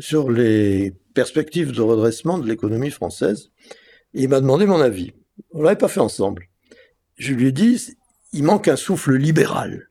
sur 0.00 0.30
les 0.30 0.92
perspectives 1.14 1.72
de 1.72 1.80
redressement 1.80 2.38
de 2.38 2.48
l'économie 2.48 2.90
française. 2.90 3.50
il 4.12 4.28
m'a 4.28 4.40
demandé 4.40 4.66
mon 4.66 4.80
avis. 4.80 5.12
On 5.52 5.62
l'avait 5.62 5.76
pas 5.76 5.88
fait 5.88 6.00
ensemble. 6.00 6.48
je 7.16 7.32
lui 7.32 7.48
ai 7.48 7.52
dit, 7.52 7.80
il 8.32 8.42
manque 8.42 8.68
un 8.68 8.76
souffle 8.76 9.14
libéral. 9.14 9.88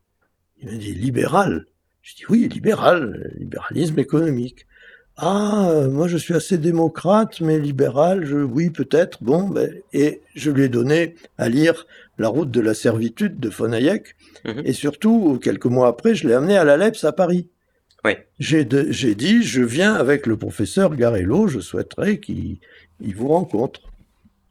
Il 0.60 0.70
m'a 0.70 0.78
dit, 0.78 0.94
libéral? 0.94 1.66
Je 2.02 2.16
dis, 2.16 2.24
oui, 2.28 2.50
libéral, 2.50 3.32
libéralisme 3.38 4.00
économique. 4.00 4.68
Ah, 5.18 5.88
moi 5.92 6.08
je 6.08 6.18
suis 6.18 6.34
assez 6.34 6.58
démocrate, 6.58 7.40
mais 7.40 7.60
libéral, 7.60 8.26
je, 8.26 8.38
oui 8.38 8.72
peut-être, 8.72 9.24
bon, 9.24 9.48
ben, 9.48 9.72
et 9.94 10.22
je 10.36 10.50
lui 10.50 10.64
ai 10.64 10.70
donné 10.70 11.16
à 11.38 11.50
lire 11.50 11.86
La 12.18 12.30
route 12.30 12.50
de 12.50 12.62
la 12.62 12.74
servitude 12.74 13.40
de 13.40 13.50
von 13.50 13.74
Hayek, 13.74 14.16
mhm. 14.46 14.64
et 14.66 14.74
surtout, 14.74 15.40
quelques 15.42 15.66
mois 15.66 15.88
après, 15.88 16.16
je 16.16 16.28
l'ai 16.28 16.34
amené 16.34 16.58
à 16.58 16.64
la 16.64 16.78
LEPS 16.78 17.04
à 17.04 17.12
Paris. 17.12 17.48
Oui. 18.06 18.14
J'ai 18.40 18.66
dit, 18.66 19.44
je 19.44 19.62
viens 19.62 19.94
avec 19.94 20.26
le 20.26 20.36
professeur 20.36 20.96
Garello, 20.96 21.48
je 21.48 21.60
souhaiterais 21.60 22.20
qu'il 22.20 22.60
vous 23.00 23.30
rencontre. 23.30 23.82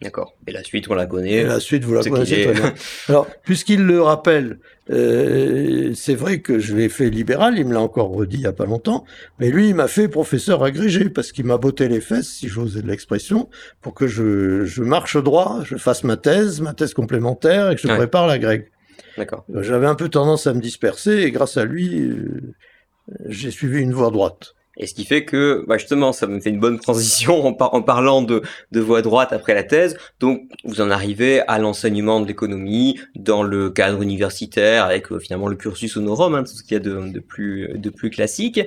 D'accord. 0.02 0.34
Et 0.46 0.52
la 0.52 0.64
suite, 0.64 0.88
on 0.90 0.94
la 0.94 1.06
connaît. 1.06 1.44
la 1.44 1.60
suite, 1.60 1.84
vous 1.84 1.94
la 1.94 2.02
connaissez 2.02 2.44
très 2.44 2.52
bien. 2.52 2.74
Alors, 3.08 3.26
puisqu'il 3.44 3.84
le 3.84 4.02
rappelle, 4.02 4.58
euh, 4.90 5.92
c'est 5.94 6.14
vrai 6.14 6.40
que 6.40 6.58
je 6.58 6.74
l'ai 6.74 6.88
fait 6.88 7.08
libéral, 7.08 7.56
il 7.56 7.66
me 7.66 7.72
l'a 7.72 7.80
encore 7.80 8.10
redit 8.10 8.38
il 8.38 8.40
n'y 8.40 8.46
a 8.46 8.52
pas 8.52 8.66
longtemps, 8.66 9.04
mais 9.38 9.50
lui, 9.50 9.68
il 9.68 9.74
m'a 9.74 9.88
fait 9.88 10.08
professeur 10.08 10.64
agrégé, 10.64 11.08
parce 11.08 11.30
qu'il 11.30 11.44
m'a 11.44 11.56
botté 11.56 11.88
les 11.88 12.00
fesses, 12.00 12.28
si 12.28 12.48
j'ose 12.48 12.82
l'expression, 12.84 13.48
pour 13.80 13.94
que 13.94 14.06
je, 14.06 14.64
je, 14.64 14.82
marche 14.82 15.16
droit, 15.16 15.60
je 15.64 15.76
fasse 15.76 16.02
ma 16.02 16.16
thèse, 16.16 16.60
ma 16.60 16.74
thèse 16.74 16.94
complémentaire, 16.94 17.70
et 17.70 17.76
que 17.76 17.80
je 17.80 17.88
prépare 17.88 18.26
la 18.26 18.38
grecque. 18.38 18.70
D'accord. 19.16 19.44
Euh, 19.54 19.62
j'avais 19.62 19.86
un 19.86 19.94
peu 19.94 20.08
tendance 20.08 20.46
à 20.46 20.54
me 20.54 20.60
disperser, 20.60 21.22
et 21.22 21.30
grâce 21.30 21.56
à 21.56 21.64
lui, 21.64 22.00
euh, 22.00 22.54
j'ai 23.26 23.50
suivi 23.50 23.80
une 23.80 23.92
voie 23.92 24.10
droite. 24.10 24.54
Et 24.78 24.86
ce 24.86 24.94
qui 24.94 25.04
fait 25.04 25.24
que, 25.24 25.64
bah 25.68 25.76
justement, 25.76 26.12
ça 26.12 26.26
me 26.26 26.40
fait 26.40 26.50
une 26.50 26.60
bonne 26.60 26.78
transition 26.80 27.46
en, 27.46 27.56
en 27.58 27.82
parlant 27.82 28.22
de, 28.22 28.42
de 28.70 28.80
voie 28.80 29.02
droite 29.02 29.32
après 29.32 29.54
la 29.54 29.64
thèse. 29.64 29.96
Donc, 30.18 30.42
vous 30.64 30.80
en 30.80 30.90
arrivez 30.90 31.40
à 31.46 31.58
l'enseignement 31.58 32.20
de 32.20 32.26
l'économie 32.26 32.98
dans 33.14 33.42
le 33.42 33.70
cadre 33.70 34.00
universitaire 34.00 34.84
avec 34.84 35.12
euh, 35.12 35.18
finalement 35.18 35.48
le 35.48 35.56
cursus 35.56 35.96
honorum, 35.96 36.34
hein, 36.34 36.44
tout 36.44 36.54
ce 36.54 36.62
qu'il 36.62 36.72
y 36.72 36.76
a 36.76 36.80
de, 36.80 37.12
de, 37.12 37.20
plus, 37.20 37.68
de 37.74 37.90
plus 37.90 38.10
classique. 38.10 38.60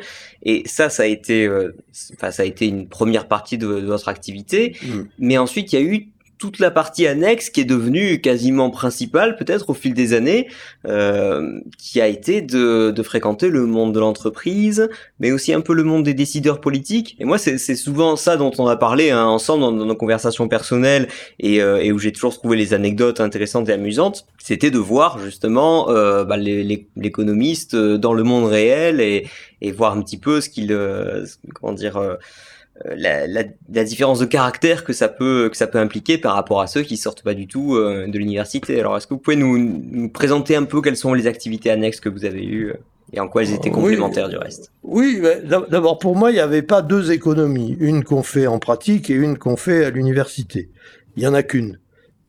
Et 0.43 0.63
ça, 0.67 0.89
ça 0.89 1.03
a 1.03 1.07
été, 1.07 1.47
euh, 1.47 1.75
enfin, 2.13 2.31
ça 2.31 2.43
a 2.43 2.45
été 2.45 2.67
une 2.67 2.87
première 2.87 3.27
partie 3.27 3.57
de, 3.57 3.65
votre 3.65 4.07
activité. 4.07 4.75
Mmh. 4.81 5.01
Mais 5.19 5.37
ensuite, 5.37 5.73
il 5.73 5.79
y 5.79 5.79
a 5.79 5.85
eu 5.85 6.09
toute 6.37 6.59
la 6.59 6.71
partie 6.71 7.07
annexe 7.07 7.49
qui 7.49 7.61
est 7.61 7.65
devenue 7.65 8.21
quasiment 8.21 8.69
principale 8.69 9.35
peut-être 9.35 9.69
au 9.69 9.73
fil 9.73 9.93
des 9.93 10.13
années, 10.13 10.47
euh, 10.87 11.59
qui 11.77 12.01
a 12.01 12.07
été 12.07 12.41
de, 12.41 12.91
de, 12.91 13.03
fréquenter 13.03 13.49
le 13.49 13.65
monde 13.65 13.93
de 13.93 13.99
l'entreprise, 13.99 14.89
mais 15.19 15.31
aussi 15.31 15.53
un 15.53 15.61
peu 15.61 15.73
le 15.73 15.83
monde 15.83 16.03
des 16.03 16.13
décideurs 16.13 16.61
politiques. 16.61 17.15
Et 17.19 17.25
moi, 17.25 17.37
c'est 17.37 17.75
souvent 17.75 18.15
ça 18.15 18.37
dont 18.37 18.51
on 18.57 18.67
a 18.67 18.75
parlé 18.75 19.11
hein, 19.11 19.25
ensemble 19.25 19.61
dans, 19.61 19.71
nos 19.71 19.95
conversations 19.95 20.47
personnelles 20.47 21.07
et, 21.39 21.61
euh, 21.61 21.81
et 21.81 21.91
où 21.91 21.99
j'ai 21.99 22.11
toujours 22.11 22.33
trouvé 22.33 22.57
les 22.57 22.73
anecdotes 22.73 23.19
intéressantes 23.19 23.69
et 23.69 23.73
amusantes. 23.73 24.25
C'était 24.37 24.71
de 24.71 24.79
voir 24.79 25.19
justement 25.19 25.89
euh, 25.89 26.23
bah, 26.23 26.37
l'économiste 26.37 27.75
dans 27.75 28.13
le 28.13 28.23
monde 28.23 28.45
réel 28.45 29.01
et, 29.01 29.27
et 29.61 29.71
voir 29.71 29.97
un 29.97 30.01
petit 30.01 30.17
peu 30.17 30.41
ce 30.41 30.49
qu'il, 30.49 30.71
euh, 30.71 31.25
comment 31.53 31.73
dire 31.73 31.97
euh, 31.97 32.15
la, 32.83 33.25
la, 33.25 33.43
la, 33.69 33.83
différence 33.83 34.19
de 34.19 34.25
caractère 34.25 34.83
que 34.83 34.91
ça 34.91 35.07
peut 35.07 35.49
que 35.49 35.55
ça 35.57 35.67
peut 35.67 35.79
impliquer 35.79 36.17
par 36.17 36.35
rapport 36.35 36.59
à 36.59 36.67
ceux 36.67 36.81
qui 36.81 36.97
sortent 36.97 37.23
pas 37.23 37.33
du 37.33 37.47
tout 37.47 37.75
euh, 37.75 38.07
de 38.07 38.17
l'université. 38.17 38.79
Alors, 38.79 38.97
est-ce 38.97 39.07
que 39.07 39.13
vous 39.13 39.19
pouvez 39.19 39.37
nous, 39.37 39.57
nous, 39.57 40.09
présenter 40.09 40.55
un 40.55 40.65
peu 40.65 40.81
quelles 40.81 40.97
sont 40.97 41.13
les 41.13 41.27
activités 41.27 41.71
annexes 41.71 42.01
que 42.01 42.09
vous 42.09 42.25
avez 42.25 42.43
eues 42.43 42.71
euh, 42.71 42.77
et 43.13 43.19
en 43.19 43.29
quoi 43.29 43.43
elles 43.43 43.53
étaient 43.53 43.71
complémentaires 43.71 44.27
du 44.27 44.37
reste? 44.37 44.71
Oui, 44.83 45.21
d'abord 45.47 45.99
pour 45.99 46.15
moi, 46.15 46.31
il 46.31 46.33
n'y 46.33 46.39
avait 46.39 46.63
pas 46.63 46.81
deux 46.81 47.11
économies, 47.11 47.77
une 47.79 48.03
qu'on 48.03 48.23
fait 48.23 48.47
en 48.47 48.59
pratique 48.59 49.09
et 49.09 49.13
une 49.13 49.37
qu'on 49.37 49.55
fait 49.55 49.85
à 49.85 49.89
l'université. 49.89 50.69
Il 51.15 51.23
y 51.23 51.27
en 51.27 51.33
a 51.33 51.43
qu'une. 51.43 51.79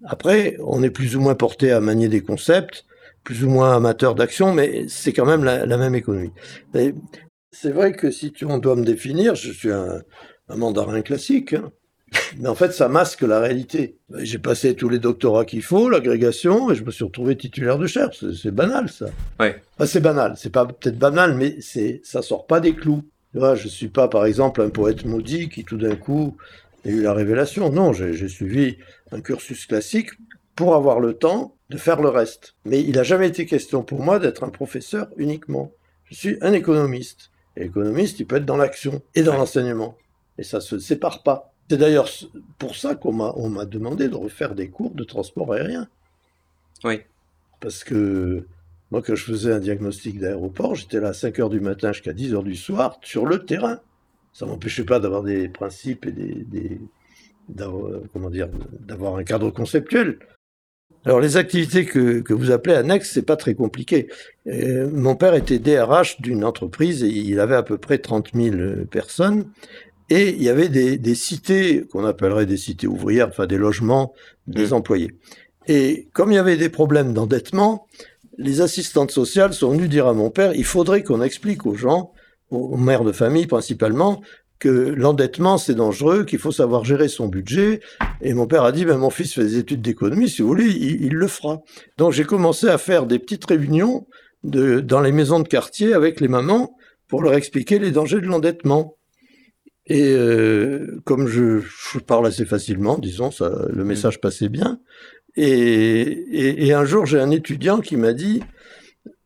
Après, 0.04 0.56
on 0.60 0.82
est 0.82 0.90
plus 0.90 1.16
ou 1.16 1.20
moins 1.20 1.34
porté 1.34 1.72
à 1.72 1.80
manier 1.80 2.08
des 2.08 2.20
concepts, 2.20 2.84
plus 3.24 3.42
ou 3.42 3.48
moins 3.48 3.74
amateur 3.74 4.14
d'action, 4.14 4.52
mais 4.52 4.84
c'est 4.88 5.12
quand 5.12 5.26
même 5.26 5.42
la, 5.42 5.66
la 5.66 5.76
même 5.76 5.96
économie. 5.96 6.32
C'est 7.50 7.72
vrai 7.72 7.92
que 7.92 8.10
si 8.10 8.30
tu, 8.30 8.44
on 8.44 8.58
doit 8.58 8.76
me 8.76 8.84
définir, 8.84 9.34
je 9.34 9.50
suis 9.50 9.72
un, 9.72 10.02
un 10.48 10.56
mandarin 10.56 11.02
classique. 11.02 11.54
Hein. 11.54 11.72
Mais 12.38 12.48
en 12.48 12.54
fait, 12.54 12.72
ça 12.72 12.88
masque 12.88 13.22
la 13.22 13.40
réalité. 13.40 13.96
J'ai 14.18 14.38
passé 14.38 14.74
tous 14.74 14.88
les 14.88 14.98
doctorats 14.98 15.44
qu'il 15.44 15.62
faut, 15.62 15.88
l'agrégation, 15.88 16.70
et 16.70 16.74
je 16.74 16.84
me 16.84 16.90
suis 16.90 17.04
retrouvé 17.04 17.36
titulaire 17.36 17.78
de 17.78 17.86
chaire. 17.86 18.10
C'est 18.12 18.54
banal, 18.54 18.88
ça. 18.88 19.06
Ouais. 19.40 19.60
c'est 19.84 20.00
banal. 20.00 20.34
C'est 20.36 20.50
pas 20.50 20.66
peut-être 20.66 20.98
banal, 20.98 21.34
mais 21.34 21.56
c'est 21.60 22.00
ça 22.04 22.22
sort 22.22 22.46
pas 22.46 22.60
des 22.60 22.74
clous. 22.74 23.02
Tu 23.32 23.38
vois, 23.38 23.54
je 23.54 23.68
suis 23.68 23.88
pas, 23.88 24.08
par 24.08 24.24
exemple, 24.24 24.62
un 24.62 24.70
poète 24.70 25.04
maudit 25.04 25.48
qui 25.48 25.64
tout 25.64 25.76
d'un 25.76 25.96
coup 25.96 26.36
a 26.84 26.88
eu 26.88 27.02
la 27.02 27.12
révélation. 27.12 27.70
Non, 27.70 27.92
j'ai 27.92 28.28
suivi 28.28 28.78
un 29.10 29.20
cursus 29.20 29.66
classique 29.66 30.10
pour 30.54 30.74
avoir 30.74 31.00
le 31.00 31.14
temps 31.14 31.56
de 31.68 31.76
faire 31.76 32.00
le 32.00 32.08
reste. 32.08 32.54
Mais 32.64 32.80
il 32.80 32.94
n'a 32.94 33.02
jamais 33.02 33.28
été 33.28 33.44
question 33.44 33.82
pour 33.82 34.00
moi 34.00 34.18
d'être 34.18 34.44
un 34.44 34.48
professeur 34.48 35.08
uniquement. 35.16 35.72
Je 36.04 36.14
suis 36.14 36.38
un 36.40 36.52
économiste. 36.52 37.30
Et 37.56 37.64
l'économiste, 37.64 38.20
il 38.20 38.26
peut 38.26 38.36
être 38.36 38.46
dans 38.46 38.56
l'action 38.56 39.02
et 39.14 39.22
dans 39.22 39.36
l'enseignement. 39.36 39.96
Et 40.38 40.42
ça 40.42 40.60
se 40.60 40.78
sépare 40.78 41.22
pas. 41.22 41.52
C'est 41.68 41.78
d'ailleurs 41.78 42.08
pour 42.58 42.76
ça 42.76 42.94
qu'on 42.94 43.12
m'a, 43.12 43.64
demandé 43.64 44.08
de 44.08 44.14
refaire 44.14 44.54
des 44.54 44.68
cours 44.68 44.94
de 44.94 45.04
transport 45.04 45.52
aérien. 45.52 45.88
Oui. 46.84 47.00
Parce 47.60 47.82
que 47.82 48.46
moi, 48.90 49.02
quand 49.02 49.14
je 49.14 49.24
faisais 49.24 49.52
un 49.52 49.58
diagnostic 49.58 50.20
d'aéroport, 50.20 50.74
j'étais 50.74 51.00
là 51.00 51.08
à 51.08 51.12
5 51.12 51.38
heures 51.40 51.50
du 51.50 51.60
matin 51.60 51.92
jusqu'à 51.92 52.12
10 52.12 52.34
heures 52.34 52.44
du 52.44 52.54
soir 52.54 52.98
sur 53.02 53.26
le 53.26 53.44
terrain. 53.44 53.80
Ça 54.32 54.46
m'empêchait 54.46 54.84
pas 54.84 55.00
d'avoir 55.00 55.22
des 55.22 55.48
principes 55.48 56.06
et 56.06 56.12
des, 56.12 56.44
des 56.44 56.80
d'avoir, 57.48 58.00
comment 58.12 58.30
dire, 58.30 58.48
d'avoir 58.80 59.16
un 59.16 59.24
cadre 59.24 59.50
conceptuel. 59.50 60.18
Alors 61.06 61.20
les 61.20 61.36
activités 61.36 61.84
que, 61.84 62.20
que 62.20 62.34
vous 62.34 62.50
appelez 62.50 62.74
annexes, 62.74 63.12
c'est 63.12 63.22
pas 63.22 63.36
très 63.36 63.54
compliqué. 63.54 64.08
Euh, 64.48 64.90
mon 64.92 65.14
père 65.14 65.34
était 65.34 65.60
DRH 65.60 66.20
d'une 66.20 66.44
entreprise 66.44 67.04
et 67.04 67.08
il 67.08 67.38
avait 67.38 67.54
à 67.54 67.62
peu 67.62 67.78
près 67.78 67.98
30 67.98 68.30
000 68.34 68.86
personnes 68.90 69.48
et 70.10 70.30
il 70.30 70.42
y 70.42 70.48
avait 70.48 70.68
des, 70.68 70.98
des 70.98 71.14
cités 71.14 71.84
qu'on 71.90 72.04
appellerait 72.04 72.46
des 72.46 72.56
cités 72.56 72.86
ouvrières, 72.86 73.28
enfin 73.28 73.46
des 73.46 73.58
logements 73.58 74.12
des 74.46 74.68
mmh. 74.68 74.72
employés. 74.72 75.10
Et 75.66 76.08
comme 76.12 76.30
il 76.30 76.36
y 76.36 76.38
avait 76.38 76.56
des 76.56 76.68
problèmes 76.68 77.12
d'endettement, 77.12 77.86
les 78.38 78.60
assistantes 78.60 79.10
sociales 79.10 79.54
sont 79.54 79.70
venues 79.70 79.88
dire 79.88 80.06
à 80.06 80.12
mon 80.12 80.30
père, 80.30 80.54
il 80.54 80.64
faudrait 80.64 81.02
qu'on 81.02 81.22
explique 81.22 81.66
aux 81.66 81.74
gens, 81.74 82.12
aux 82.50 82.76
mères 82.76 83.04
de 83.04 83.12
famille 83.12 83.46
principalement, 83.46 84.20
que 84.58 84.68
l'endettement 84.68 85.58
c'est 85.58 85.74
dangereux, 85.74 86.24
qu'il 86.24 86.38
faut 86.38 86.52
savoir 86.52 86.84
gérer 86.84 87.08
son 87.08 87.26
budget. 87.26 87.80
Et 88.22 88.32
mon 88.34 88.46
père 88.46 88.64
a 88.64 88.72
dit, 88.72 88.84
ben, 88.84 88.98
mon 88.98 89.10
fils 89.10 89.34
fait 89.34 89.42
des 89.42 89.58
études 89.58 89.82
d'économie, 89.82 90.28
si 90.28 90.42
vous 90.42 90.48
voulez, 90.48 90.68
il, 90.68 91.04
il 91.04 91.14
le 91.14 91.26
fera. 91.26 91.62
Donc 91.98 92.12
j'ai 92.12 92.24
commencé 92.24 92.68
à 92.68 92.78
faire 92.78 93.06
des 93.06 93.18
petites 93.18 93.44
réunions 93.44 94.06
de, 94.44 94.80
dans 94.80 95.00
les 95.00 95.12
maisons 95.12 95.40
de 95.40 95.48
quartier 95.48 95.94
avec 95.94 96.20
les 96.20 96.28
mamans 96.28 96.76
pour 97.08 97.22
leur 97.22 97.34
expliquer 97.34 97.78
les 97.78 97.90
dangers 97.90 98.20
de 98.20 98.26
l'endettement. 98.26 98.95
Et 99.86 100.12
euh, 100.12 101.00
comme 101.04 101.28
je, 101.28 101.60
je, 101.60 101.98
parle 101.98 102.26
assez 102.26 102.44
facilement, 102.44 102.98
disons, 102.98 103.30
ça, 103.30 103.50
le 103.72 103.84
mmh. 103.84 103.86
message 103.86 104.20
passait 104.20 104.48
bien. 104.48 104.80
Et, 105.36 105.46
et, 105.46 106.66
et 106.66 106.72
un 106.72 106.84
jour, 106.84 107.06
j'ai 107.06 107.20
un 107.20 107.30
étudiant 107.30 107.80
qui 107.80 107.96
m'a 107.96 108.12
dit 108.12 108.42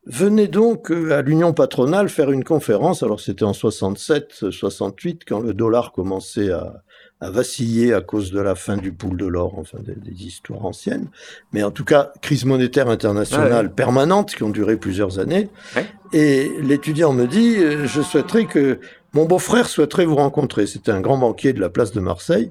Venez 0.07 0.49
donc 0.49 0.90
euh, 0.90 1.12
à 1.12 1.23
l'Union 1.23 1.53
patronale 1.53 2.09
faire 2.09 2.31
une 2.33 2.42
conférence. 2.42 3.03
Alors, 3.03 3.20
c'était 3.20 3.44
en 3.44 3.53
67, 3.53 4.51
68, 4.51 5.23
quand 5.27 5.40
le 5.40 5.55
dollar 5.55 5.92
commençait 5.92 6.51
à, 6.51 6.83
à, 7.20 7.31
vaciller 7.31 7.92
à 7.92 8.01
cause 8.01 8.33
de 8.33 8.40
la 8.40 8.55
fin 8.55 8.77
du 8.77 8.92
pool 8.92 9.16
de 9.16 9.27
l'or, 9.27 9.59
enfin 9.59 9.79
des, 9.81 9.94
des, 9.94 10.25
histoires 10.25 10.64
anciennes. 10.64 11.09
Mais 11.53 11.62
en 11.62 11.70
tout 11.70 11.85
cas, 11.85 12.12
crise 12.23 12.44
monétaire 12.44 12.88
internationale 12.88 13.66
ouais. 13.66 13.73
permanente 13.73 14.35
qui 14.35 14.42
ont 14.42 14.51
duré 14.51 14.77
plusieurs 14.79 15.20
années. 15.20 15.49
Ouais. 15.77 15.87
Et 16.12 16.51
l'étudiant 16.61 17.12
me 17.12 17.27
dit 17.27 17.59
euh, 17.59 17.87
Je 17.87 18.01
souhaiterais 18.01 18.46
que 18.46 18.81
mon 19.12 19.25
beau-frère 19.25 19.68
souhaiterait 19.68 20.05
vous 20.05 20.16
rencontrer. 20.16 20.66
C'était 20.66 20.92
un 20.92 21.01
grand 21.01 21.18
banquier 21.18 21.53
de 21.53 21.61
la 21.61 21.68
place 21.70 21.92
de 21.92 22.01
Marseille 22.01 22.51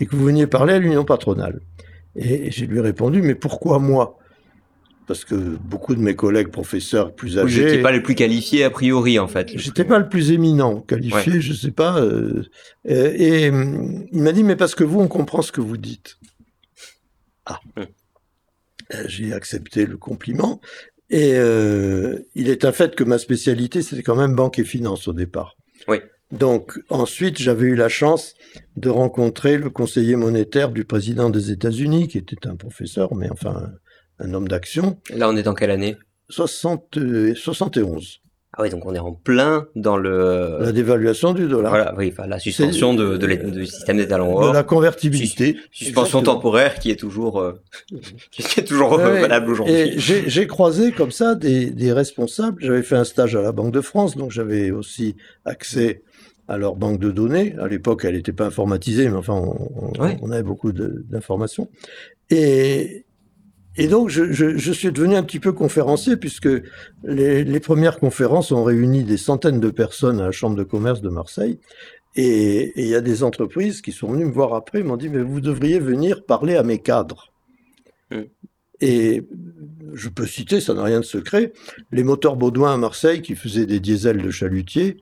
et 0.00 0.06
que 0.06 0.14
vous 0.16 0.24
veniez 0.24 0.46
parler 0.46 0.74
à 0.74 0.78
l'union 0.78 1.04
patronale. 1.04 1.60
Et 2.16 2.50
j'ai 2.50 2.66
lui 2.66 2.80
répondu, 2.80 3.22
mais 3.22 3.34
pourquoi 3.34 3.78
moi? 3.78 4.18
Parce 5.06 5.24
que 5.24 5.34
beaucoup 5.34 5.94
de 5.94 6.00
mes 6.00 6.16
collègues 6.16 6.48
professeurs 6.48 7.14
plus 7.14 7.38
âgés... 7.38 7.60
Vous 7.60 7.66
n'étiez 7.66 7.82
pas 7.82 7.92
le 7.92 8.02
plus 8.02 8.14
qualifié 8.14 8.64
a 8.64 8.70
priori, 8.70 9.18
en 9.18 9.28
fait. 9.28 9.50
J'étais 9.54 9.84
pas 9.84 9.98
le 9.98 10.08
plus 10.08 10.30
éminent. 10.30 10.80
Qualifié, 10.80 11.32
ouais. 11.32 11.40
je 11.40 11.52
sais 11.52 11.72
pas. 11.72 12.00
Euh, 12.00 12.44
et, 12.86 12.94
et 12.94 13.46
il 13.46 14.22
m'a 14.22 14.32
dit, 14.32 14.44
mais 14.44 14.56
parce 14.56 14.74
que 14.74 14.84
vous, 14.84 15.00
on 15.00 15.08
comprend 15.08 15.42
ce 15.42 15.52
que 15.52 15.60
vous 15.60 15.76
dites. 15.76 16.16
Ah. 17.44 17.60
Hum. 17.76 17.86
J'ai 19.06 19.32
accepté 19.32 19.86
le 19.86 19.96
compliment. 19.96 20.60
Et 21.10 21.32
euh, 21.34 22.20
il 22.34 22.48
est 22.48 22.64
un 22.64 22.72
fait 22.72 22.94
que 22.94 23.04
ma 23.04 23.18
spécialité, 23.18 23.82
c'était 23.82 24.02
quand 24.02 24.16
même 24.16 24.34
banque 24.34 24.58
et 24.58 24.64
finance 24.64 25.06
au 25.08 25.12
départ. 25.12 25.56
Oui. 25.88 25.98
Donc 26.32 26.80
ensuite, 26.88 27.38
j'avais 27.38 27.66
eu 27.66 27.76
la 27.76 27.88
chance 27.88 28.34
de 28.76 28.88
rencontrer 28.88 29.56
le 29.56 29.70
conseiller 29.70 30.16
monétaire 30.16 30.70
du 30.70 30.84
président 30.84 31.30
des 31.30 31.50
États-Unis, 31.50 32.08
qui 32.08 32.18
était 32.18 32.46
un 32.46 32.56
professeur, 32.56 33.14
mais 33.14 33.30
enfin 33.30 33.72
un, 34.18 34.26
un 34.26 34.34
homme 34.34 34.48
d'action. 34.48 34.98
Là, 35.10 35.28
on 35.28 35.36
est 35.36 35.42
dans 35.42 35.54
quelle 35.54 35.70
année? 35.70 35.96
60, 36.30 36.98
71. 37.36 38.20
Ah 38.56 38.62
oui, 38.62 38.70
donc 38.70 38.86
on 38.86 38.94
est 38.94 39.00
en 39.00 39.12
plein 39.12 39.66
dans 39.74 39.96
le... 39.96 40.58
La 40.60 40.70
dévaluation 40.70 41.32
du 41.32 41.48
dollar. 41.48 41.72
Voilà, 41.72 41.94
oui, 41.96 42.12
enfin, 42.12 42.28
la 42.28 42.38
suspension 42.38 42.94
de, 42.94 43.16
de, 43.16 43.50
du 43.50 43.66
système 43.66 43.96
des 43.96 44.06
talons 44.06 44.48
De 44.48 44.52
la 44.52 44.62
convertibilité. 44.62 45.56
suspension 45.72 46.22
temporaire 46.22 46.78
qui 46.78 46.92
est 46.92 46.96
toujours, 46.96 47.40
euh, 47.40 47.60
qui 48.30 48.60
est 48.60 48.64
toujours 48.64 48.96
valable 48.96 49.50
aujourd'hui. 49.50 49.94
J'ai 49.98 50.46
croisé 50.46 50.92
comme 50.92 51.10
ça 51.10 51.34
des, 51.34 51.70
des 51.70 51.92
responsables. 51.92 52.62
J'avais 52.62 52.84
fait 52.84 52.96
un 52.96 53.04
stage 53.04 53.34
à 53.34 53.42
la 53.42 53.50
Banque 53.50 53.72
de 53.72 53.80
France, 53.80 54.16
donc 54.16 54.30
j'avais 54.30 54.70
aussi 54.70 55.16
accès 55.44 56.02
à 56.46 56.56
leur 56.56 56.76
banque 56.76 57.00
de 57.00 57.10
données. 57.10 57.56
À 57.58 57.66
l'époque, 57.66 58.04
elle 58.04 58.14
n'était 58.14 58.32
pas 58.32 58.46
informatisée, 58.46 59.08
mais 59.08 59.16
enfin, 59.16 59.34
on, 59.34 59.92
on 59.98 60.30
avait 60.30 60.42
beaucoup 60.44 60.72
d'informations. 60.72 61.68
Et, 62.30 63.03
et 63.76 63.88
donc, 63.88 64.08
je, 64.08 64.32
je, 64.32 64.56
je, 64.56 64.72
suis 64.72 64.92
devenu 64.92 65.16
un 65.16 65.24
petit 65.24 65.40
peu 65.40 65.52
conférencier 65.52 66.16
puisque 66.16 66.48
les, 67.02 67.42
les, 67.42 67.60
premières 67.60 67.98
conférences 67.98 68.52
ont 68.52 68.62
réuni 68.62 69.02
des 69.02 69.16
centaines 69.16 69.58
de 69.58 69.70
personnes 69.70 70.20
à 70.20 70.26
la 70.26 70.30
Chambre 70.30 70.56
de 70.56 70.62
commerce 70.62 71.00
de 71.00 71.08
Marseille. 71.08 71.58
Et 72.16 72.72
il 72.80 72.86
y 72.86 72.94
a 72.94 73.00
des 73.00 73.24
entreprises 73.24 73.80
qui 73.80 73.90
sont 73.90 74.12
venues 74.12 74.26
me 74.26 74.32
voir 74.32 74.54
après, 74.54 74.82
m'ont 74.84 74.96
dit, 74.96 75.08
mais 75.08 75.22
vous 75.22 75.40
devriez 75.40 75.80
venir 75.80 76.24
parler 76.24 76.54
à 76.54 76.62
mes 76.62 76.78
cadres. 76.78 77.32
Mm. 78.12 78.22
Et 78.80 79.26
je 79.94 80.08
peux 80.08 80.26
citer, 80.26 80.60
ça 80.60 80.74
n'a 80.74 80.84
rien 80.84 81.00
de 81.00 81.04
secret, 81.04 81.52
les 81.90 82.04
moteurs 82.04 82.36
Baudouin 82.36 82.74
à 82.74 82.76
Marseille 82.76 83.22
qui 83.22 83.34
faisaient 83.34 83.66
des 83.66 83.80
diesels 83.80 84.22
de 84.22 84.30
chalutiers 84.30 84.98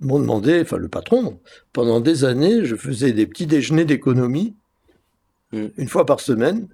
m'ont 0.00 0.18
demandé, 0.18 0.60
enfin 0.62 0.78
le 0.78 0.88
patron, 0.88 1.40
pendant 1.72 2.00
des 2.00 2.24
années, 2.24 2.64
je 2.64 2.74
faisais 2.74 3.12
des 3.12 3.26
petits 3.26 3.46
déjeuners 3.46 3.84
d'économie, 3.84 4.56
mm. 5.52 5.66
une 5.76 5.88
fois 5.88 6.06
par 6.06 6.18
semaine, 6.18 6.68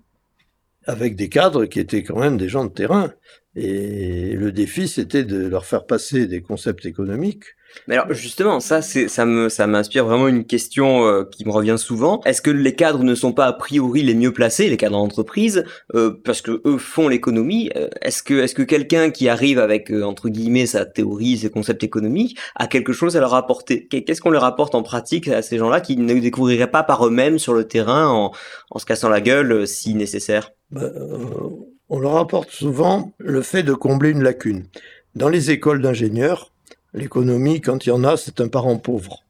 avec 0.87 1.17
des 1.17 1.29
cadres 1.29 1.67
qui 1.67 1.81
étaient 1.81 2.03
quand 2.03 2.19
même 2.19 2.37
des 2.37 2.49
gens 2.49 2.65
de 2.65 2.73
terrain. 2.73 3.13
Et 3.55 4.33
le 4.33 4.53
défi, 4.53 4.89
c'était 4.89 5.25
de 5.25 5.47
leur 5.47 5.65
faire 5.65 5.87
passer 5.87 6.27
des 6.27 6.43
concepts 6.43 6.87
économiques 6.87 7.45
mais 7.87 7.97
alors 7.97 8.13
justement, 8.13 8.61
ça, 8.61 8.83
ça 8.83 9.27
me, 9.27 9.49
ça 9.49 9.67
m'inspire 9.67 10.05
vraiment 10.05 10.29
une 10.29 10.45
question 10.45 11.07
euh, 11.07 11.25
qui 11.25 11.45
me 11.45 11.51
revient 11.51 11.77
souvent. 11.79 12.21
Est-ce 12.25 12.43
que 12.43 12.51
les 12.51 12.75
cadres 12.75 13.03
ne 13.03 13.15
sont 13.15 13.33
pas 13.33 13.47
a 13.47 13.53
priori 13.53 14.03
les 14.03 14.15
mieux 14.15 14.33
placés, 14.33 14.69
les 14.69 14.77
cadres 14.77 14.97
d'entreprise, 14.97 15.65
euh, 15.95 16.21
parce 16.25 16.43
que 16.43 16.63
eux 16.65 16.79
font 16.79 17.09
l'économie 17.09 17.71
euh, 17.77 17.89
Est-ce 18.03 18.23
que, 18.23 18.35
est-ce 18.35 18.55
que 18.55 18.63
quelqu'un 18.63 19.11
qui 19.11 19.29
arrive 19.29 19.59
avec 19.59 19.91
entre 19.91 20.29
guillemets 20.29 20.67
sa 20.67 20.85
théorie, 20.85 21.39
ses 21.39 21.51
concepts 21.51 21.85
économiques, 21.85 22.39
a 22.57 22.67
quelque 22.67 22.93
chose 22.93 23.17
à 23.17 23.21
leur 23.21 23.35
apporter? 23.35 23.87
Qu'est-ce 23.89 24.21
qu'on 24.21 24.31
leur 24.31 24.45
apporte 24.45 24.75
en 24.75 24.83
pratique 24.83 25.29
à 25.29 25.43
ces 25.43 25.59
gens-là 25.59 25.81
qui 25.81 25.97
ne 25.97 26.15
découvriraient 26.15 26.71
pas 26.71 26.83
par 26.83 27.07
eux-mêmes 27.07 27.39
sur 27.39 27.55
le 27.55 27.65
terrain 27.65 28.09
en, 28.09 28.33
en 28.71 28.79
se 28.79 28.87
cassant 28.87 29.09
la 29.09 29.21
gueule 29.21 29.67
si 29.67 29.95
nécessaire? 29.95 30.56
On 30.73 31.99
leur 32.01 32.17
apporte 32.17 32.51
souvent 32.51 33.13
le 33.19 33.43
fait 33.43 33.63
de 33.63 33.73
combler 33.73 34.11
une 34.11 34.23
lacune. 34.23 34.67
Dans 35.15 35.29
les 35.29 35.51
écoles 35.51 35.81
d'ingénieurs, 35.81 36.53
l'économie, 36.95 37.61
quand 37.61 37.87
il 37.87 37.91
y 37.91 37.93
en 37.93 38.05
a, 38.05 38.17
c'est 38.17 38.41
un 38.41 38.49
parent 38.49 38.77
pauvre. 38.77 39.23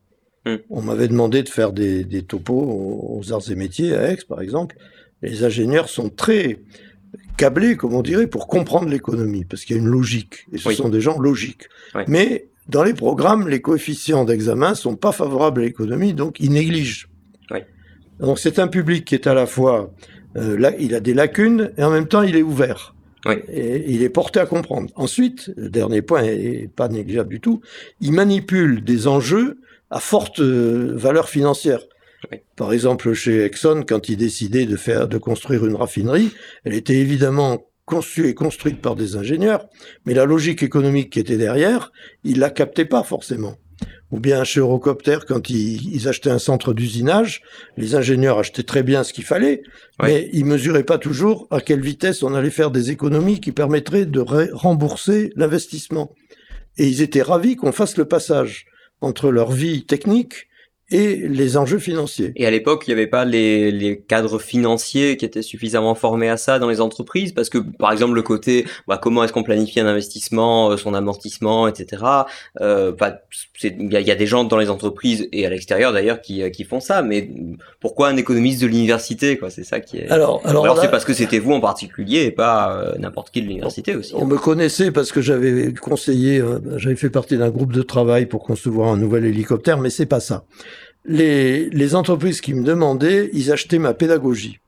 Hmm. 0.46 0.56
On 0.70 0.80
m'avait 0.80 1.08
demandé 1.08 1.42
de 1.42 1.48
faire 1.48 1.72
des, 1.72 2.04
des, 2.04 2.22
topos 2.22 3.20
aux 3.20 3.32
arts 3.32 3.50
et 3.50 3.54
métiers 3.54 3.94
à 3.94 4.10
Aix, 4.10 4.18
par 4.28 4.40
exemple. 4.40 4.76
Les 5.22 5.44
ingénieurs 5.44 5.88
sont 5.88 6.08
très 6.08 6.60
câblés, 7.36 7.76
comme 7.76 7.94
on 7.94 8.02
dirait, 8.02 8.26
pour 8.26 8.46
comprendre 8.46 8.88
l'économie, 8.88 9.44
parce 9.44 9.64
qu'il 9.64 9.76
y 9.76 9.78
a 9.78 9.82
une 9.82 9.88
logique, 9.88 10.46
et 10.52 10.58
ce 10.58 10.72
sont 10.72 10.88
des 10.88 11.00
gens 11.00 11.18
logiques. 11.18 11.68
Mais 12.06 12.48
dans 12.68 12.82
les 12.82 12.94
programmes, 12.94 13.48
les 13.48 13.60
coefficients 13.60 14.24
d'examen 14.24 14.74
sont 14.74 14.96
pas 14.96 15.12
favorables 15.12 15.60
à 15.60 15.64
l'économie, 15.64 16.14
donc 16.14 16.40
ils 16.40 16.52
négligent. 16.52 17.08
Donc 18.18 18.38
c'est 18.38 18.58
un 18.58 18.66
public 18.66 19.04
qui 19.04 19.14
est 19.14 19.26
à 19.26 19.34
la 19.34 19.44
fois, 19.44 19.92
euh, 20.36 20.56
là, 20.58 20.72
il 20.78 20.94
a 20.94 21.00
des 21.00 21.14
lacunes, 21.14 21.72
et 21.76 21.82
en 21.82 21.90
même 21.90 22.08
temps 22.08 22.22
il 22.22 22.36
est 22.36 22.42
ouvert. 22.42 22.94
Et 23.48 23.92
il 23.92 24.04
est 24.04 24.08
porté 24.08 24.38
à 24.38 24.46
comprendre. 24.46 24.92
Ensuite, 24.94 25.50
le 25.56 25.68
dernier 25.68 26.00
point 26.00 26.22
est 26.22 26.70
pas 26.74 26.88
négligeable 26.88 27.30
du 27.30 27.40
tout, 27.40 27.60
il 28.00 28.12
manipule 28.12 28.84
des 28.84 29.08
enjeux 29.08 29.58
à 29.90 29.98
forte 29.98 30.38
euh, 30.40 30.92
valeur 30.94 31.28
financière. 31.28 31.80
Par 32.56 32.72
exemple, 32.72 33.12
chez 33.14 33.44
Exxon, 33.44 33.84
quand 33.86 34.08
il 34.08 34.16
décidait 34.16 34.66
de 34.66 34.76
faire, 34.76 35.08
de 35.08 35.18
construire 35.18 35.66
une 35.66 35.74
raffinerie, 35.74 36.32
elle 36.64 36.74
était 36.74 36.96
évidemment 36.96 37.66
conçue 37.84 38.28
et 38.28 38.34
construite 38.34 38.80
par 38.80 38.96
des 38.96 39.16
ingénieurs, 39.16 39.66
mais 40.04 40.14
la 40.14 40.24
logique 40.24 40.62
économique 40.62 41.10
qui 41.10 41.20
était 41.20 41.36
derrière, 41.36 41.92
il 42.24 42.40
la 42.40 42.50
captait 42.50 42.84
pas 42.84 43.04
forcément 43.04 43.58
ou 44.12 44.20
bien 44.20 44.44
chez 44.44 44.60
Eurocopter, 44.60 45.18
quand 45.26 45.50
ils, 45.50 46.08
achetaient 46.08 46.30
un 46.30 46.38
centre 46.38 46.72
d'usinage, 46.72 47.42
les 47.76 47.94
ingénieurs 47.94 48.38
achetaient 48.38 48.62
très 48.62 48.82
bien 48.82 49.02
ce 49.02 49.12
qu'il 49.12 49.24
fallait, 49.24 49.62
mais 50.00 50.30
ils 50.32 50.44
mesuraient 50.44 50.84
pas 50.84 50.98
toujours 50.98 51.48
à 51.50 51.60
quelle 51.60 51.80
vitesse 51.80 52.22
on 52.22 52.34
allait 52.34 52.50
faire 52.50 52.70
des 52.70 52.90
économies 52.90 53.40
qui 53.40 53.52
permettraient 53.52 54.06
de 54.06 54.20
rembourser 54.52 55.32
l'investissement. 55.34 56.12
Et 56.78 56.86
ils 56.86 57.02
étaient 57.02 57.22
ravis 57.22 57.56
qu'on 57.56 57.72
fasse 57.72 57.96
le 57.96 58.04
passage 58.04 58.66
entre 59.00 59.30
leur 59.30 59.50
vie 59.50 59.84
technique 59.84 60.46
et 60.90 61.16
les 61.28 61.56
enjeux 61.56 61.78
financiers. 61.78 62.32
Et 62.36 62.46
à 62.46 62.50
l'époque, 62.50 62.84
il 62.86 62.90
n'y 62.90 62.94
avait 62.94 63.08
pas 63.08 63.24
les, 63.24 63.72
les, 63.72 63.98
cadres 63.98 64.38
financiers 64.38 65.16
qui 65.16 65.24
étaient 65.24 65.42
suffisamment 65.42 65.96
formés 65.96 66.28
à 66.28 66.36
ça 66.36 66.60
dans 66.60 66.68
les 66.68 66.80
entreprises, 66.80 67.32
parce 67.32 67.48
que 67.48 67.58
par 67.58 67.90
exemple 67.90 68.14
le 68.14 68.22
côté 68.22 68.66
bah, 68.86 68.98
comment 69.02 69.24
est-ce 69.24 69.32
qu'on 69.32 69.42
planifie 69.42 69.80
un 69.80 69.86
investissement, 69.86 70.70
euh, 70.70 70.76
son 70.76 70.94
amortissement, 70.94 71.66
etc. 71.66 72.04
Euh, 72.60 72.92
bah, 72.92 73.20
il 73.64 73.90
y, 73.90 74.10
a 74.10 74.14
des 74.14 74.26
gens 74.26 74.44
dans 74.44 74.58
les 74.58 74.70
entreprises 74.70 75.28
et 75.32 75.44
à 75.44 75.50
l'extérieur 75.50 75.92
d'ailleurs 75.92 76.20
qui, 76.20 76.42
euh, 76.42 76.50
qui 76.50 76.62
font 76.62 76.78
ça, 76.78 77.02
mais 77.02 77.30
pourquoi 77.80 78.08
un 78.08 78.16
économiste 78.16 78.62
de 78.62 78.68
l'université 78.68 79.38
quoi? 79.38 79.50
C'est 79.50 79.64
ça 79.64 79.80
qui 79.80 79.98
est. 79.98 80.08
Alors, 80.08 80.40
alors, 80.44 80.64
alors 80.64 80.80
c'est 80.80 80.90
parce 80.90 81.04
que 81.04 81.14
c'était 81.14 81.40
vous 81.40 81.52
en 81.52 81.60
particulier 81.60 82.24
et 82.24 82.30
pas 82.30 82.72
euh, 82.72 82.94
n'importe 82.98 83.30
qui 83.30 83.42
de 83.42 83.48
l'université 83.48 83.96
aussi. 83.96 84.14
On 84.14 84.26
me 84.26 84.38
connaissait 84.38 84.92
parce 84.92 85.10
que 85.10 85.20
j'avais 85.20 85.74
conseillé, 85.74 86.40
j'avais 86.76 86.96
fait 86.96 87.10
partie 87.10 87.36
d'un 87.36 87.50
groupe 87.50 87.72
de 87.72 87.82
travail 87.82 88.26
pour 88.26 88.44
concevoir 88.44 88.90
un 88.90 88.96
nouvel 88.96 89.24
hélicoptère, 89.24 89.78
mais 89.78 89.90
c'est 89.90 90.06
pas 90.06 90.20
ça 90.20 90.44
les, 91.06 91.70
les 91.70 91.94
entreprises 91.94 92.40
qui 92.40 92.54
me 92.54 92.64
demandaient, 92.64 93.30
ils 93.32 93.52
achetaient 93.52 93.78
ma 93.78 93.94
pédagogie. 93.94 94.60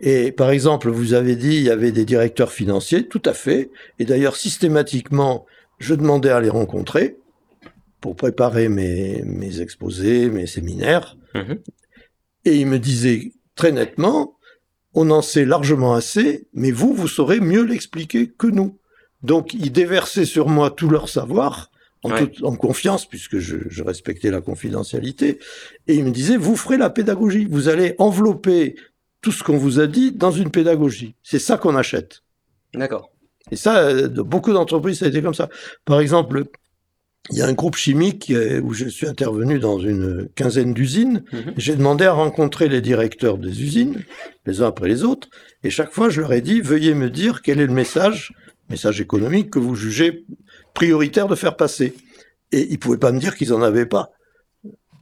Et 0.00 0.32
par 0.32 0.50
exemple, 0.50 0.88
vous 0.88 1.12
avez 1.12 1.36
dit, 1.36 1.56
il 1.56 1.62
y 1.62 1.70
avait 1.70 1.92
des 1.92 2.06
directeurs 2.06 2.50
financiers, 2.50 3.06
tout 3.06 3.22
à 3.26 3.34
fait. 3.34 3.70
Et 3.98 4.04
d'ailleurs, 4.04 4.36
systématiquement, 4.36 5.44
je 5.78 5.94
demandais 5.94 6.30
à 6.30 6.40
les 6.40 6.48
rencontrer 6.48 7.18
pour 8.00 8.16
préparer 8.16 8.68
mes, 8.68 9.22
mes 9.24 9.60
exposés, 9.60 10.30
mes 10.30 10.46
séminaires. 10.46 11.16
Mm-hmm. 11.34 11.58
Et 12.46 12.56
ils 12.56 12.66
me 12.66 12.78
disaient 12.78 13.32
très 13.54 13.72
nettement, 13.72 14.38
on 14.94 15.10
en 15.10 15.20
sait 15.20 15.44
largement 15.44 15.94
assez, 15.94 16.46
mais 16.54 16.70
vous, 16.70 16.94
vous 16.94 17.08
saurez 17.08 17.40
mieux 17.40 17.64
l'expliquer 17.64 18.28
que 18.28 18.46
nous. 18.46 18.78
Donc, 19.22 19.52
ils 19.52 19.72
déversaient 19.72 20.24
sur 20.24 20.48
moi 20.48 20.70
tout 20.70 20.88
leur 20.88 21.08
savoir 21.08 21.70
en, 22.02 22.56
confiance, 22.56 23.06
puisque 23.06 23.38
je, 23.38 23.82
respectais 23.82 24.30
la 24.30 24.40
confidentialité. 24.40 25.38
Et 25.88 25.94
il 25.94 26.04
me 26.04 26.10
disait, 26.10 26.36
vous 26.36 26.56
ferez 26.56 26.76
la 26.76 26.90
pédagogie, 26.90 27.46
vous 27.46 27.68
allez 27.68 27.94
envelopper 27.98 28.76
tout 29.22 29.32
ce 29.32 29.42
qu'on 29.42 29.56
vous 29.56 29.80
a 29.80 29.86
dit 29.86 30.12
dans 30.12 30.30
une 30.30 30.50
pédagogie. 30.50 31.14
C'est 31.22 31.38
ça 31.38 31.56
qu'on 31.56 31.74
achète. 31.74 32.22
D'accord. 32.74 33.10
Et 33.50 33.56
ça, 33.56 34.08
beaucoup 34.08 34.52
d'entreprises, 34.52 35.00
ça 35.00 35.06
a 35.06 35.08
été 35.08 35.22
comme 35.22 35.34
ça. 35.34 35.48
Par 35.84 36.00
exemple, 36.00 36.44
il 37.30 37.38
y 37.38 37.42
a 37.42 37.46
un 37.46 37.52
groupe 37.52 37.76
chimique 37.76 38.32
où 38.62 38.72
je 38.72 38.88
suis 38.88 39.06
intervenu 39.06 39.58
dans 39.58 39.78
une 39.78 40.28
quinzaine 40.34 40.74
d'usines. 40.74 41.24
Mhm. 41.32 41.54
J'ai 41.56 41.76
demandé 41.76 42.04
à 42.04 42.12
rencontrer 42.12 42.68
les 42.68 42.80
directeurs 42.80 43.38
des 43.38 43.62
usines, 43.62 44.04
les 44.46 44.62
uns 44.62 44.68
après 44.68 44.88
les 44.88 45.02
autres, 45.02 45.28
et 45.64 45.70
chaque 45.70 45.92
fois 45.92 46.08
je 46.08 46.20
leur 46.20 46.32
ai 46.32 46.40
dit 46.40 46.60
veuillez 46.60 46.94
me 46.94 47.10
dire 47.10 47.42
quel 47.42 47.60
est 47.60 47.66
le 47.66 47.72
message, 47.72 48.32
message 48.70 49.00
économique 49.00 49.50
que 49.50 49.58
vous 49.58 49.74
jugez 49.74 50.24
prioritaire 50.76 51.26
de 51.26 51.34
faire 51.34 51.56
passer. 51.56 51.94
Et 52.52 52.68
ils 52.70 52.78
pouvaient 52.78 52.98
pas 52.98 53.10
me 53.10 53.18
dire 53.18 53.34
qu'ils 53.34 53.52
en 53.52 53.62
avaient 53.62 53.86
pas. 53.86 54.12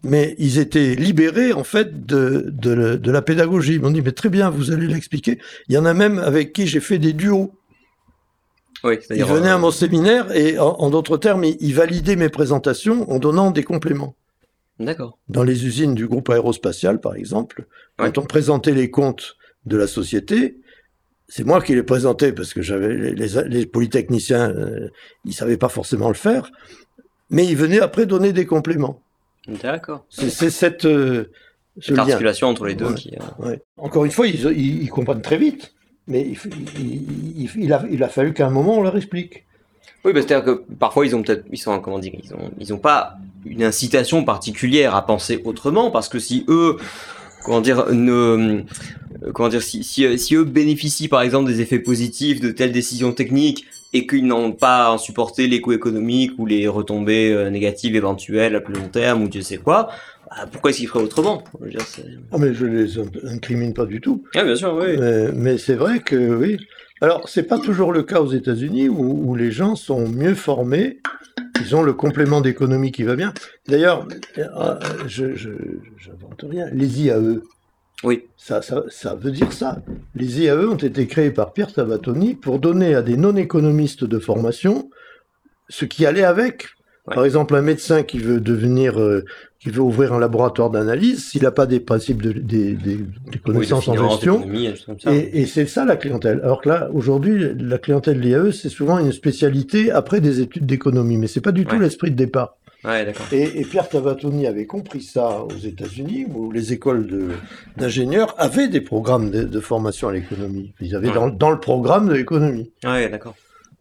Mais 0.03 0.35
ils 0.39 0.59
étaient 0.59 0.95
libérés, 0.95 1.53
en 1.53 1.65
fait, 1.65 2.07
de, 2.07 2.47
de, 2.49 3.11
la 3.11 3.23
pédagogie. 3.23 3.75
Ils 3.75 3.81
m'ont 3.81 3.91
dit, 3.91 4.03
mais 4.03 4.13
très 4.13 4.29
bien, 4.29 4.51
vous 4.51 4.71
allez 4.71 4.87
l'expliquer. 4.87 5.39
Il 5.69 5.75
y 5.75 5.79
en 5.79 5.85
a 5.85 5.95
même 5.95 6.19
avec 6.19 6.53
qui 6.53 6.67
j'ai 6.67 6.81
fait 6.81 6.99
des 6.99 7.13
duos. 7.13 7.53
Oui, 8.85 8.99
ils 9.11 9.25
venaient 9.25 9.49
à 9.49 9.57
euh, 9.57 9.59
mon 9.59 9.71
séminaire 9.71 10.31
et, 10.37 10.59
en, 10.59 10.91
d'autres 10.91 11.17
termes, 11.17 11.45
ils, 11.45 11.75
validaient 11.75 12.17
mes 12.17 12.29
présentations 12.29 13.11
en 13.11 13.19
donnant 13.19 13.51
des 13.51 13.63
compléments. 13.63 14.15
D'accord. 14.79 15.19
Dans 15.29 15.43
les 15.43 15.65
usines 15.65 15.95
du 15.95 16.07
groupe 16.07 16.29
aérospatial, 16.29 17.01
par 17.01 17.15
exemple, 17.15 17.67
quand 17.97 18.19
on 18.19 18.27
présentait 18.27 18.75
les 18.75 18.91
comptes 18.91 19.37
de 19.65 19.79
la 19.79 19.87
société, 19.87 20.59
c'est 21.37 21.43
moi 21.43 21.61
qui 21.61 21.75
les 21.75 21.83
présentais 21.83 22.31
parce 22.31 22.55
que 22.55 22.63
j'avais 22.63 22.95
les, 22.95 23.67
polytechniciens, 23.67 24.51
euh, 24.51 24.91
ils 25.25 25.33
savaient 25.33 25.57
pas 25.57 25.69
forcément 25.69 26.07
le 26.07 26.15
faire, 26.15 26.53
mais 27.29 27.45
ils 27.45 27.57
venaient 27.57 27.81
après 27.81 28.07
donner 28.07 28.33
des 28.33 28.47
compléments. 28.47 29.01
D'accord. 29.49 30.05
C'est 30.11 30.31
cette, 30.31 30.85
euh, 30.85 31.33
articulation 31.97 32.47
entre 32.47 32.67
les 32.67 32.77
deux 32.77 32.95
qui. 32.95 33.17
Euh, 33.43 33.57
Encore 33.79 34.05
une 34.05 34.13
fois, 34.13 34.29
ils, 34.29 34.47
ils, 34.57 34.89
comprennent 34.91 35.23
très 35.23 35.37
vite, 35.37 35.75
mais 36.07 36.25
il, 36.79 37.51
il, 37.57 37.73
a, 37.73 37.83
il 37.91 38.05
a 38.05 38.09
fallu 38.09 38.33
qu'à 38.33 38.47
un 38.47 38.51
moment 38.51 38.79
on 38.79 38.83
leur 38.83 38.97
explique. 38.97 39.45
Oui, 40.05 40.13
bah, 40.13 40.21
c'est-à-dire 40.23 40.45
que 40.45 40.65
parfois 40.79 41.05
ils 41.05 41.17
ont 41.17 41.23
peut-être, 41.25 41.47
ils 41.51 41.59
sont 41.59 41.81
comment 41.81 41.99
dire, 41.99 42.13
ils 42.23 42.33
ont, 42.33 42.53
ils 42.61 42.73
ont 42.73 42.79
pas 42.79 43.17
une 43.45 43.65
incitation 43.65 44.23
particulière 44.23 44.95
à 44.95 45.05
penser 45.05 45.43
autrement 45.45 45.91
parce 45.91 46.09
que 46.09 46.21
si 46.21 46.45
eux 46.47 46.77
comment 47.45 47.61
dire, 47.61 47.87
ne, 47.93 48.63
comment 49.33 49.49
dire, 49.49 49.63
si, 49.63 49.85
si, 49.85 50.19
si, 50.19 50.35
eux 50.35 50.45
bénéficient 50.45 51.09
par 51.09 51.23
exemple 51.23 51.49
des 51.49 51.61
effets 51.61 51.79
positifs 51.79 52.41
de 52.41 52.51
telles 52.51 52.73
décisions 52.73 53.13
techniques 53.13 53.67
et 53.93 54.09
qu'ils 54.09 54.27
n'ont 54.27 54.53
pas 54.53 54.93
à 54.93 54.99
supporter 54.99 55.47
les 55.47 55.61
coûts 55.61 55.73
économiques 55.73 56.33
ou 56.39 56.47
les 56.47 56.67
retombées 56.67 57.33
euh, 57.33 57.51
négatives 57.51 57.95
éventuelles 57.95 58.57
à 58.57 58.61
plus 58.61 58.75
long 58.75 58.89
terme 58.89 59.23
ou 59.23 59.29
Dieu 59.29 59.43
sait 59.43 59.59
quoi, 59.59 59.91
bah, 60.29 60.47
pourquoi 60.51 60.71
est-ce 60.71 60.81
qu'ils 60.81 60.89
feraient 60.89 61.05
autrement? 61.05 61.45
Je 61.63 61.71
dire, 61.71 61.81
ah, 62.33 62.39
mais 62.39 62.55
je 62.55 62.67
les 62.67 62.99
incrimine 63.29 63.73
pas 63.73 63.87
du 63.87 64.01
tout. 64.01 64.25
Ah, 64.35 64.43
bien 64.43 64.57
sûr, 64.57 64.75
oui. 64.75 64.97
Mais, 65.35 65.59
c'est 65.59 65.75
vrai 65.75 66.01
que 66.01 66.17
oui. 66.17 66.59
Alors, 67.01 67.29
c'est 67.29 67.45
pas 67.45 67.59
toujours 67.59 67.93
le 67.93 68.03
cas 68.03 68.21
aux 68.21 68.33
États-Unis 68.33 68.89
où, 68.89 69.29
où, 69.29 69.37
les 69.37 69.51
gens 69.51 69.77
sont 69.77 70.09
mieux 70.09 70.35
formés, 70.35 71.01
ils 71.61 71.75
ont 71.77 71.83
le 71.83 71.93
complément 71.93 72.41
d'économie 72.41 72.93
qui 72.93 73.03
va 73.03 73.17
bien. 73.17 73.33
D'ailleurs, 73.69 74.07
euh, 74.39 74.79
je 75.07 75.51
n'invente 76.09 76.45
rien, 76.49 76.69
les 76.73 77.03
IAE, 77.03 77.41
oui. 78.05 78.25
Ça, 78.37 78.61
ça, 78.61 79.15
veut 79.15 79.31
dire 79.31 79.53
ça. 79.53 79.83
Les 80.15 80.41
IAE 80.41 80.67
ont 80.69 80.77
été 80.77 81.07
créés 81.07 81.31
par 81.31 81.53
Pierre 81.53 81.73
Tavatoni 81.73 82.35
pour 82.35 82.59
donner 82.59 82.95
à 82.95 83.03
des 83.03 83.17
non-économistes 83.17 84.05
de 84.05 84.19
formation 84.19 84.91
ce 85.71 85.87
qui 85.87 86.05
allait 86.05 86.25
avec. 86.25 86.67
Par 87.07 87.25
exemple, 87.25 87.55
un 87.55 87.61
médecin 87.61 88.03
qui 88.03 88.19
veut 88.19 88.41
devenir, 88.41 88.99
euh, 88.99 89.25
qui 89.61 89.69
veut 89.69 89.83
ouvrir 89.83 90.15
un 90.15 90.19
laboratoire 90.19 90.71
d'analyse, 90.71 91.29
s'il 91.29 91.43
n'a 91.43 91.51
pas 91.51 91.67
des 91.67 91.79
principes 91.79 92.23
de, 92.23 92.33
des, 92.33 92.99
connaissances 93.45 93.89
en 93.89 94.09
gestion, 94.11 94.47
et, 95.07 95.43
et 95.43 95.47
c'est 95.47 95.67
ça 95.67 95.85
la 95.85 95.97
clientèle. 95.97 96.41
Alors 96.43 96.63
que 96.63 96.71
là, 96.71 96.89
aujourd'hui, 96.95 97.55
la 97.59 97.77
clientèle 97.77 98.17
de 98.17 98.23
l'IAE, 98.23 98.53
c'est 98.53 98.71
souvent 98.71 98.99
une 98.99 99.13
spécialité 99.13 99.91
après 99.91 100.23
des 100.23 100.41
études 100.41 100.65
d'économie, 100.65 101.19
mais 101.19 101.27
c'est 101.27 101.43
pas 101.43 101.53
du 101.53 101.67
tout 101.67 101.79
l'esprit 101.79 102.11
de 102.11 102.17
départ. 102.17 102.57
et, 103.33 103.65
Pierre 103.65 103.89
Tavatoni 103.91 104.47
avait 104.47 104.67
compris 104.67 105.03
ça 105.03 105.43
aux 105.43 105.59
États-Unis, 105.59 106.25
où 106.35 106.53
les 106.53 106.73
écoles 106.73 107.07
d'ingénieurs 107.77 108.35
avaient 108.39 108.69
des 108.69 108.81
programmes 108.81 109.31
de, 109.31 109.61
formation 109.61 110.09
à 110.09 110.13
l'économie. 110.15 110.73
Ils 110.81 110.97
avaient 110.97 111.13
dans, 111.13 111.29
dans, 111.29 111.51
le 111.51 111.61
programme 111.61 112.09
de 112.09 112.15
l'économie. 112.15 112.73
Ouais, 112.83 113.11
d'accord. 113.11 113.35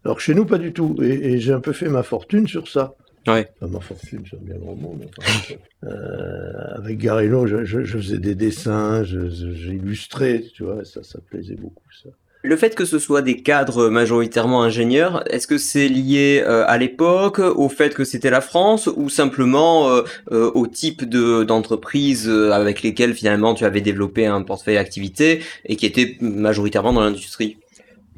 Alors 0.05 0.19
chez 0.19 0.33
nous, 0.33 0.45
pas 0.45 0.57
du 0.57 0.73
tout. 0.73 0.95
Et, 1.01 1.39
j'ai 1.39 1.53
un 1.53 1.59
peu 1.59 1.71
fait 1.71 1.87
ma 1.87 2.03
fortune 2.03 2.47
sur 2.47 2.67
ça. 2.67 2.95
Ouais. 3.27 3.47
ma 3.61 3.79
fortune, 3.79 4.23
c'est 4.29 4.43
bien 4.43 4.57
grand 4.57 4.75
monde. 4.75 5.05
euh, 5.83 6.77
avec 6.77 6.97
Garello, 6.97 7.47
je, 7.47 7.63
je, 7.63 7.83
je, 7.83 7.97
faisais 7.97 8.17
des 8.17 8.35
dessins, 8.35 9.03
j'illustrais, 9.03 10.43
tu 10.53 10.63
vois, 10.63 10.83
ça, 10.83 11.03
ça 11.03 11.19
plaisait 11.29 11.55
beaucoup, 11.55 11.87
ça. 12.03 12.09
Le 12.45 12.57
fait 12.57 12.75
que 12.75 12.83
ce 12.83 12.99
soit 12.99 13.21
des 13.21 13.37
cadres 13.37 13.87
majoritairement 13.87 14.63
ingénieurs, 14.63 15.23
est-ce 15.31 15.47
que 15.47 15.57
c'est 15.57 15.87
lié 15.87 16.43
euh, 16.45 16.65
à 16.67 16.77
l'époque, 16.77 17.39
au 17.39 17.69
fait 17.69 17.95
que 17.95 18.03
c'était 18.03 18.29
la 18.29 18.41
France, 18.41 18.89
ou 18.97 19.07
simplement 19.07 19.87
euh, 19.87 20.01
euh, 20.33 20.51
au 20.53 20.67
type 20.67 21.07
de 21.07 21.45
d'entreprise 21.45 22.29
avec 22.29 22.81
lesquelles 22.81 23.13
finalement 23.13 23.53
tu 23.53 23.63
avais 23.63 23.79
développé 23.79 24.25
un 24.25 24.41
portefeuille 24.41 24.75
d'activité 24.75 25.41
et 25.63 25.77
qui 25.77 25.85
était 25.85 26.17
majoritairement 26.19 26.91
dans 26.91 26.99
l'industrie? 26.99 27.55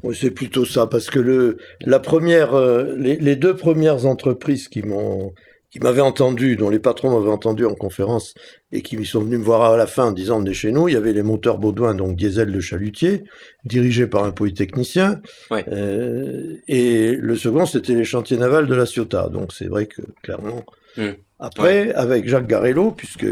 Oui, 0.06 0.16
c'est 0.18 0.30
plutôt 0.30 0.64
ça, 0.64 0.86
parce 0.86 1.10
que 1.10 1.18
le 1.18 1.58
la 1.80 1.98
première, 1.98 2.58
les, 2.96 3.16
les, 3.16 3.36
deux 3.36 3.56
premières 3.56 4.06
entreprises 4.06 4.68
qui 4.68 4.82
m'ont 4.82 5.32
qui 5.76 5.80
m'avaient 5.80 6.00
entendu, 6.00 6.56
dont 6.56 6.70
les 6.70 6.78
patrons 6.78 7.10
m'avaient 7.10 7.30
entendu 7.30 7.66
en 7.66 7.74
conférence 7.74 8.32
et 8.72 8.82
qui 8.82 9.04
sont 9.04 9.20
venus 9.20 9.40
me 9.40 9.44
voir 9.44 9.60
à 9.72 9.76
la 9.76 9.86
fin 9.86 10.06
en 10.06 10.12
disant 10.12 10.40
on 10.40 10.44
est 10.46 10.54
chez 10.54 10.72
nous. 10.72 10.88
Il 10.88 10.94
y 10.94 10.96
avait 10.96 11.12
les 11.12 11.22
moteurs 11.22 11.58
Baudouin, 11.58 11.94
donc 11.94 12.16
diesel 12.16 12.50
de 12.50 12.60
chalutier, 12.60 13.24
dirigés 13.64 14.06
par 14.06 14.24
un 14.24 14.30
polytechnicien. 14.30 15.20
Euh, 15.52 16.56
et 16.66 17.12
le 17.12 17.36
second, 17.36 17.66
c'était 17.66 17.94
les 17.94 18.04
chantiers 18.04 18.38
navals 18.38 18.66
de 18.66 18.74
la 18.74 18.86
Ciotat. 18.86 19.28
Donc 19.28 19.52
c'est 19.52 19.66
vrai 19.66 19.86
que 19.86 20.02
clairement. 20.22 20.64
Hmm. 20.96 21.10
Après, 21.38 21.92
avec 21.92 22.26
Jacques 22.26 22.46
Garello, 22.46 22.92
puisque 22.92 23.26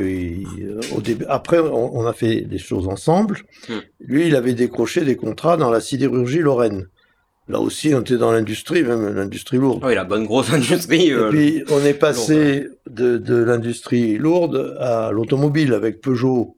au 0.94 1.00
début, 1.00 1.24
après 1.28 1.58
on, 1.58 2.06
a 2.06 2.12
fait 2.12 2.42
des 2.42 2.58
choses 2.58 2.86
ensemble. 2.86 3.38
Hmm. 3.68 3.78
Lui, 4.00 4.26
il 4.26 4.36
avait 4.36 4.52
décroché 4.52 5.02
des 5.02 5.16
contrats 5.16 5.56
dans 5.56 5.70
la 5.70 5.80
sidérurgie 5.80 6.40
lorraine. 6.40 6.88
Là 7.48 7.60
aussi, 7.60 7.94
on 7.94 8.00
était 8.00 8.16
dans 8.16 8.32
l'industrie, 8.32 8.82
même 8.82 9.14
l'industrie 9.14 9.58
lourde. 9.58 9.82
Oui, 9.84 9.94
la 9.94 10.04
bonne 10.04 10.24
grosse 10.26 10.52
industrie. 10.52 11.10
Et 11.10 11.28
puis, 11.30 11.64
on 11.70 11.84
est 11.84 11.94
passé 11.94 12.68
de, 12.88 13.16
de 13.16 13.36
l'industrie 13.36 14.18
lourde 14.18 14.76
à 14.80 15.10
l'automobile 15.10 15.72
avec 15.72 16.00
Peugeot, 16.00 16.56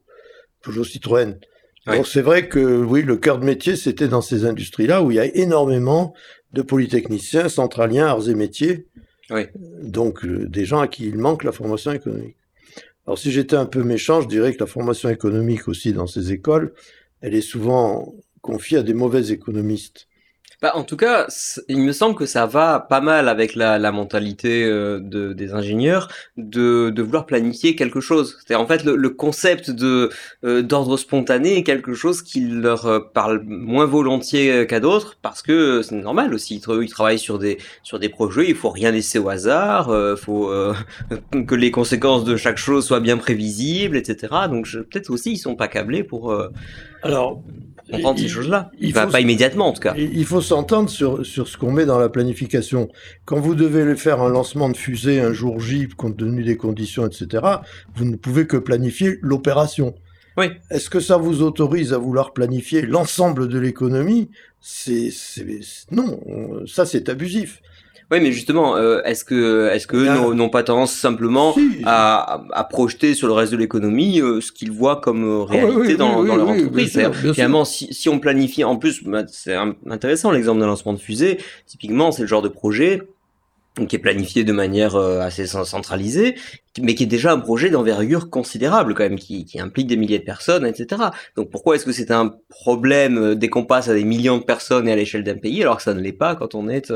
Peugeot 0.61 0.83
Citroën. 0.83 1.37
Donc, 1.85 2.05
c'est 2.07 2.21
vrai 2.21 2.49
que, 2.49 2.83
oui, 2.83 3.01
le 3.03 3.15
cœur 3.15 3.39
de 3.39 3.45
métier, 3.45 3.77
c'était 3.77 4.09
dans 4.09 4.21
ces 4.21 4.43
industries-là 4.43 5.01
où 5.01 5.11
il 5.11 5.15
y 5.15 5.19
a 5.19 5.25
énormément 5.25 6.13
de 6.51 6.61
polytechniciens, 6.61 7.47
centraliens, 7.47 8.07
arts 8.07 8.27
et 8.27 8.35
métiers. 8.35 8.87
Oui. 9.29 9.41
Donc, 9.81 10.23
euh, 10.25 10.47
des 10.47 10.65
gens 10.65 10.79
à 10.79 10.87
qui 10.87 11.07
il 11.07 11.17
manque 11.17 11.43
la 11.43 11.51
formation 11.51 11.91
économique. 11.91 12.37
Alors, 13.05 13.17
si 13.17 13.31
j'étais 13.31 13.55
un 13.55 13.65
peu 13.65 13.83
méchant, 13.83 14.21
je 14.21 14.27
dirais 14.27 14.53
que 14.53 14.59
la 14.59 14.67
formation 14.67 15.09
économique 15.09 15.67
aussi 15.67 15.93
dans 15.93 16.07
ces 16.07 16.31
écoles, 16.31 16.73
elle 17.21 17.35
est 17.35 17.41
souvent 17.41 18.13
confiée 18.41 18.77
à 18.79 18.83
des 18.83 18.93
mauvais 18.93 19.31
économistes. 19.31 20.07
Bah, 20.59 20.71
en 20.73 20.83
tout 20.83 20.97
cas, 20.97 21.27
il 21.67 21.81
me 21.81 21.91
semble 21.91 22.15
que 22.15 22.25
ça 22.25 22.47
va 22.47 22.79
pas 22.79 22.99
mal 22.99 23.29
avec 23.29 23.53
la, 23.53 23.77
la 23.77 23.91
mentalité 23.91 24.63
euh, 24.65 24.99
de, 24.99 25.31
des 25.33 25.53
ingénieurs 25.53 26.07
de, 26.35 26.89
de 26.89 27.01
vouloir 27.03 27.27
planifier 27.27 27.75
quelque 27.75 28.01
chose. 28.01 28.39
C'est 28.47 28.55
en 28.55 28.65
fait 28.65 28.83
le, 28.83 28.95
le 28.95 29.09
concept 29.11 29.69
de 29.69 30.09
euh, 30.43 30.63
d'ordre 30.63 30.97
spontané 30.97 31.57
est 31.57 31.63
quelque 31.63 31.93
chose 31.93 32.23
qui 32.23 32.41
leur 32.41 32.87
euh, 32.87 32.99
parle 32.99 33.43
moins 33.45 33.85
volontiers 33.85 34.65
qu'à 34.65 34.79
d'autres 34.79 35.19
parce 35.21 35.43
que 35.43 35.83
c'est 35.83 35.93
normal 35.93 36.33
aussi. 36.33 36.59
Ils, 36.67 36.89
travaillent 36.89 37.19
sur 37.19 37.37
des 37.37 37.59
sur 37.83 37.99
des 37.99 38.09
projets, 38.09 38.49
il 38.49 38.55
faut 38.55 38.71
rien 38.71 38.89
laisser 38.89 39.19
au 39.19 39.29
hasard, 39.29 39.89
il 39.91 40.17
faut 40.17 40.51
que 41.47 41.55
les 41.55 41.69
conséquences 41.69 42.23
de 42.23 42.35
chaque 42.35 42.57
chose 42.57 42.87
soient 42.87 42.99
bien 42.99 43.17
prévisibles, 43.17 43.95
etc. 43.95 44.33
Donc 44.49 44.67
peut-être 44.71 45.11
aussi 45.11 45.33
ils 45.33 45.37
sont 45.37 45.55
pas 45.55 45.67
câblés 45.67 46.03
pour. 46.03 46.35
Alors 47.03 47.43
ces 48.17 48.27
choses-là. 48.27 48.71
Il 48.79 48.93
va 48.93 49.07
pas 49.07 49.21
immédiatement 49.21 49.67
en 49.67 49.73
tout 49.73 49.81
cas. 49.81 49.95
Il 49.97 50.25
faut 50.25 50.41
s'entendre 50.41 50.89
sur, 50.89 51.25
sur 51.25 51.47
ce 51.47 51.57
qu'on 51.57 51.71
met 51.71 51.85
dans 51.85 51.99
la 51.99 52.09
planification. 52.09 52.89
Quand 53.25 53.39
vous 53.39 53.55
devez 53.55 53.95
faire 53.95 54.21
un 54.21 54.29
lancement 54.29 54.69
de 54.69 54.77
fusée 54.77 55.19
un 55.19 55.33
jour 55.33 55.59
J, 55.59 55.87
compte 55.87 56.17
tenu 56.17 56.43
des 56.43 56.57
conditions, 56.57 57.07
etc., 57.07 57.43
vous 57.95 58.05
ne 58.05 58.15
pouvez 58.15 58.47
que 58.47 58.57
planifier 58.57 59.19
l'opération. 59.21 59.95
Oui. 60.37 60.51
Est-ce 60.69 60.89
que 60.89 60.99
ça 60.99 61.17
vous 61.17 61.41
autorise 61.41 61.93
à 61.93 61.97
vouloir 61.97 62.31
planifier 62.31 62.83
l'ensemble 62.83 63.47
de 63.47 63.57
l'économie? 63.57 64.29
C'est 64.61 65.09
non, 65.91 66.19
ça 66.67 66.85
c'est 66.85 67.09
abusif. 67.09 67.61
Oui, 68.09 68.19
mais 68.21 68.31
justement, 68.31 68.77
euh, 68.77 69.01
est-ce 69.03 69.25
que 69.25 69.69
est-ce 69.69 69.85
que 69.85 70.33
n'ont 70.33 70.49
pas 70.49 70.63
tendance 70.63 70.93
simplement 70.93 71.55
à, 71.83 72.41
à, 72.53 72.63
projeter 72.63 73.13
sur 73.13 73.27
le 73.27 73.33
reste 73.33 73.51
de 73.51 73.57
l'économie 73.57 74.21
euh, 74.21 74.39
ce 74.39 74.53
qu'ils 74.53 74.71
voient 74.71 75.01
comme 75.01 75.25
euh, 75.25 75.45
ah 75.49 75.51
réalité 75.51 75.97
dans, 75.97 76.23
dans 76.23 76.37
leur 76.37 76.49
entreprise? 76.49 76.97
Finalement, 77.33 77.65
si, 77.65 77.93
si 77.93 78.07
on 78.07 78.19
planifie, 78.19 78.63
en 78.63 78.77
plus, 78.77 79.03
bah, 79.03 79.23
c'est 79.27 79.55
intéressant 79.89 80.31
l'exemple 80.31 80.61
d'un 80.61 80.67
lancement 80.67 80.93
de 80.93 80.99
fusée. 80.99 81.39
Typiquement, 81.65 82.13
c'est 82.13 82.21
le 82.21 82.29
genre 82.29 82.41
de 82.41 82.47
projet 82.47 83.01
qui 83.89 83.97
est 83.97 83.99
planifié 83.99 84.43
de 84.43 84.53
manière 84.53 84.95
assez 84.95 85.45
centralisée, 85.45 86.33
mais 86.81 86.95
qui 86.95 87.03
est 87.03 87.07
déjà 87.07 87.31
un 87.31 87.39
projet 87.39 87.69
d'envergure 87.69 88.31
considérable 88.31 88.95
quand 88.95 89.03
même, 89.03 89.19
qui, 89.19 89.45
qui, 89.45 89.59
implique 89.59 89.85
des 89.85 89.97
milliers 89.97 90.17
de 90.17 90.23
personnes, 90.23 90.65
etc. 90.65 91.03
Donc 91.35 91.51
pourquoi 91.51 91.75
est-ce 91.75 91.85
que 91.85 91.91
c'est 91.91 92.09
un 92.09 92.33
problème 92.49 93.35
dès 93.35 93.49
qu'on 93.49 93.65
passe 93.65 93.87
à 93.87 93.93
des 93.93 94.03
millions 94.03 94.39
de 94.39 94.43
personnes 94.43 94.87
et 94.87 94.93
à 94.93 94.95
l'échelle 94.95 95.23
d'un 95.23 95.37
pays, 95.37 95.61
alors 95.61 95.77
que 95.77 95.83
ça 95.83 95.93
ne 95.93 96.01
l'est 96.01 96.11
pas 96.11 96.35
quand 96.35 96.55
on 96.55 96.69
est 96.69 96.91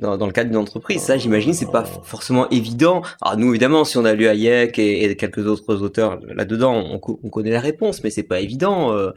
dans, 0.00 0.16
dans 0.16 0.26
le 0.26 0.32
cadre 0.32 0.50
d'une 0.50 0.58
entreprise. 0.58 1.02
Ça, 1.02 1.16
j'imagine, 1.16 1.52
c'est 1.52 1.70
pas 1.70 1.84
forcément 1.84 2.48
évident. 2.50 3.02
Alors 3.20 3.38
nous, 3.38 3.50
évidemment, 3.50 3.84
si 3.84 3.98
on 3.98 4.04
a 4.04 4.14
lu 4.14 4.26
Hayek 4.26 4.78
et, 4.78 5.04
et 5.04 5.16
quelques 5.16 5.46
autres 5.46 5.82
auteurs 5.82 6.18
là-dedans, 6.26 6.74
on, 6.74 7.00
on, 7.22 7.28
connaît 7.28 7.50
la 7.50 7.60
réponse, 7.60 8.02
mais 8.02 8.10
c'est 8.10 8.24
pas 8.24 8.40
évident 8.40 8.92
euh, 8.92 9.10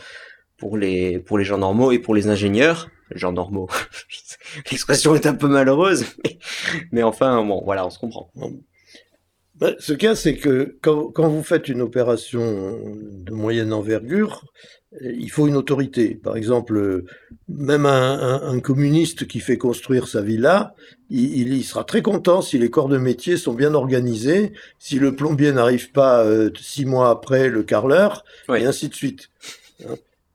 pour 0.58 0.78
les 0.78 1.20
pour 1.20 1.38
les 1.38 1.46
gens 1.46 1.58
normaux 1.58 1.92
et 1.92 2.00
pour 2.00 2.14
les 2.14 2.28
ingénieurs. 2.28 2.90
Les 3.10 3.18
gens 3.18 3.32
normaux. 3.32 3.70
L'expression 4.72 5.16
est 5.16 5.26
un 5.26 5.36
peu 5.36 5.48
malheureuse, 5.48 6.06
mais, 6.24 6.38
mais, 6.92 7.04
enfin, 7.04 7.44
bon, 7.44 7.62
voilà, 7.64 7.86
on 7.86 7.90
se 7.90 8.00
comprend. 8.00 8.32
Ben, 9.56 9.76
ce 9.80 9.94
cas, 9.94 10.16
c'est 10.16 10.36
que 10.36 10.78
quand, 10.82 11.12
quand, 11.12 11.30
vous 11.30 11.44
faites 11.44 11.70
une 11.70 11.82
opération 11.82 12.80
de 12.96 13.32
moyenne 13.32 13.72
envergure, 13.72 14.44
il 15.02 15.30
faut 15.30 15.48
une 15.48 15.56
autorité. 15.56 16.16
Par 16.16 16.38
exemple, 16.38 17.04
même 17.50 17.86
un, 17.86 18.60
communiste 18.60 19.28
qui 19.28 19.40
fait 19.40 19.58
construire 19.58 20.08
sa 20.08 20.22
villa, 20.22 20.76
il, 21.10 21.54
il, 21.54 21.64
sera 21.64 21.84
très 21.84 22.02
content 22.02 22.42
si 22.42 22.58
les 22.58 22.70
corps 22.70 22.90
de 22.90 22.98
métier 22.98 23.38
sont 23.38 23.54
bien 23.54 23.74
organisés, 23.74 24.54
si 24.80 25.00
le 25.00 25.16
plombier 25.16 25.52
n'arrive 25.52 25.92
pas 25.92 26.24
euh, 26.24 26.50
six 26.60 26.86
mois 26.86 27.10
après 27.10 27.50
le 27.50 27.64
carreleur, 27.64 28.24
et 28.50 28.66
ainsi 28.66 28.90
de 28.90 28.94
suite. 28.96 29.30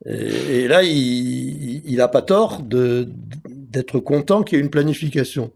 Et, 0.07 0.69
là, 0.69 0.83
il 0.83 1.97
n'a 1.97 2.09
pas 2.09 2.23
tort 2.23 2.63
d'être 2.63 3.99
content 3.99 4.43
qu'il 4.43 4.57
y 4.57 4.61
ait 4.61 4.65
une 4.65 4.71
planification. 4.71 5.53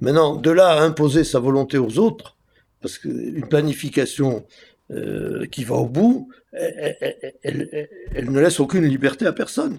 Maintenant, 0.00 0.36
de 0.36 0.50
là 0.50 0.68
à 0.68 0.82
imposer 0.82 1.24
sa 1.24 1.38
volonté 1.38 1.78
aux 1.78 1.98
autres, 1.98 2.36
parce 2.80 2.98
qu'une 2.98 3.46
planification 3.48 4.44
euh, 4.90 5.46
qui 5.46 5.64
va 5.64 5.76
au 5.76 5.86
bout, 5.86 6.28
elle, 6.52 7.88
ne 8.30 8.40
laisse 8.40 8.60
aucune 8.60 8.84
liberté 8.84 9.26
à 9.26 9.32
personne. 9.32 9.78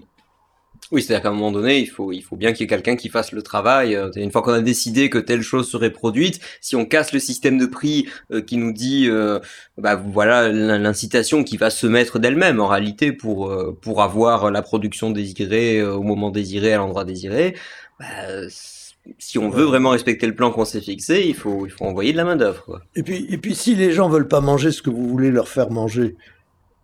Oui, 0.92 1.02
c'est-à-dire 1.02 1.22
qu'à 1.22 1.28
un 1.30 1.32
moment 1.32 1.52
donné, 1.52 1.78
il 1.80 1.86
faut, 1.86 2.12
il 2.12 2.22
faut 2.22 2.36
bien 2.36 2.52
qu'il 2.52 2.62
y 2.62 2.64
ait 2.64 2.68
quelqu'un 2.68 2.96
qui 2.96 3.08
fasse 3.08 3.32
le 3.32 3.42
travail. 3.42 3.94
Euh, 3.94 4.10
une 4.16 4.30
fois 4.30 4.42
qu'on 4.42 4.52
a 4.52 4.60
décidé 4.60 5.08
que 5.08 5.18
telle 5.18 5.42
chose 5.42 5.68
serait 5.68 5.90
produite, 5.90 6.40
si 6.60 6.76
on 6.76 6.84
casse 6.84 7.12
le 7.12 7.18
système 7.18 7.56
de 7.56 7.66
prix 7.66 8.08
euh, 8.32 8.40
qui 8.40 8.56
nous 8.56 8.72
dit, 8.72 9.08
bah 9.78 9.96
voilà, 9.96 10.48
l'incitation 10.48 11.44
qui 11.44 11.56
va 11.56 11.70
se 11.70 11.86
mettre 11.86 12.18
d'elle-même 12.18 12.60
en 12.60 12.66
réalité 12.66 13.12
pour 13.12 13.52
pour 13.80 14.02
avoir 14.02 14.50
la 14.50 14.62
production 14.62 15.10
désirée 15.10 15.82
au 15.82 16.02
moment 16.02 16.30
désiré 16.30 16.72
à 16.72 16.78
l'endroit 16.78 17.04
désiré, 17.04 17.54
bah, 17.98 18.06
si 19.18 19.38
on 19.38 19.50
veut 19.50 19.64
vraiment 19.64 19.90
respecter 19.90 20.26
le 20.26 20.34
plan 20.34 20.50
qu'on 20.50 20.64
s'est 20.64 20.80
fixé, 20.80 21.24
il 21.26 21.34
faut, 21.34 21.66
il 21.66 21.70
faut 21.70 21.84
envoyer 21.84 22.12
de 22.12 22.16
la 22.16 22.24
main 22.24 22.36
d'œuvre. 22.36 22.82
Et 22.94 23.02
puis, 23.02 23.26
et 23.28 23.38
puis, 23.38 23.54
si 23.54 23.74
les 23.74 23.92
gens 23.92 24.08
veulent 24.08 24.28
pas 24.28 24.40
manger 24.40 24.72
ce 24.72 24.82
que 24.82 24.90
vous 24.90 25.08
voulez 25.08 25.30
leur 25.30 25.48
faire 25.48 25.70
manger, 25.70 26.16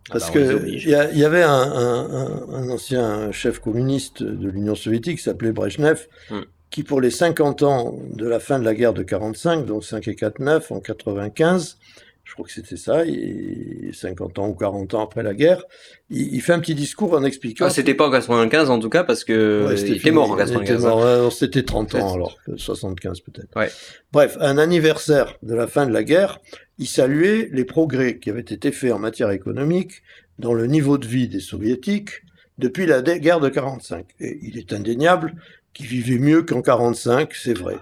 ah 0.09 0.13
parce 0.13 0.27
bah, 0.27 0.33
que 0.33 0.65
il 0.67 0.89
y, 0.89 1.23
avait 1.23 1.43
un, 1.43 2.69
ancien 2.69 3.31
chef 3.31 3.59
communiste 3.59 4.21
de 4.23 4.49
l'Union 4.49 4.75
soviétique 4.75 5.17
qui 5.17 5.23
s'appelait 5.23 5.51
Brezhnev, 5.51 6.07
hmm. 6.29 6.41
qui 6.69 6.83
pour 6.83 6.99
les 6.99 7.11
50 7.11 7.63
ans 7.63 7.95
de 8.13 8.27
la 8.27 8.39
fin 8.39 8.59
de 8.59 8.65
la 8.65 8.73
guerre 8.73 8.93
de 8.93 9.03
45, 9.03 9.65
donc 9.65 9.83
5 9.83 10.07
et 10.07 10.15
4, 10.15 10.39
9, 10.39 10.71
en 10.71 10.79
95, 10.79 11.77
je 12.23 12.33
crois 12.33 12.45
que 12.45 12.51
c'était 12.51 12.77
ça, 12.77 13.05
et 13.05 13.91
50 13.93 14.39
ans 14.39 14.47
ou 14.47 14.55
40 14.55 14.93
ans 14.93 15.03
après 15.03 15.23
la 15.23 15.33
guerre, 15.33 15.63
il, 16.09 16.41
fait 16.41 16.53
un 16.53 16.59
petit 16.59 16.73
discours 16.73 17.13
en 17.13 17.23
expliquant... 17.23 17.65
Ah, 17.65 17.69
c'était 17.69 17.93
pas 17.93 18.07
en 18.07 18.11
95 18.11 18.69
en 18.69 18.79
tout 18.79 18.89
cas, 18.89 19.03
parce 19.03 19.23
que 19.23 19.75
il 19.77 19.97
était 19.97 20.11
mort 20.11 20.31
en 20.31 20.35
95. 20.35 20.85
Hein. 20.85 21.29
C'était 21.31 21.63
30 21.63 21.95
ans 21.95 22.13
alors, 22.13 22.37
75 22.55 23.19
peut-être. 23.19 23.55
Ouais. 23.57 23.69
Bref, 24.11 24.37
un 24.39 24.57
anniversaire 24.57 25.37
de 25.43 25.53
la 25.53 25.67
fin 25.67 25.85
de 25.85 25.91
la 25.91 26.03
guerre, 26.03 26.39
il 26.77 26.87
saluait 26.87 27.49
les 27.51 27.65
progrès 27.65 28.17
qui 28.17 28.29
avaient 28.29 28.41
été 28.41 28.71
faits 28.71 28.93
en 28.93 28.99
matière 28.99 29.31
économique 29.31 30.01
dans 30.39 30.53
le 30.53 30.65
niveau 30.67 30.97
de 30.97 31.05
vie 31.05 31.27
des 31.27 31.41
soviétiques 31.41 32.23
depuis 32.57 32.85
la 32.85 33.01
guerre 33.01 33.41
de 33.41 33.49
45. 33.49 34.05
Et 34.19 34.39
il 34.41 34.57
est 34.57 34.73
indéniable 34.73 35.35
qu'ils 35.73 35.87
vivaient 35.87 36.19
mieux 36.19 36.43
qu'en 36.43 36.61
45, 36.61 37.33
c'est 37.33 37.57
vrai. 37.57 37.77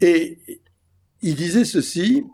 Et 0.00 0.38
il 1.22 1.34
disait 1.34 1.64
ceci, 1.64 2.24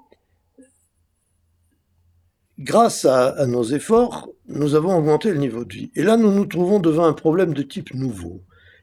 grâce 2.59 3.05
à, 3.05 3.47
nos 3.47 3.65
efforts, 3.65 4.29
nous 4.49 4.75
avons 4.75 4.97
augmenté 4.97 5.31
le 5.31 5.39
niveau 5.39 5.65
de 5.65 5.73
vie. 5.73 5.91
Et 5.95 6.03
là, 6.03 6.17
nous 6.17 6.33
nous 6.33 6.47
trouvons 6.47 6.79
devant 6.79 7.05
un 7.05 7.13
problème 7.13 7.55
de 7.55 7.63
type 7.63 7.95
nouveau. 7.95 8.41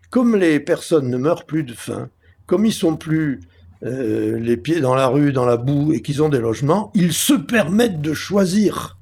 Comme 0.09 0.35
les 0.35 0.59
personnes 0.59 1.09
ne 1.09 1.17
meurent 1.17 1.45
plus 1.45 1.63
de 1.63 1.73
faim, 1.73 2.09
comme 2.45 2.65
ils 2.65 2.73
sont 2.73 2.97
plus 2.97 3.39
euh, 3.83 4.37
les 4.37 4.57
pieds 4.57 4.81
dans 4.81 4.95
la 4.95 5.07
rue, 5.07 5.31
dans 5.31 5.45
la 5.45 5.57
boue, 5.57 5.93
et 5.93 6.01
qu'ils 6.01 6.21
ont 6.21 6.29
des 6.29 6.39
logements, 6.39 6.91
ils 6.93 7.13
se 7.13 7.33
permettent 7.33 8.01
de 8.01 8.13
choisir. 8.13 8.97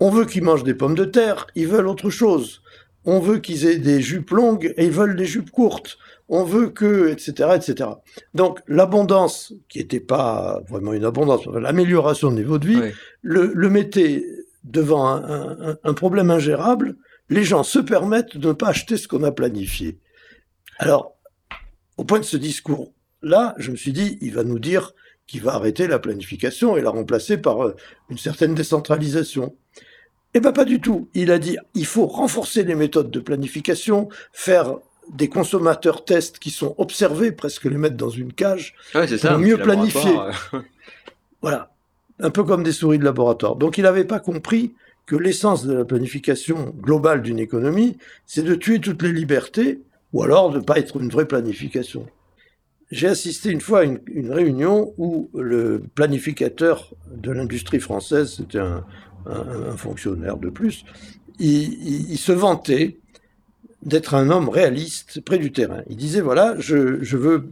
On 0.00 0.10
veut 0.10 0.24
qu'ils 0.24 0.44
mangent 0.44 0.64
des 0.64 0.74
pommes 0.74 0.94
de 0.94 1.04
terre, 1.04 1.46
ils 1.54 1.68
veulent 1.68 1.88
autre 1.88 2.10
chose. 2.10 2.62
On 3.10 3.20
veut 3.20 3.38
qu'ils 3.38 3.64
aient 3.66 3.78
des 3.78 4.02
jupes 4.02 4.30
longues 4.30 4.74
et 4.76 4.84
ils 4.84 4.92
veulent 4.92 5.16
des 5.16 5.24
jupes 5.24 5.50
courtes 5.50 5.98
on 6.28 6.44
veut 6.44 6.68
que, 6.68 7.08
etc., 7.08 7.50
etc. 7.56 7.90
Donc 8.34 8.60
l'abondance, 8.68 9.52
qui 9.68 9.78
n'était 9.78 10.00
pas 10.00 10.60
vraiment 10.68 10.92
une 10.92 11.04
abondance, 11.04 11.46
l'amélioration 11.46 12.30
du 12.30 12.36
niveau 12.36 12.58
de 12.58 12.66
vie, 12.66 12.80
le, 13.22 13.70
mettait 13.70 14.24
devant 14.64 15.06
un, 15.06 15.94
problème 15.94 16.30
ingérable. 16.30 16.96
Les 17.30 17.44
gens 17.44 17.62
se 17.62 17.78
permettent 17.78 18.36
de 18.36 18.48
ne 18.48 18.52
pas 18.52 18.68
acheter 18.68 18.96
ce 18.96 19.08
qu'on 19.08 19.22
a 19.22 19.32
planifié. 19.32 19.98
Alors, 20.78 21.16
au 21.96 22.04
point 22.04 22.20
de 22.20 22.24
ce 22.24 22.36
discours-là, 22.36 23.54
je 23.58 23.70
me 23.70 23.76
suis 23.76 23.92
dit, 23.92 24.18
il 24.20 24.34
va 24.34 24.44
nous 24.44 24.58
dire 24.58 24.92
qu'il 25.26 25.42
va 25.42 25.54
arrêter 25.54 25.86
la 25.86 25.98
planification 25.98 26.76
et 26.76 26.80
la 26.80 26.90
remplacer 26.90 27.36
par 27.36 27.62
euh, 27.62 27.76
une 28.08 28.16
certaine 28.16 28.54
décentralisation. 28.54 29.56
Eh 30.38 30.40
bien, 30.40 30.52
pas 30.52 30.64
du 30.64 30.80
tout. 30.80 31.08
Il 31.14 31.32
a 31.32 31.40
dit, 31.40 31.56
il 31.74 31.84
faut 31.84 32.06
renforcer 32.06 32.62
les 32.62 32.76
méthodes 32.76 33.10
de 33.10 33.18
planification, 33.18 34.08
faire 34.32 34.76
des 35.12 35.28
consommateurs 35.28 36.04
tests 36.04 36.38
qui 36.38 36.50
sont 36.50 36.76
observés, 36.78 37.32
presque 37.32 37.64
les 37.64 37.76
mettre 37.76 37.96
dans 37.96 38.08
une 38.08 38.32
cage, 38.32 38.76
pour 38.92 39.38
mieux 39.40 39.56
planifier. 39.56 40.16
voilà, 41.42 41.72
un 42.20 42.30
peu 42.30 42.44
comme 42.44 42.62
des 42.62 42.70
souris 42.70 43.00
de 43.00 43.04
laboratoire. 43.04 43.56
Donc 43.56 43.78
il 43.78 43.82
n'avait 43.82 44.04
pas 44.04 44.20
compris 44.20 44.74
que 45.06 45.16
l'essence 45.16 45.66
de 45.66 45.74
la 45.74 45.84
planification 45.84 46.72
globale 46.82 47.20
d'une 47.22 47.40
économie, 47.40 47.98
c'est 48.24 48.44
de 48.44 48.54
tuer 48.54 48.78
toutes 48.78 49.02
les 49.02 49.12
libertés, 49.12 49.80
ou 50.12 50.22
alors 50.22 50.50
de 50.50 50.58
ne 50.58 50.62
pas 50.62 50.78
être 50.78 50.98
une 51.00 51.08
vraie 51.08 51.26
planification. 51.26 52.06
J'ai 52.92 53.08
assisté 53.08 53.50
une 53.50 53.60
fois 53.60 53.80
à 53.80 53.84
une, 53.84 54.32
réunion 54.32 54.94
où 54.98 55.30
le 55.34 55.82
planificateur 55.96 56.94
de 57.12 57.32
l'industrie 57.32 57.80
française, 57.80 58.34
c'était 58.36 58.60
un, 58.60 58.84
fonctionnaire 59.76 60.36
de 60.36 60.48
plus, 60.48 60.84
il 61.38 62.18
se 62.18 62.32
vantait 62.32 62.98
d'être 63.82 64.14
un 64.14 64.30
homme 64.30 64.48
réaliste 64.48 65.20
près 65.20 65.38
du 65.38 65.52
terrain. 65.52 65.82
Il 65.88 65.96
disait, 65.96 66.20
voilà, 66.20 66.54
je, 66.58 67.16
veux, 67.16 67.48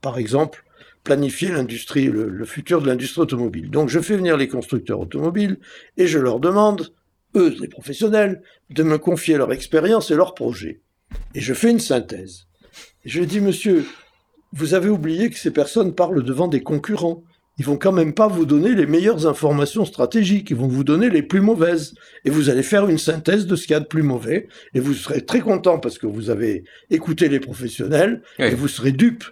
par 0.00 0.18
exemple, 0.18 0.64
planifier 1.04 1.50
l'industrie, 1.50 2.06
le, 2.06 2.44
futur 2.44 2.82
de 2.82 2.86
l'industrie 2.86 3.22
automobile. 3.22 3.70
Donc 3.70 3.88
je 3.88 4.00
fais 4.00 4.16
venir 4.16 4.36
les 4.36 4.48
constructeurs 4.48 5.00
automobiles 5.00 5.58
et 5.96 6.06
je 6.06 6.18
leur 6.18 6.40
demande, 6.40 6.92
eux, 7.36 7.54
les 7.60 7.68
professionnels, 7.68 8.42
de 8.70 8.82
me 8.82 8.98
confier 8.98 9.36
leur 9.36 9.52
expérience 9.52 10.10
et 10.10 10.14
leurs 10.14 10.34
projets. 10.34 10.80
Et 11.34 11.40
je 11.40 11.54
fais 11.54 11.70
une 11.70 11.80
synthèse. 11.80 12.46
je 13.04 13.20
lui 13.20 13.26
dis, 13.26 13.40
monsieur, 13.40 13.84
vous 14.52 14.74
avez 14.74 14.88
oublié 14.88 15.30
que 15.30 15.38
ces 15.38 15.50
personnes 15.50 15.94
parlent 15.94 16.22
devant 16.22 16.48
des 16.48 16.62
concurrents 16.62 17.22
ils 17.58 17.64
vont 17.64 17.76
quand 17.76 17.92
même 17.92 18.14
pas 18.14 18.28
vous 18.28 18.46
donner 18.46 18.74
les 18.74 18.86
meilleures 18.86 19.26
informations 19.26 19.84
stratégiques, 19.84 20.50
ils 20.50 20.56
vont 20.56 20.68
vous 20.68 20.84
donner 20.84 21.10
les 21.10 21.22
plus 21.22 21.40
mauvaises. 21.40 21.94
Et 22.24 22.30
vous 22.30 22.48
allez 22.48 22.62
faire 22.62 22.88
une 22.88 22.98
synthèse 22.98 23.46
de 23.46 23.56
ce 23.56 23.66
qu'il 23.66 23.74
y 23.74 23.76
a 23.76 23.80
de 23.80 23.86
plus 23.86 24.02
mauvais, 24.02 24.48
et 24.74 24.80
vous 24.80 24.94
serez 24.94 25.24
très 25.24 25.40
content 25.40 25.78
parce 25.78 25.98
que 25.98 26.06
vous 26.06 26.30
avez 26.30 26.64
écouté 26.90 27.28
les 27.28 27.40
professionnels, 27.40 28.22
et 28.38 28.54
vous 28.54 28.68
serez 28.68 28.92
dupe. 28.92 29.24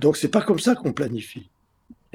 Donc 0.00 0.16
c'est 0.16 0.28
pas 0.28 0.42
comme 0.42 0.58
ça 0.58 0.74
qu'on 0.74 0.92
planifie. 0.92 1.50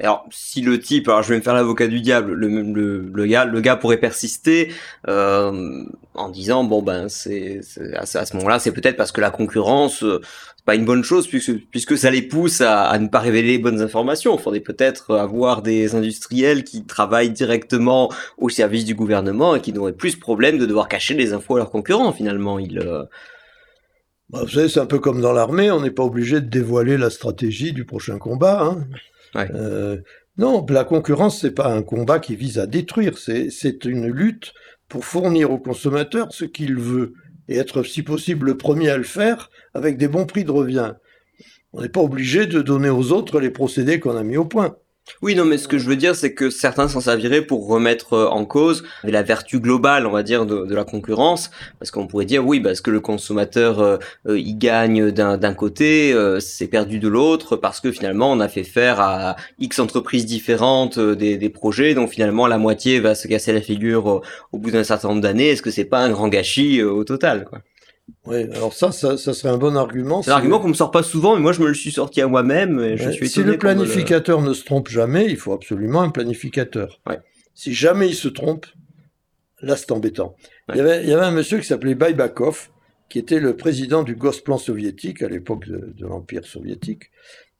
Alors, 0.02 0.26
si 0.30 0.62
le 0.62 0.80
type, 0.80 1.08
alors 1.08 1.22
je 1.22 1.28
vais 1.28 1.36
me 1.36 1.42
faire 1.42 1.54
l'avocat 1.54 1.86
du 1.86 2.00
diable, 2.00 2.32
le, 2.32 2.48
le, 2.62 3.10
le, 3.12 3.26
gars, 3.26 3.44
le 3.44 3.60
gars 3.60 3.76
pourrait 3.76 3.98
persister 3.98 4.72
euh, 5.08 5.84
en 6.14 6.28
disant 6.30 6.64
bon 6.64 6.82
ben 6.82 7.08
c'est 7.08 7.60
à, 7.94 8.06
ce 8.06 8.36
moment-là, 8.36 8.58
c'est 8.58 8.72
peut-être 8.72 8.96
parce 8.96 9.12
que 9.12 9.20
la 9.20 9.30
concurrence 9.30 10.02
euh, 10.02 10.20
c'est 10.56 10.64
pas 10.64 10.74
une 10.74 10.84
bonne 10.84 11.04
chose 11.04 11.26
puisque 11.26 11.52
puisque 11.70 11.98
ça 11.98 12.10
les 12.10 12.22
pousse 12.22 12.60
à, 12.60 12.98
ne 12.98 13.08
pas 13.08 13.18
révéler 13.18 13.52
les 13.52 13.58
bonnes 13.58 13.82
informations. 13.82 14.36
Il 14.36 14.42
faudrait 14.42 14.60
peut-être 14.60 15.16
avoir 15.16 15.62
des 15.62 15.94
industriels 15.94 16.64
qui 16.64 16.84
travaillent 16.84 17.30
directement 17.30 18.10
au 18.38 18.48
service 18.48 18.84
du 18.84 18.94
gouvernement 18.94 19.54
et 19.54 19.60
qui 19.60 19.72
n'auraient 19.72 19.92
plus 19.92 20.16
problème 20.16 20.58
de 20.58 20.66
devoir 20.66 20.88
cacher 20.88 21.14
les 21.14 21.32
infos 21.32 21.56
à 21.56 21.58
leurs 21.58 21.70
concurrents. 21.70 22.12
Finalement, 22.12 22.58
euh, 22.58 23.04
bah, 24.30 24.40
vous 24.42 24.48
savez, 24.48 24.68
c'est 24.68 24.80
un 24.80 24.86
peu 24.86 24.98
comme 24.98 25.20
dans 25.20 25.32
l'armée, 25.32 25.70
on 25.70 25.80
n'est 25.80 25.90
pas 25.90 26.04
obligé 26.04 26.40
de 26.40 26.46
dévoiler 26.46 26.96
la 26.96 27.10
stratégie 27.10 27.72
du 27.72 27.84
prochain 27.84 28.18
combat. 28.18 28.62
Hein. 28.62 28.86
Euh, 29.36 29.98
non, 30.36 30.64
la 30.68 30.84
concurrence, 30.84 31.40
c'est 31.40 31.50
pas 31.50 31.72
un 31.72 31.82
combat 31.82 32.18
qui 32.18 32.36
vise 32.36 32.58
à 32.58 32.66
détruire, 32.66 33.18
c'est 33.18 33.84
une 33.84 34.06
lutte 34.06 34.52
pour 34.88 35.04
fournir 35.04 35.50
au 35.50 35.58
consommateur 35.58 36.28
ce 36.32 36.44
qu'il 36.44 36.76
veut 36.76 37.14
et 37.48 37.56
être, 37.56 37.82
si 37.82 38.02
possible, 38.02 38.46
le 38.46 38.56
premier 38.56 38.90
à 38.90 38.96
le 38.96 39.02
faire 39.02 39.50
avec 39.74 39.96
des 39.96 40.08
bons 40.08 40.26
prix 40.26 40.44
de 40.44 40.50
revient. 40.50 40.94
On 41.72 41.82
n'est 41.82 41.88
pas 41.88 42.00
obligé 42.00 42.46
de 42.46 42.62
donner 42.62 42.90
aux 42.90 43.12
autres 43.12 43.40
les 43.40 43.50
procédés 43.50 44.00
qu'on 44.00 44.16
a 44.16 44.22
mis 44.22 44.36
au 44.36 44.44
point. 44.44 44.76
Oui, 45.22 45.34
non, 45.34 45.44
mais 45.44 45.58
ce 45.58 45.68
que 45.68 45.78
je 45.78 45.86
veux 45.86 45.96
dire, 45.96 46.14
c'est 46.14 46.34
que 46.34 46.50
certains 46.50 46.88
s'en 46.88 47.00
serviraient 47.00 47.42
pour 47.42 47.66
remettre 47.66 48.14
euh, 48.14 48.26
en 48.28 48.44
cause 48.44 48.84
la 49.04 49.22
vertu 49.22 49.60
globale, 49.60 50.06
on 50.06 50.10
va 50.10 50.22
dire, 50.22 50.46
de, 50.46 50.74
la 50.74 50.84
concurrence, 50.84 51.50
parce 51.78 51.90
qu'on 51.90 52.06
pourrait 52.06 52.24
dire, 52.24 52.46
oui, 52.46 52.60
parce 52.60 52.80
que 52.80 52.90
le 52.90 53.00
consommateur, 53.00 53.80
euh, 53.80 53.98
euh, 54.28 54.38
il 54.38 54.56
gagne 54.58 55.10
d'un 55.10 55.54
côté, 55.54 56.14
c'est 56.40 56.68
perdu 56.68 56.98
de 56.98 57.08
l'autre, 57.08 57.56
parce 57.56 57.80
que 57.80 57.92
finalement, 57.92 58.30
on 58.32 58.40
a 58.40 58.48
fait 58.48 58.64
faire 58.64 59.00
à 59.00 59.36
X 59.58 59.78
entreprises 59.78 60.26
différentes 60.26 60.98
des, 60.98 61.50
projets, 61.50 61.94
donc 61.94 62.10
finalement, 62.10 62.46
la 62.46 62.58
moitié 62.58 63.00
va 63.00 63.14
se 63.14 63.26
casser 63.26 63.52
la 63.52 63.60
figure 63.60 64.22
au, 64.52 64.58
bout 64.58 64.70
d'un 64.70 64.84
certain 64.84 65.08
nombre 65.08 65.20
d'années. 65.20 65.48
Est-ce 65.50 65.62
que 65.62 65.70
c'est 65.70 65.84
pas 65.84 66.00
un 66.00 66.10
grand 66.10 66.28
gâchis 66.28 66.82
au 66.82 67.04
total, 67.04 67.44
quoi? 67.44 67.60
Oui, 68.26 68.44
alors 68.54 68.72
ça, 68.72 68.92
ça, 68.92 69.16
serait 69.16 69.48
un 69.48 69.58
bon 69.58 69.76
argument. 69.76 70.22
C'est 70.22 70.30
un 70.30 70.34
argument 70.34 70.60
qu'on 70.60 70.68
me 70.68 70.74
sort 70.74 70.90
pas 70.90 71.02
souvent, 71.02 71.34
mais 71.34 71.42
moi 71.42 71.52
je 71.52 71.60
me 71.60 71.68
le 71.68 71.74
suis 71.74 71.92
sorti 71.92 72.20
à 72.20 72.26
moi-même. 72.26 72.80
Et 72.80 72.96
je 72.96 73.10
suis 73.10 73.28
si 73.28 73.42
le 73.42 73.58
planificateur 73.58 74.42
ne 74.42 74.52
se 74.52 74.64
trompe 74.64 74.88
jamais, 74.88 75.26
il 75.26 75.36
faut 75.36 75.52
absolument 75.52 76.02
un 76.02 76.10
planificateur. 76.10 77.00
Si 77.54 77.74
jamais 77.74 78.08
il 78.08 78.14
se 78.14 78.28
trompe, 78.28 78.66
là 79.60 79.76
c'est 79.76 79.92
embêtant. 79.92 80.36
Il, 80.72 80.76
y 80.76 80.80
avait, 80.80 81.02
il 81.02 81.08
y 81.08 81.12
avait 81.12 81.24
un 81.24 81.32
monsieur 81.32 81.58
qui 81.58 81.66
s'appelait 81.66 81.94
Baybakov, 81.94 82.68
qui 83.10 83.18
était 83.18 83.40
le 83.40 83.56
président 83.56 84.02
du 84.02 84.14
Gosplan 84.14 84.56
soviétique 84.56 85.22
à 85.22 85.28
l'époque 85.28 85.66
de, 85.66 85.94
l'Empire 85.98 86.46
soviétique. 86.46 87.10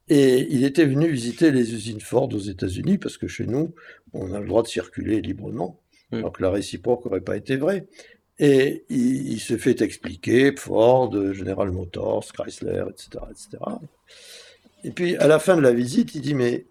Et 0.09 0.47
il 0.51 0.65
était 0.65 0.87
venu 0.87 1.09
visiter 1.09 1.51
les 1.51 1.75
usines 1.75 2.01
Ford 2.01 2.29
aux 2.33 2.39
États-Unis, 2.39 2.99
parce 2.99 3.19
que 3.19 3.29
chez 3.29 3.47
nous, 3.47 3.75
on 4.13 4.33
a 4.33 4.41
le 4.41 4.47
droit 4.47 4.63
de 4.63 4.69
circuler 4.69 5.21
librement, 5.21 5.81
hmm. 6.11 6.17
alors 6.17 6.33
que 6.33 6.43
la 6.43 6.51
réciproque 6.51 7.05
n'aurait 7.05 7.21
pas 7.21 7.37
été 7.37 7.57
vraie. 7.57 7.87
Et 8.43 8.85
il, 8.89 9.39
se 9.39 9.59
fait 9.59 9.83
expliquer 9.83 10.57
Ford, 10.57 11.13
General 11.35 11.71
Motors, 11.71 12.25
Chrysler, 12.33 12.85
etc., 12.89 13.25
etc. 13.31 13.59
Et 14.83 14.91
puis 14.93 15.15
à 15.17 15.27
la 15.27 15.39
fin 15.39 15.57
de 15.57 15.61
la 15.61 15.73
visite, 15.73 16.15
il 16.15 16.23
dit 16.23 16.33
mais 16.33 16.65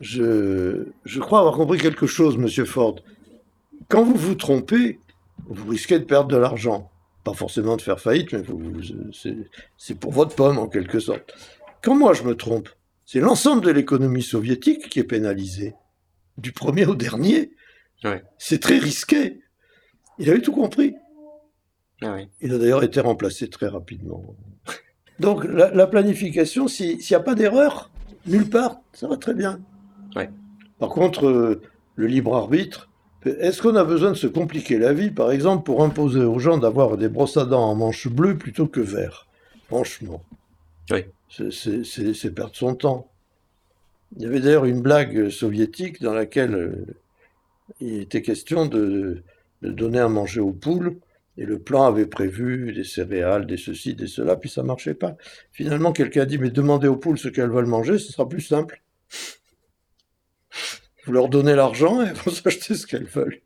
je, 0.00 0.86
je 1.04 1.20
crois 1.20 1.40
avoir 1.40 1.54
compris 1.54 1.78
quelque 1.78 2.06
chose, 2.06 2.38
Monsieur 2.38 2.64
Ford. 2.64 2.96
Quand 3.88 4.02
vous 4.02 4.14
vous 4.14 4.36
trompez, 4.36 5.00
vous 5.48 5.70
risquez 5.70 5.98
de 5.98 6.04
perdre 6.04 6.28
de 6.28 6.36
l'argent. 6.38 6.90
Pas 7.24 7.34
forcément 7.34 7.76
de 7.76 7.82
faire 7.82 8.00
faillite, 8.00 8.32
mais 8.32 8.42
c'est 9.76 9.94
pour 9.98 10.12
votre 10.12 10.34
pomme 10.34 10.58
en 10.58 10.68
quelque 10.68 10.98
sorte. 10.98 11.34
Quand 11.82 11.94
moi 11.94 12.14
je 12.14 12.22
me 12.22 12.34
trompe, 12.34 12.70
c'est 13.04 13.20
l'ensemble 13.20 13.64
de 13.64 13.70
l'économie 13.70 14.22
soviétique 14.22 14.88
qui 14.88 14.98
est 15.00 15.04
pénalisée, 15.04 15.74
du 16.36 16.52
premier 16.52 16.86
au 16.86 16.94
dernier. 16.94 17.50
C'est 18.38 18.60
très 18.60 18.78
risqué. 18.78 19.40
Il 20.18 20.28
avait 20.30 20.40
tout 20.40 20.52
compris. 20.52 20.94
Ah 22.02 22.16
il 22.40 22.52
a 22.52 22.58
d'ailleurs 22.58 22.84
été 22.84 23.00
remplacé 23.00 23.48
très 23.48 23.68
rapidement. 23.68 24.36
Donc 25.18 25.44
la, 25.44 25.72
la 25.72 25.86
planification, 25.86 26.68
s'il 26.68 26.98
n'y 26.98 27.16
a 27.16 27.20
pas 27.20 27.34
d'erreur, 27.34 27.90
nulle 28.26 28.48
part, 28.48 28.80
ça 28.92 29.08
va 29.08 29.16
très 29.16 29.34
bien. 29.34 29.60
Ouais. 30.14 30.30
Par 30.78 30.90
contre, 30.90 31.26
euh, 31.26 31.60
le 31.96 32.06
libre 32.06 32.36
arbitre, 32.36 32.88
est-ce 33.26 33.60
qu'on 33.60 33.74
a 33.74 33.84
besoin 33.84 34.10
de 34.10 34.16
se 34.16 34.28
compliquer 34.28 34.78
la 34.78 34.92
vie, 34.92 35.10
par 35.10 35.32
exemple, 35.32 35.64
pour 35.64 35.82
imposer 35.82 36.20
aux 36.20 36.38
gens 36.38 36.56
d'avoir 36.56 36.96
des 36.96 37.08
brosses 37.08 37.36
à 37.36 37.44
dents 37.44 37.68
en 37.68 37.74
manche 37.74 38.06
bleue 38.06 38.38
plutôt 38.38 38.68
que 38.68 38.80
vert? 38.80 39.26
Franchement. 39.66 40.22
Oui. 40.90 41.04
C'est 41.28 42.34
perdre 42.34 42.54
son 42.54 42.74
temps. 42.74 43.10
Il 44.16 44.22
y 44.22 44.26
avait 44.26 44.40
d'ailleurs 44.40 44.64
une 44.64 44.80
blague 44.80 45.28
soviétique 45.28 46.00
dans 46.00 46.14
laquelle 46.14 46.54
euh, 46.54 46.86
il 47.80 48.00
était 48.00 48.22
question 48.22 48.66
de, 48.66 49.22
de 49.62 49.70
donner 49.70 49.98
à 49.98 50.08
manger 50.08 50.40
aux 50.40 50.52
poules, 50.52 50.96
et 51.36 51.44
le 51.44 51.58
plan 51.58 51.84
avait 51.84 52.06
prévu 52.06 52.72
des 52.72 52.84
céréales, 52.84 53.46
des 53.46 53.56
ceci, 53.56 53.94
des 53.94 54.08
cela, 54.08 54.36
puis 54.36 54.50
ça 54.50 54.62
marchait 54.62 54.94
pas. 54.94 55.16
Finalement, 55.52 55.92
quelqu'un 55.92 56.22
a 56.22 56.26
dit, 56.26 56.38
mais 56.38 56.50
demandez 56.50 56.88
aux 56.88 56.96
poules 56.96 57.18
ce 57.18 57.28
qu'elles 57.28 57.50
veulent 57.50 57.66
manger, 57.66 57.98
ce 57.98 58.12
sera 58.12 58.28
plus 58.28 58.40
simple. 58.40 58.82
Vous 61.06 61.12
leur 61.12 61.28
donnez 61.28 61.54
l'argent 61.54 62.02
et 62.02 62.08
elles 62.08 62.16
vont 62.16 62.30
s'acheter 62.32 62.74
ce 62.74 62.86
qu'elles 62.86 63.04
veulent. 63.04 63.40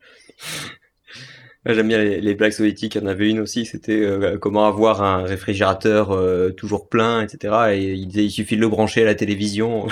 J'aime 1.64 1.88
bien 1.88 1.98
les, 1.98 2.20
les 2.20 2.34
blagues 2.34 2.52
soviétiques. 2.52 2.96
Il 2.96 3.02
y 3.02 3.04
en 3.04 3.06
avait 3.06 3.30
une 3.30 3.38
aussi, 3.38 3.66
c'était 3.66 4.00
euh, 4.00 4.36
comment 4.36 4.66
avoir 4.66 5.02
un 5.02 5.22
réfrigérateur 5.22 6.10
euh, 6.10 6.50
toujours 6.50 6.88
plein, 6.88 7.22
etc. 7.22 7.54
Et 7.74 7.92
il 7.92 8.08
disait 8.08 8.24
il 8.24 8.30
suffit 8.30 8.56
de 8.56 8.60
le 8.60 8.68
brancher 8.68 9.02
à 9.02 9.04
la 9.04 9.14
télévision. 9.14 9.86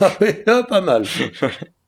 Ah 0.00 0.16
oui, 0.20 0.28
ah, 0.46 0.64
pas 0.68 0.80
mal. 0.80 1.04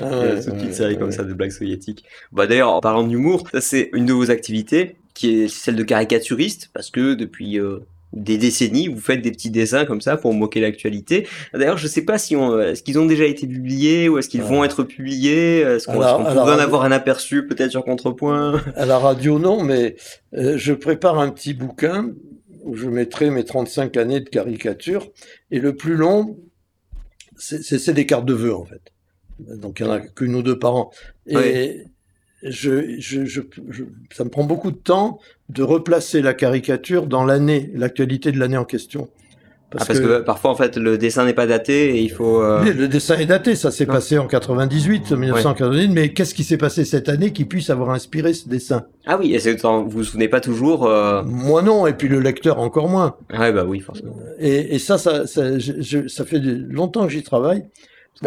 Ah 0.00 0.20
ouais, 0.20 0.40
toute 0.40 0.54
une 0.54 0.66
ouais, 0.66 0.72
série 0.72 0.98
comme 0.98 1.12
ça 1.12 1.24
de 1.24 1.32
blagues 1.32 1.50
soviétiques. 1.50 2.04
Bah 2.32 2.46
d'ailleurs, 2.46 2.70
en 2.70 2.80
parlant 2.80 3.04
d'humour, 3.04 3.48
ça 3.52 3.60
c'est 3.60 3.90
une 3.92 4.06
de 4.06 4.12
vos 4.12 4.30
activités 4.30 4.96
qui 5.14 5.42
est 5.42 5.48
celle 5.48 5.76
de 5.76 5.82
caricaturiste 5.84 6.70
parce 6.72 6.90
que 6.90 7.14
depuis 7.14 7.58
euh, 7.58 7.80
des 8.14 8.38
décennies, 8.38 8.88
vous 8.88 9.00
faites 9.00 9.22
des 9.22 9.30
petits 9.30 9.50
dessins 9.50 9.84
comme 9.84 10.00
ça 10.00 10.16
pour 10.16 10.32
moquer 10.34 10.60
l'actualité. 10.60 11.26
D'ailleurs, 11.52 11.78
je 11.78 11.86
sais 11.86 12.02
pas 12.02 12.18
si 12.18 12.36
on, 12.36 12.60
est-ce 12.60 12.82
qu'ils 12.82 12.98
ont 12.98 13.06
déjà 13.06 13.24
été 13.24 13.46
publiés 13.46 14.08
ou 14.08 14.18
est-ce 14.18 14.28
qu'ils 14.28 14.42
vont 14.42 14.64
être 14.64 14.84
publiés? 14.84 15.60
Est-ce 15.60 15.86
qu'on, 15.86 15.94
pourrait 15.94 16.54
en 16.54 16.58
avoir 16.58 16.84
un 16.84 16.92
aperçu 16.92 17.46
peut-être 17.46 17.70
sur 17.70 17.84
Contrepoint? 17.84 18.62
À 18.76 18.86
la 18.86 18.98
radio, 18.98 19.38
non, 19.38 19.62
mais 19.62 19.96
euh, 20.34 20.56
je 20.56 20.72
prépare 20.72 21.18
un 21.18 21.30
petit 21.30 21.54
bouquin 21.54 22.10
où 22.62 22.76
je 22.76 22.88
mettrai 22.88 23.30
mes 23.30 23.44
35 23.44 23.96
années 23.96 24.20
de 24.20 24.28
caricature. 24.28 25.08
Et 25.50 25.58
le 25.58 25.76
plus 25.76 25.94
long, 25.94 26.38
c'est 27.36 27.92
des 27.92 28.06
cartes 28.06 28.24
de 28.24 28.34
vœux, 28.34 28.54
en 28.54 28.64
fait. 28.64 28.93
Donc, 29.38 29.80
il 29.80 29.86
n'y 29.86 29.90
en 29.92 29.94
a 29.94 30.00
qu'une 30.00 30.34
ou 30.34 30.42
deux 30.42 30.58
par 30.58 30.74
an. 30.76 30.90
Et 31.26 31.36
Ouais. 31.36 31.84
je, 32.42 32.96
je, 32.98 33.24
je, 33.24 33.40
je- 33.70 33.84
ça 34.12 34.24
me 34.24 34.30
prend 34.30 34.44
beaucoup 34.44 34.70
de 34.70 34.76
temps 34.76 35.18
de 35.48 35.62
replacer 35.62 36.22
la 36.22 36.34
caricature 36.34 37.06
dans 37.06 37.24
l'année, 37.24 37.70
l'actualité 37.74 38.32
de 38.32 38.38
l'année 38.38 38.56
en 38.58 38.64
question. 38.64 39.08
Ah, 39.76 39.84
parce 39.84 39.98
que... 39.98 40.20
parfois 40.20 40.52
en 40.52 40.54
fait 40.54 40.76
le 40.76 40.96
dessin 40.98 41.24
n'est 41.24 41.32
pas 41.34 41.48
daté 41.48 41.96
et 41.96 42.00
il 42.00 42.10
faut. 42.12 42.40
euh, 42.40 42.62
Oui, 42.62 42.72
Le 42.74 42.86
dessin 42.86 43.18
est 43.18 43.26
daté, 43.26 43.56
ça 43.56 43.72
s'est 43.72 43.86
passé 43.86 44.18
en 44.18 44.28
98, 44.28 45.10
1998, 45.10 45.88
mais 45.88 46.12
qu'est-ce 46.12 46.32
qui 46.32 46.44
s'est 46.44 46.58
passé 46.58 46.84
cette 46.84 47.08
année 47.08 47.32
qui 47.32 47.44
puisse 47.44 47.70
avoir 47.70 47.90
inspiré 47.90 48.34
ce 48.34 48.48
dessin? 48.48 48.86
Ah 49.04 49.18
oui, 49.18 49.34
et 49.34 49.40
c'est 49.40 49.60
vous 49.60 49.88
vous 49.88 50.04
souvenez 50.04 50.28
pas 50.28 50.40
toujours. 50.40 50.86
euh, 50.86 51.24
Moi 51.24 51.60
non, 51.62 51.88
et 51.88 51.92
puis 51.94 52.06
le 52.06 52.20
lecteur 52.20 52.60
encore 52.60 52.88
moins. 52.88 53.16
Ouais 53.36 53.52
bah 53.52 53.64
oui 53.66 53.80
forcément. 53.80 54.14
Et, 54.38 54.76
et 54.76 54.78
ça, 54.78 54.96
ça, 54.96 55.26
ça, 55.26 55.58
je- 55.58 55.80
je- 55.80 56.06
ça 56.06 56.24
fait 56.24 56.38
longtemps 56.38 57.04
que 57.08 57.12
j'y 57.12 57.24
travaille. 57.24 57.64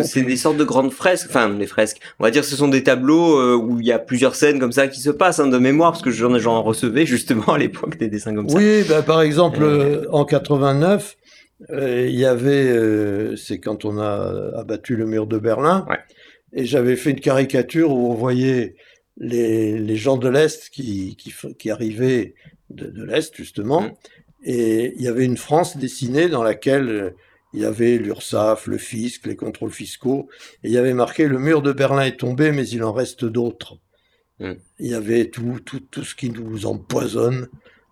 C'est 0.04 0.22
des 0.24 0.36
sortes 0.36 0.58
de 0.58 0.64
grandes 0.64 0.92
fresques, 0.92 1.28
enfin 1.30 1.50
des 1.50 1.66
fresques. 1.66 2.00
On 2.20 2.24
va 2.24 2.30
dire 2.32 2.42
que 2.44 2.48
ce 2.48 2.56
sont 2.56 2.68
des 2.68 2.84
tableaux 2.84 3.40
euh, 3.40 3.56
où 3.56 3.80
il 3.80 3.86
y 3.86 3.92
a 3.92 4.00
plusieurs 4.00 4.36
scènes 4.36 4.60
comme 4.60 4.72
ça 4.74 4.88
qui 4.88 5.00
se 5.00 5.10
passent 5.10 5.40
hein, 5.40 5.48
de 5.48 5.58
mémoire 5.58 5.92
parce 5.94 6.04
que 6.04 6.12
j'en 6.12 6.38
j'en 6.38 6.62
recevais 6.62 7.06
justement 7.16 7.54
à 7.54 7.58
l'époque 7.58 7.98
des 7.98 8.08
dessins 8.10 8.36
comme 8.36 8.50
ça. 8.50 8.58
Oui, 8.58 8.84
ben, 8.88 9.02
par 9.02 9.22
exemple, 9.22 9.64
Euh. 9.64 10.04
euh, 10.04 10.06
en 10.12 10.26
89, 10.26 11.18
euh, 11.72 12.06
il 12.08 12.16
y 12.16 12.26
avait, 12.26 13.36
c'est 13.38 13.60
quand 13.60 13.86
on 13.86 13.98
a 13.98 14.52
abattu 14.60 14.96
le 14.96 15.06
mur 15.06 15.26
de 15.26 15.38
Berlin, 15.40 15.86
Ouais. 15.90 15.98
et 16.54 16.66
j'avais 16.66 16.96
fait 16.96 17.12
une 17.12 17.20
caricature 17.20 17.92
où 17.92 18.12
on 18.12 18.14
voyait 18.14 18.76
les, 19.20 19.80
les 19.80 19.96
gens 19.96 20.18
de 20.18 20.30
l'Est 20.30 20.70
qui, 20.70 21.16
qui, 21.16 21.32
f- 21.32 21.56
qui 21.58 21.72
arrivaient 21.72 22.36
de, 22.70 22.86
de 22.88 23.04
l'Est, 23.04 23.34
justement, 23.36 23.82
Mm. 23.82 23.92
et 24.44 24.94
il 24.98 25.02
y 25.02 25.08
avait 25.08 25.26
une 25.26 25.38
France 25.38 25.78
dessinée 25.78 26.28
dans 26.30 26.44
laquelle 26.44 27.16
il 27.54 27.62
y 27.62 27.66
avait 27.66 27.98
l'URSSAF, 27.98 28.68
le 28.68 28.78
fisc, 28.78 29.26
les 29.26 29.36
contrôles 29.36 29.72
fiscaux, 29.72 30.30
et 30.64 30.68
il 30.68 30.72
y 30.72 30.78
avait 30.78 30.94
marqué 30.94 31.28
le 31.28 31.40
mur 31.40 31.62
de 31.62 31.72
Berlin 31.72 32.04
est 32.04 32.20
tombé, 32.20 32.52
mais 32.52 32.68
il 32.68 32.84
en 32.84 32.94
reste 32.94 33.26
d'autres. 33.26 33.78
Mm. 34.40 34.54
Il 34.80 34.88
y 34.88 34.94
avait 34.94 35.26
tout, 35.26 35.60
tout, 35.66 35.80
tout 35.80 36.04
ce 36.04 36.16
qui 36.16 36.30
nous 36.30 36.66
empoisonne, 36.66 37.48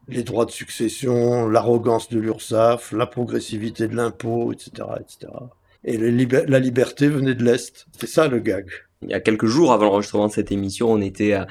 les 0.08 0.24
droits 0.24 0.46
de 0.46 0.52
succession, 0.52 1.48
l'arrogance 1.48 2.10
de 2.10 2.20
l'URSSAF, 2.20 2.92
la 2.92 3.08
progressivité 3.08 3.88
de 3.88 3.96
l'impôt, 3.96 4.52
etc., 4.52 4.88
etc. 5.00 5.32
Et 5.84 5.98
le 5.98 6.10
la 6.48 6.60
liberté 6.60 7.08
venait 7.08 7.36
de 7.36 7.44
l'Est. 7.44 7.88
C'est 7.98 8.08
ça 8.08 8.28
le 8.28 8.40
gag. 8.40 8.68
Il 9.02 9.10
y 9.10 9.14
a 9.14 9.20
quelques 9.20 9.46
jours 9.46 9.72
avant 9.72 9.86
l'enregistrement 9.86 10.28
de 10.28 10.34
cette 10.34 10.52
émission, 10.52 10.92
on 10.92 11.02
était 11.02 11.34
à, 11.34 11.48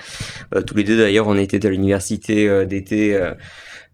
euh, 0.54 0.62
tous 0.62 0.74
les 0.74 0.82
deux 0.82 0.96
d'ailleurs, 0.96 1.28
on 1.28 1.36
était 1.36 1.64
à 1.64 1.70
l'université 1.70 2.48
euh, 2.48 2.64
d'été 2.64 3.14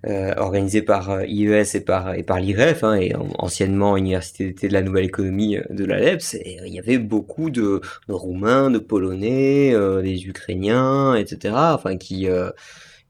euh, 0.06 0.32
organisée 0.36 0.82
par 0.82 1.10
euh, 1.10 1.24
IES 1.26 1.64
et 1.74 1.80
par 1.80 2.14
et 2.14 2.24
l'IREF, 2.40 2.84
hein, 2.84 2.94
et 2.94 3.14
en- 3.14 3.28
anciennement 3.38 3.96
Université 3.96 4.52
de 4.68 4.72
la 4.72 4.82
Nouvelle 4.82 5.04
Économie 5.04 5.56
euh, 5.58 5.62
de 5.70 5.84
l'ALEPS. 5.84 6.34
Et 6.34 6.60
euh, 6.60 6.66
il 6.66 6.72
y 6.74 6.78
avait 6.78 6.98
beaucoup 6.98 7.50
de, 7.50 7.80
Roumains, 8.08 8.70
de 8.70 8.78
Polonais, 8.78 9.74
des 10.02 10.26
Ukrainiens, 10.26 11.14
etc. 11.14 11.54
Enfin 11.74 11.96
qui 11.96 12.26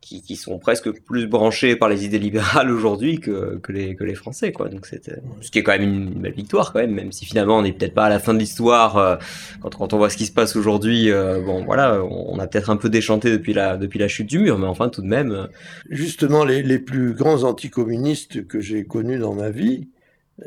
qui, 0.01 0.23
qui 0.23 0.37
sont 0.37 0.59
presque 0.59 0.91
plus 1.05 1.27
branchés 1.27 1.77
par 1.77 1.89
les 1.91 2.05
idées 2.07 2.19
libérales 2.19 2.71
aujourd'hui 2.71 3.21
que, 3.21 3.59
que, 3.59 3.71
les, 3.71 3.95
que 3.97 4.03
les 4.05 4.15
Français, 4.15 4.51
quoi. 4.51 4.69
Donc 4.71 4.87
c'était, 4.87 5.17
ce 5.43 5.51
qui 5.51 5.59
est 5.59 5.63
quand 5.63 5.73
même 5.73 5.83
une, 5.83 6.11
belle 6.23 6.33
victoire, 6.33 6.73
quand 6.73 6.79
même, 6.79 6.93
même 6.95 7.13
si 7.13 7.27
finalement 7.27 7.59
on 7.59 7.63
n'est 7.63 7.73
peut-être 7.75 7.93
pas 7.95 8.07
à 8.07 8.09
la 8.09 8.19
fin 8.19 8.33
de 8.33 8.39
l'histoire, 8.39 8.97
euh, 8.97 9.17
quand, 9.61 9.75
quand 9.77 9.93
on 9.93 9.99
voit 9.99 10.09
ce 10.09 10.17
qui 10.17 10.25
se 10.27 10.33
passe 10.33 10.57
aujourd'hui, 10.57 11.11
euh, 11.11 11.43
bon 11.43 11.65
voilà, 11.65 12.03
on, 12.03 12.33
on 12.35 12.39
a 12.39 12.47
peut-être 12.47 12.71
un 12.71 12.77
peu 12.79 12.89
déchanté 12.89 13.31
depuis 13.31 13.53
la, 13.53 13.77
depuis 13.77 13.99
la 13.99 14.09
chute 14.09 14.27
du 14.29 14.39
mur, 14.39 14.59
mais 14.59 14.67
enfin 14.67 14.89
tout 14.89 15.03
de 15.03 15.07
même. 15.07 15.33
euh, 15.33 15.47
Justement, 15.91 16.45
les, 16.45 16.63
les 16.63 16.79
plus 16.79 17.13
grands 17.13 17.43
anticommunistes 17.45 18.47
que 18.47 18.59
j'ai 18.61 18.85
connus 18.85 19.19
dans 19.19 19.35
ma 19.35 19.51
vie, 19.51 19.89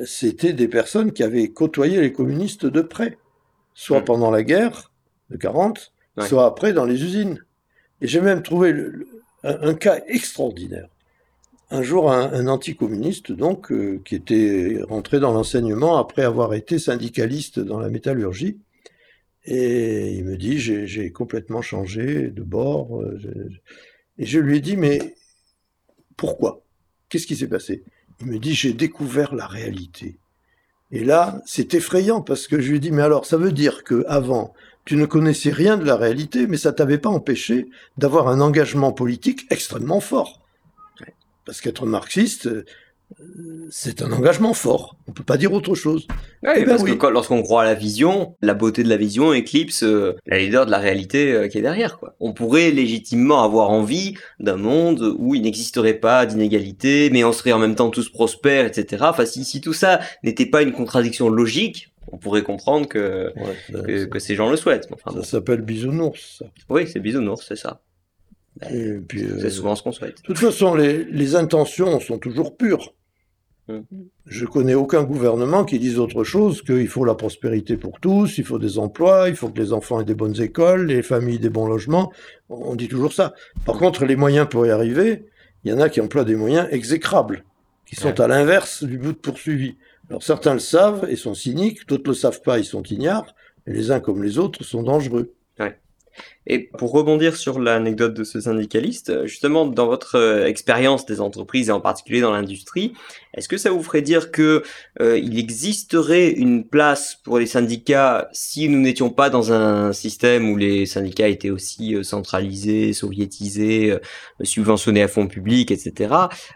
c'était 0.05 0.53
des 0.53 0.67
personnes 0.67 1.11
qui 1.11 1.21
avaient 1.21 1.49
côtoyé 1.49 2.01
les 2.01 2.11
communistes 2.11 2.65
de 2.65 2.81
près, 2.81 3.17
soit 3.75 4.01
Mm. 4.01 4.05
pendant 4.05 4.31
la 4.31 4.41
guerre 4.43 4.91
de 5.29 5.37
40, 5.37 5.91
Ouais. 6.17 6.27
soit 6.27 6.45
après 6.45 6.73
dans 6.73 6.85
les 6.85 7.03
usines. 7.03 7.39
Et 8.01 8.07
j'ai 8.07 8.21
même 8.21 8.41
trouvé 8.43 8.71
le- 8.71 9.07
un, 9.43 9.73
cas 9.73 10.01
extraordinaire. 10.07 10.87
Un 11.71 11.81
jour, 11.81 12.11
un, 12.11 12.31
un 12.33 12.47
anticommuniste, 12.47 13.31
donc, 13.31 13.71
euh, 13.71 13.99
qui 14.05 14.15
était 14.15 14.79
rentré 14.87 15.19
dans 15.19 15.33
l'enseignement 15.33 15.97
après 15.97 16.23
avoir 16.23 16.53
été 16.53 16.79
syndicaliste 16.79 17.59
dans 17.59 17.79
la 17.79 17.89
métallurgie, 17.89 18.57
et 19.45 20.13
il 20.13 20.23
me 20.23 20.37
dit, 20.37 20.57
j'ai 20.59 21.11
complètement 21.11 21.61
changé 21.61 22.29
de 22.29 22.43
bord. 22.43 23.01
euh, 23.01 23.49
Et 24.17 24.25
je 24.25 24.39
lui 24.39 24.57
ai 24.57 24.61
dit, 24.61 24.77
mais 24.77 25.15
pourquoi? 26.15 26.63
Qu'est-ce 27.09 27.27
qui 27.27 27.35
s'est 27.35 27.49
passé? 27.49 27.83
Il 28.21 28.27
me 28.27 28.39
dit, 28.39 28.53
j'ai 28.53 28.73
découvert 28.73 29.35
la 29.35 29.45
réalité. 29.47 30.17
Et 30.91 31.03
là, 31.03 31.41
c'est 31.45 31.73
effrayant 31.73 32.21
parce 32.21 32.47
que 32.47 32.61
je 32.61 32.69
lui 32.69 32.77
ai 32.77 32.79
dit, 32.79 32.91
mais 32.91 33.01
alors, 33.01 33.25
ça 33.25 33.35
veut 33.37 33.51
dire 33.51 33.83
que 33.83 34.05
avant, 34.07 34.53
tu 34.85 34.95
ne 34.95 35.05
connaissais 35.05 35.51
rien 35.51 35.77
de 35.77 35.85
la 35.85 35.95
réalité, 35.95 36.47
mais 36.47 36.57
ça 36.57 36.73
t'avait 36.73 36.97
pas 36.97 37.09
empêché 37.09 37.67
d'avoir 37.97 38.27
un 38.27 38.41
engagement 38.41 38.91
politique 38.91 39.45
extrêmement 39.49 39.99
fort. 39.99 40.41
Parce 41.45 41.59
qu'être 41.61 41.85
marxiste, 41.85 42.47
euh, 42.47 42.65
c'est 43.69 44.01
un 44.01 44.11
engagement 44.11 44.53
fort. 44.53 44.95
On 45.07 45.11
peut 45.11 45.23
pas 45.23 45.37
dire 45.37 45.51
autre 45.53 45.75
chose. 45.75 46.07
Ouais, 46.41 46.53
Eh 46.57 46.59
ben 46.61 46.69
parce 46.69 46.83
oui. 46.83 46.97
que 46.97 47.07
lorsqu'on 47.07 47.41
croit 47.43 47.61
à 47.63 47.65
la 47.65 47.73
vision, 47.73 48.35
la 48.41 48.53
beauté 48.53 48.81
de 48.83 48.89
la 48.89 48.97
vision 48.97 49.33
éclipse 49.33 49.83
euh, 49.83 50.15
la 50.25 50.39
leader 50.39 50.65
de 50.65 50.71
la 50.71 50.77
réalité 50.79 51.31
euh, 51.33 51.47
qui 51.47 51.57
est 51.57 51.61
derrière. 51.61 51.99
Quoi. 51.99 52.15
On 52.19 52.33
pourrait 52.33 52.71
légitimement 52.71 53.43
avoir 53.43 53.69
envie 53.69 54.15
d'un 54.39 54.55
monde 54.55 55.15
où 55.19 55.35
il 55.35 55.41
n'existerait 55.41 55.95
pas 55.95 56.25
d'inégalité, 56.25 57.09
mais 57.11 57.23
on 57.23 57.33
serait 57.33 57.51
en 57.51 57.59
même 57.59 57.75
temps 57.75 57.89
tous 57.89 58.09
prospères, 58.09 58.65
etc. 58.65 59.03
Enfin, 59.07 59.25
si, 59.25 59.43
si 59.43 59.61
tout 59.61 59.73
ça 59.73 59.99
n'était 60.23 60.45
pas 60.45 60.61
une 60.61 60.71
contradiction 60.71 61.29
logique, 61.29 61.92
on 62.13 62.17
pourrait 62.17 62.43
comprendre 62.43 62.87
que, 62.87 63.31
Ouais, 63.35 63.55
ça, 63.71 63.81
que, 63.81 64.05
que 64.05 64.19
ces 64.19 64.35
gens 64.35 64.49
le 64.49 64.55
souhaitent. 64.57 64.87
Enfin, 64.91 65.11
ça 65.11 65.17
bon. 65.17 65.23
s'appelle 65.23 65.61
bisounours. 65.61 66.37
ça. 66.39 66.45
Oui, 66.69 66.87
c'est 66.87 66.99
bisounours, 66.99 67.45
c'est 67.47 67.55
ça. 67.57 67.81
Ben, 68.59 69.03
puis, 69.05 69.23
euh, 69.23 69.39
C'est 69.39 69.49
souvent 69.49 69.75
ce 69.75 69.81
qu'on 69.83 69.91
souhaite. 69.91 70.17
De 70.21 70.27
toute 70.27 70.37
façon, 70.37 70.75
les, 70.75 71.03
les 71.05 71.35
intentions 71.35 71.99
sont 71.99 72.19
toujours 72.19 72.55
pures. 72.55 72.93
Mm. 73.67 73.79
Je 74.27 74.45
connais 74.45 74.75
aucun 74.75 75.03
gouvernement 75.03 75.63
qui 75.65 75.79
dise 75.79 75.97
autre 75.97 76.23
chose 76.23 76.61
qu'il 76.61 76.87
faut 76.87 77.03
la 77.05 77.15
prospérité 77.15 77.77
pour 77.77 77.99
tous, 77.99 78.37
il 78.37 78.43
faut 78.43 78.59
des 78.59 78.77
emplois, 78.77 79.29
il 79.29 79.35
faut 79.35 79.49
que 79.49 79.59
les 79.59 79.73
enfants 79.73 79.99
aient 80.01 80.05
des 80.05 80.13
bonnes 80.15 80.39
écoles, 80.41 80.85
les 80.87 81.01
familles 81.01 81.39
des 81.39 81.49
bons 81.49 81.65
logements. 81.67 82.11
On 82.49 82.75
dit 82.75 82.87
toujours 82.89 83.13
ça. 83.13 83.33
Par 83.65 83.77
contre, 83.77 84.05
les 84.05 84.15
moyens 84.15 84.47
pour 84.49 84.65
y 84.65 84.69
arriver, 84.69 85.25
il 85.63 85.71
y 85.71 85.73
en 85.73 85.79
a 85.79 85.89
qui 85.89 85.99
emploient 86.01 86.25
des 86.25 86.35
moyens 86.35 86.67
exécrables, 86.71 87.43
qui 87.87 87.95
sont 87.95 88.09
Ouais. 88.09 88.21
à 88.21 88.27
l'inverse 88.27 88.83
du 88.83 88.97
but 88.97 89.13
poursuivi. 89.19 89.77
Alors 90.09 90.23
certains 90.23 90.53
le 90.53 90.59
savent 90.59 91.07
et 91.09 91.15
sont 91.15 91.33
cyniques, 91.33 91.87
d'autres 91.87 92.09
le 92.09 92.13
savent 92.13 92.41
pas, 92.41 92.59
ils 92.59 92.65
sont 92.65 92.83
ignares, 92.83 93.33
et 93.65 93.73
les 93.73 93.91
uns 93.91 93.99
comme 93.99 94.23
les 94.23 94.37
autres 94.37 94.63
sont 94.63 94.83
dangereux. 94.83 95.33
Et 96.45 96.59
pour 96.59 96.91
rebondir 96.91 97.37
sur 97.37 97.59
l'anecdote 97.59 98.13
de 98.13 98.23
ce 98.23 98.41
syndicaliste, 98.41 99.09
euh, 99.09 99.27
justement, 99.27 99.65
dans 99.65 99.87
votre 99.87 100.15
euh, 100.15 100.45
expérience 100.45 101.05
des 101.05 101.21
entreprises 101.21 101.69
et 101.69 101.71
en 101.71 101.79
particulier 101.79 102.19
dans 102.19 102.31
l'industrie, 102.31 102.93
est-ce 103.33 103.47
que 103.47 103.57
ça 103.57 103.71
vous 103.71 103.81
ferait 103.81 104.01
dire 104.01 104.29
que 104.31 104.63
euh, 104.99 105.17
il 105.17 105.39
existerait 105.39 106.29
une 106.31 106.65
place 106.65 107.17
pour 107.23 107.39
les 107.39 107.45
syndicats 107.45 108.27
si 108.33 108.67
nous 108.67 108.79
n'étions 108.79 109.09
pas 109.09 109.29
dans 109.29 109.53
un 109.53 109.93
système 109.93 110.49
où 110.51 110.57
les 110.57 110.85
syndicats 110.85 111.29
étaient 111.29 111.49
aussi 111.49 111.95
centralisés, 112.03 112.91
soviétisés, 112.93 113.97
subventionnés 114.41 115.03
à 115.03 115.07
fonds 115.07 115.27
publics, 115.27 115.71
etc. 115.71 116.13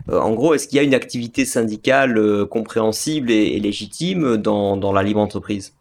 en 0.07 0.33
gros, 0.33 0.53
est-ce 0.53 0.67
qu'il 0.67 0.77
y 0.77 0.79
a 0.79 0.83
une 0.83 0.93
activité 0.93 1.45
syndicale 1.45 2.45
compréhensible 2.45 3.31
et, 3.31 3.59
légitime 3.59 4.37
dans, 4.37 4.77
dans 4.77 4.93
la 4.93 5.03
libre 5.03 5.19
entreprise 5.19 5.76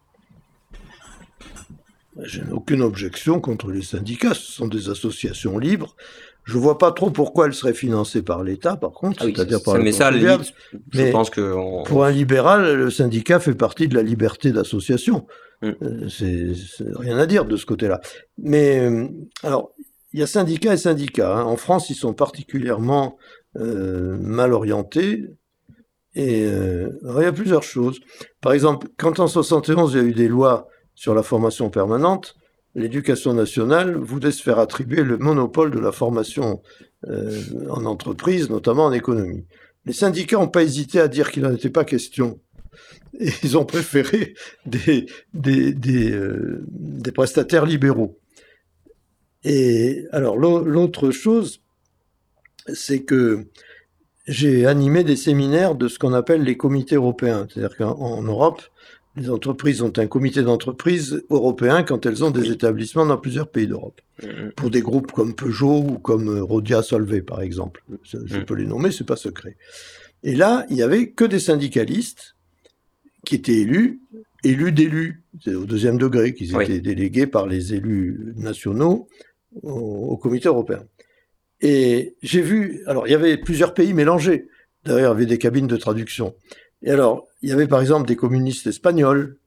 je 2.23 2.41
n'ai 2.41 2.51
aucune 2.51 2.81
objection 2.81 3.39
contre 3.39 3.71
les 3.71 3.81
syndicats, 3.81 4.33
ce 4.33 4.51
sont 4.51 4.67
des 4.67 4.89
associations 4.89 5.57
libres. 5.57 5.95
Je 6.43 6.57
vois 6.57 6.77
pas 6.77 6.93
trop 6.93 7.11
pourquoi 7.11 7.47
elles 7.47 7.53
seraient 7.53 7.73
financées 7.73 8.21
par 8.21 8.41
l'État, 8.41 8.77
par 8.77 8.91
contre, 8.91 9.17
ah 9.19 9.25
c'est-à-dire 9.25 9.61
par 9.61 9.77
mais 9.79 9.91
ça, 9.91 10.11
je 10.13 11.11
pense 11.11 11.29
que 11.29 11.83
pour 11.83 12.05
un 12.05 12.11
libéral, 12.11 12.73
le 12.73 12.89
syndicat 12.89 13.41
fait 13.41 13.53
partie 13.53 13.89
de 13.89 13.95
la 13.95 14.01
liberté 14.01 14.53
d'association. 14.53 15.27
Mm. 15.61 15.71
Euh, 15.81 16.07
c'est 16.09 16.53
rien 16.97 17.17
à 17.17 17.25
dire 17.25 17.43
de 17.43 17.57
ce 17.57 17.65
côté-là. 17.65 17.99
Mais 18.37 18.79
euh, 18.79 19.07
alors, 19.43 19.73
il 20.13 20.21
y 20.21 20.23
a 20.23 20.27
syndicats 20.27 20.73
et 20.73 20.77
syndicats. 20.77 21.37
Hein. 21.37 21.43
En 21.43 21.57
France, 21.57 21.89
ils 21.89 21.95
sont 21.95 22.13
particulièrement 22.13 23.17
euh, 23.57 24.17
mal 24.19 24.53
orientés. 24.53 25.25
Et 26.15 26.45
il 26.45 27.21
y 27.21 27.25
a 27.25 27.31
plusieurs 27.31 27.61
choses. 27.61 27.99
Par 28.41 28.53
exemple, 28.53 28.87
quand 28.97 29.19
en 29.19 29.27
71 29.27 29.93
il 29.93 29.97
y 29.97 29.99
a 29.99 30.03
eu 30.03 30.13
des 30.13 30.27
lois 30.27 30.67
sur 30.97 31.13
la 31.13 31.21
formation 31.21 31.69
permanente, 31.69 32.35
l'éducation 32.73 33.35
nationale 33.35 33.95
voulait 33.95 34.31
se 34.31 34.41
faire 34.41 34.57
attribuer 34.57 35.03
le 35.03 35.19
monopole 35.19 35.69
de 35.69 35.77
la 35.77 35.91
formation 35.91 36.63
euh, 37.07 37.39
en 37.69 37.85
entreprise, 37.85 38.49
notamment 38.49 38.85
en 38.85 38.91
économie. 38.91 39.45
Les 39.85 39.93
syndicats 39.93 40.37
n'ont 40.37 40.47
pas 40.47 40.63
hésité 40.63 40.99
à 40.99 41.07
dire 41.07 41.29
qu'il 41.31 41.43
n'en 41.43 41.53
était 41.53 41.69
pas 41.69 41.85
question. 41.85 42.39
Ils 43.43 43.57
ont 43.59 43.63
préféré 43.63 44.33
des, 44.65 45.05
des, 45.35 46.11
euh, 46.11 46.65
des 46.67 47.11
prestataires 47.11 47.67
libéraux. 47.67 48.17
Et 49.43 50.05
alors 50.11 50.35
l'autre 50.35 51.11
chose, 51.11 51.61
c'est 52.73 53.03
que 53.03 53.45
j'ai 54.27 54.65
animé 54.65 55.03
des 55.03 55.15
séminaires 55.15 55.75
de 55.75 55.87
ce 55.87 55.99
qu'on 55.99 56.13
appelle 56.13 56.41
les 56.41 56.57
comités 56.57 56.95
européens. 56.95 57.47
C'est-à-dire 57.49 57.77
qu'en 57.77 58.23
Europe, 58.23 58.63
les 59.17 59.29
entreprises 59.29 59.81
ont 59.81 59.93
un 59.97 60.07
comité 60.07 60.43
d'entreprise 60.43 61.23
européen 61.29 61.83
quand 61.83 62.05
elles 62.05 62.23
ont 62.23 62.29
des 62.29 62.51
établissements 62.51 63.05
dans 63.05 63.17
plusieurs 63.17 63.49
pays 63.49 63.67
d'Europe. 63.67 63.99
Pour 64.55 64.69
des 64.69 64.81
groupes 64.81 65.11
comme 65.11 65.33
Peugeot 65.33 65.79
ou 65.79 65.99
comme 65.99 66.29
euh, 66.29 66.43
Rodia 66.43 66.81
Solvay, 66.81 67.21
par 67.21 67.41
exemple. 67.41 67.83
Je, 68.03 68.17
mm. 68.17 68.45
peux 68.45 68.55
les 68.55 68.65
nommer, 68.65 68.91
c'est 68.91 69.05
pas 69.05 69.15
secret. 69.15 69.57
Et 70.23 70.35
là, 70.35 70.65
il 70.69 70.77
y 70.77 70.81
avait 70.81 71.09
que 71.09 71.23
des 71.23 71.39
syndicalistes 71.39 72.35
qui 73.25 73.35
étaient 73.35 73.59
élus, 73.59 74.01
élus 74.43 74.71
d'élus, 74.71 75.23
c'est 75.43 75.53
au 75.53 75.65
deuxième 75.65 75.97
degré, 75.97 76.33
qu'ils 76.33 76.55
étaient 76.55 76.79
délégués 76.79 77.27
par 77.27 77.47
les 77.47 77.73
élus 77.73 78.33
nationaux 78.35 79.07
au, 79.61 79.71
au 79.71 80.17
comité 80.17 80.47
européen. 80.47 80.83
Et 81.61 82.15
j'ai 82.21 82.41
vu, 82.41 82.83
alors 82.85 83.07
il 83.07 83.11
y 83.11 83.15
avait 83.15 83.37
plusieurs 83.37 83.73
pays 83.73 83.93
mélangés. 83.93 84.47
D'ailleurs, 84.85 85.13
il 85.13 85.15
y 85.15 85.17
avait 85.17 85.25
des 85.25 85.37
cabines 85.37 85.67
de 85.67 85.77
traduction. 85.77 86.35
Et 86.83 86.91
alors, 86.91 87.27
il 87.41 87.49
y 87.49 87.51
avait 87.51 87.67
par 87.67 87.81
exemple 87.81 88.07
des 88.07 88.15
communistes 88.15 88.67
espagnols, 88.67 89.37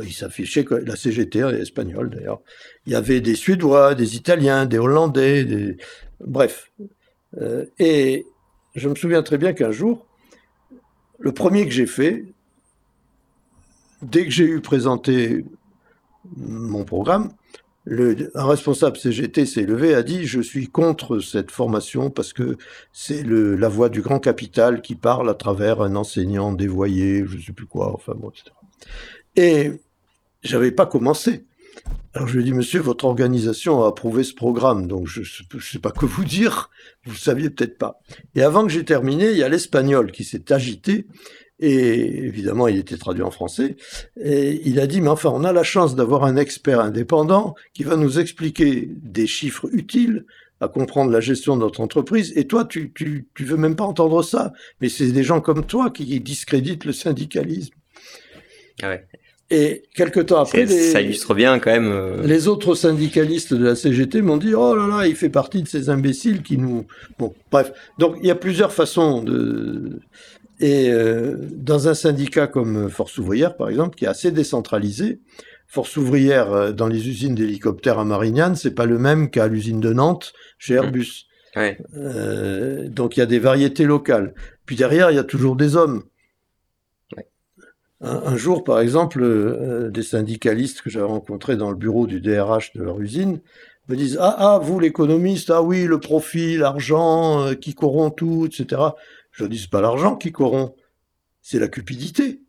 ils 0.00 0.12
s'affichaient, 0.12 0.66
la 0.70 0.96
CGT 0.96 1.38
est 1.40 1.60
espagnole 1.60 2.10
d'ailleurs. 2.10 2.40
Il 2.86 2.92
y 2.92 2.96
avait 2.96 3.20
des 3.20 3.34
Suédois, 3.34 3.94
des 3.94 4.16
Italiens, 4.16 4.66
des 4.66 4.78
Hollandais, 4.78 5.76
bref. 6.20 6.72
Euh, 7.40 7.66
et 7.78 8.26
je 8.74 8.88
me 8.88 8.94
souviens 8.94 9.22
très 9.22 9.38
bien 9.38 9.52
qu'un 9.52 9.70
jour, 9.70 10.06
le 11.18 11.32
premier 11.32 11.64
que 11.64 11.72
j'ai 11.72 11.86
fait, 11.86 12.24
dès 14.02 14.24
que 14.24 14.30
j'ai 14.30 14.44
eu 14.44 14.60
présenté 14.60 15.44
mon 16.36 16.84
programme, 16.84 17.32
un 17.86 18.46
responsable 18.46 18.96
CGT 18.96 19.44
s'est 19.44 19.66
levé 19.66 19.94
a 19.94 20.02
dit 20.02 20.26
je 20.26 20.40
suis 20.40 20.68
contre 20.68 21.20
cette 21.20 21.50
formation 21.50 22.10
parce 22.10 22.32
que 22.32 22.56
c'est 22.92 23.22
la 23.24 23.68
voix 23.68 23.90
du 23.90 24.00
grand 24.00 24.20
capital 24.20 24.80
qui 24.80 24.94
parle 24.94 25.28
à 25.28 25.34
travers 25.34 25.82
un 25.82 25.94
enseignant 25.94 26.52
dévoyé, 26.52 27.24
je 27.26 27.36
ne 27.36 27.42
sais 27.42 27.52
plus 27.52 27.66
quoi, 27.66 27.92
enfin 27.92 28.14
bon, 28.16 28.30
etc. 28.30 28.52
Et 29.36 29.72
j'avais 30.42 30.70
pas 30.70 30.86
commencé. 30.86 31.44
Alors 32.14 32.28
je 32.28 32.34
lui 32.34 32.42
ai 32.42 32.44
dit 32.44 32.52
monsieur, 32.52 32.80
votre 32.80 33.04
organisation 33.04 33.84
a 33.84 33.88
approuvé 33.88 34.24
ce 34.24 34.32
programme, 34.32 34.86
donc 34.86 35.06
je 35.06 35.20
ne 35.20 35.60
sais 35.60 35.78
pas 35.78 35.90
que 35.90 36.06
vous 36.06 36.24
dire, 36.24 36.70
vous 37.04 37.12
ne 37.12 37.18
saviez 37.18 37.50
peut-être 37.50 37.76
pas. 37.76 38.00
Et 38.34 38.42
avant 38.42 38.62
que 38.62 38.70
j'ai 38.70 38.84
terminé, 38.84 39.30
il 39.32 39.36
y 39.36 39.42
a 39.42 39.48
l'espagnol 39.48 40.12
qui 40.12 40.24
s'est 40.24 40.52
agité 40.52 41.06
et 41.60 42.24
évidemment, 42.24 42.66
il 42.68 42.78
était 42.78 42.96
traduit 42.96 43.22
en 43.22 43.30
français. 43.30 43.76
Et 44.20 44.60
il 44.64 44.80
a 44.80 44.86
dit, 44.86 45.00
mais 45.00 45.08
enfin, 45.08 45.30
on 45.32 45.44
a 45.44 45.52
la 45.52 45.62
chance 45.62 45.94
d'avoir 45.94 46.24
un 46.24 46.36
expert 46.36 46.80
indépendant 46.80 47.54
qui 47.72 47.84
va 47.84 47.96
nous 47.96 48.18
expliquer 48.18 48.88
des 48.90 49.26
chiffres 49.26 49.68
utiles 49.72 50.26
à 50.60 50.68
comprendre 50.68 51.10
la 51.10 51.20
gestion 51.20 51.56
de 51.56 51.60
notre 51.60 51.80
entreprise. 51.80 52.32
Et 52.36 52.46
toi, 52.46 52.64
tu, 52.64 52.92
tu, 52.92 53.28
tu 53.34 53.44
veux 53.44 53.56
même 53.56 53.76
pas 53.76 53.84
entendre 53.84 54.22
ça. 54.22 54.52
Mais 54.80 54.88
c'est 54.88 55.12
des 55.12 55.22
gens 55.22 55.40
comme 55.40 55.64
toi 55.64 55.90
qui 55.90 56.18
discréditent 56.20 56.84
le 56.84 56.92
syndicalisme. 56.92 57.74
Ah 58.82 58.88
ouais. 58.88 59.06
Et 59.50 59.82
quelque 59.94 60.20
temps 60.20 60.40
après, 60.40 60.64
les, 60.64 60.90
ça 60.90 61.02
illustre 61.02 61.34
bien 61.34 61.58
quand 61.58 61.70
même. 61.70 61.92
Euh, 61.92 62.26
les 62.26 62.48
autres 62.48 62.74
syndicalistes 62.74 63.52
de 63.52 63.62
la 63.62 63.76
CGT 63.76 64.22
m'ont 64.22 64.38
dit 64.38 64.54
oh 64.54 64.74
là 64.74 64.86
là, 64.86 65.06
il 65.06 65.14
fait 65.14 65.28
partie 65.28 65.62
de 65.62 65.68
ces 65.68 65.90
imbéciles 65.90 66.42
qui 66.42 66.56
nous. 66.56 66.86
Bon, 67.18 67.34
bref. 67.52 67.70
Donc 67.98 68.16
il 68.20 68.26
y 68.26 68.30
a 68.30 68.34
plusieurs 68.34 68.72
façons 68.72 69.22
de 69.22 70.00
et 70.60 70.90
euh, 70.90 71.36
dans 71.52 71.88
un 71.88 71.94
syndicat 71.94 72.46
comme 72.46 72.88
Force 72.88 73.18
ouvrière, 73.18 73.56
par 73.56 73.68
exemple, 73.68 73.96
qui 73.96 74.04
est 74.04 74.08
assez 74.08 74.30
décentralisé, 74.30 75.20
Force 75.66 75.96
ouvrière 75.96 76.52
euh, 76.52 76.72
dans 76.72 76.86
les 76.86 77.08
usines 77.08 77.34
d'hélicoptères 77.34 77.98
à 77.98 78.04
Marignane, 78.04 78.56
c'est 78.56 78.74
pas 78.74 78.86
le 78.86 78.98
même 78.98 79.30
qu'à 79.30 79.48
l'usine 79.48 79.80
de 79.80 79.92
Nantes 79.92 80.32
chez 80.58 80.74
mmh. 80.74 80.76
Airbus. 80.76 81.26
Euh, 81.96 82.88
donc 82.88 83.16
il 83.16 83.20
y 83.20 83.22
a 83.22 83.26
des 83.26 83.38
variétés 83.38 83.84
locales. 83.84 84.34
Puis 84.66 84.76
derrière, 84.76 85.10
il 85.10 85.16
y 85.16 85.20
a 85.20 85.24
toujours 85.24 85.56
des 85.56 85.76
hommes. 85.76 86.04
Un, 88.00 88.36
jour, 88.36 88.64
par 88.64 88.80
exemple, 88.80 89.22
euh, 89.22 89.88
des 89.88 90.02
syndicalistes 90.02 90.82
que 90.82 90.90
j'avais 90.90 91.06
rencontrés 91.06 91.56
dans 91.56 91.70
le 91.70 91.76
bureau 91.76 92.06
du 92.06 92.20
DRH 92.20 92.74
de 92.74 92.82
leur 92.82 93.00
usine 93.00 93.40
me 93.88 93.96
disent 93.96 94.18
Ah, 94.20 94.34
ah, 94.36 94.58
vous 94.62 94.78
l'économiste, 94.78 95.48
ah 95.48 95.62
oui, 95.62 95.84
le 95.84 95.98
profit, 95.98 96.58
l'argent 96.58 97.46
euh, 97.46 97.54
qui 97.54 97.74
corrompt 97.74 98.14
tout, 98.14 98.46
etc. 98.46 98.82
Je 99.34 99.44
dis, 99.44 99.58
c'est 99.58 99.70
pas 99.70 99.80
l'argent 99.80 100.14
qui 100.14 100.30
corrompt, 100.30 100.76
c'est 101.42 101.58
la 101.58 101.68
cupidité. 101.68 102.40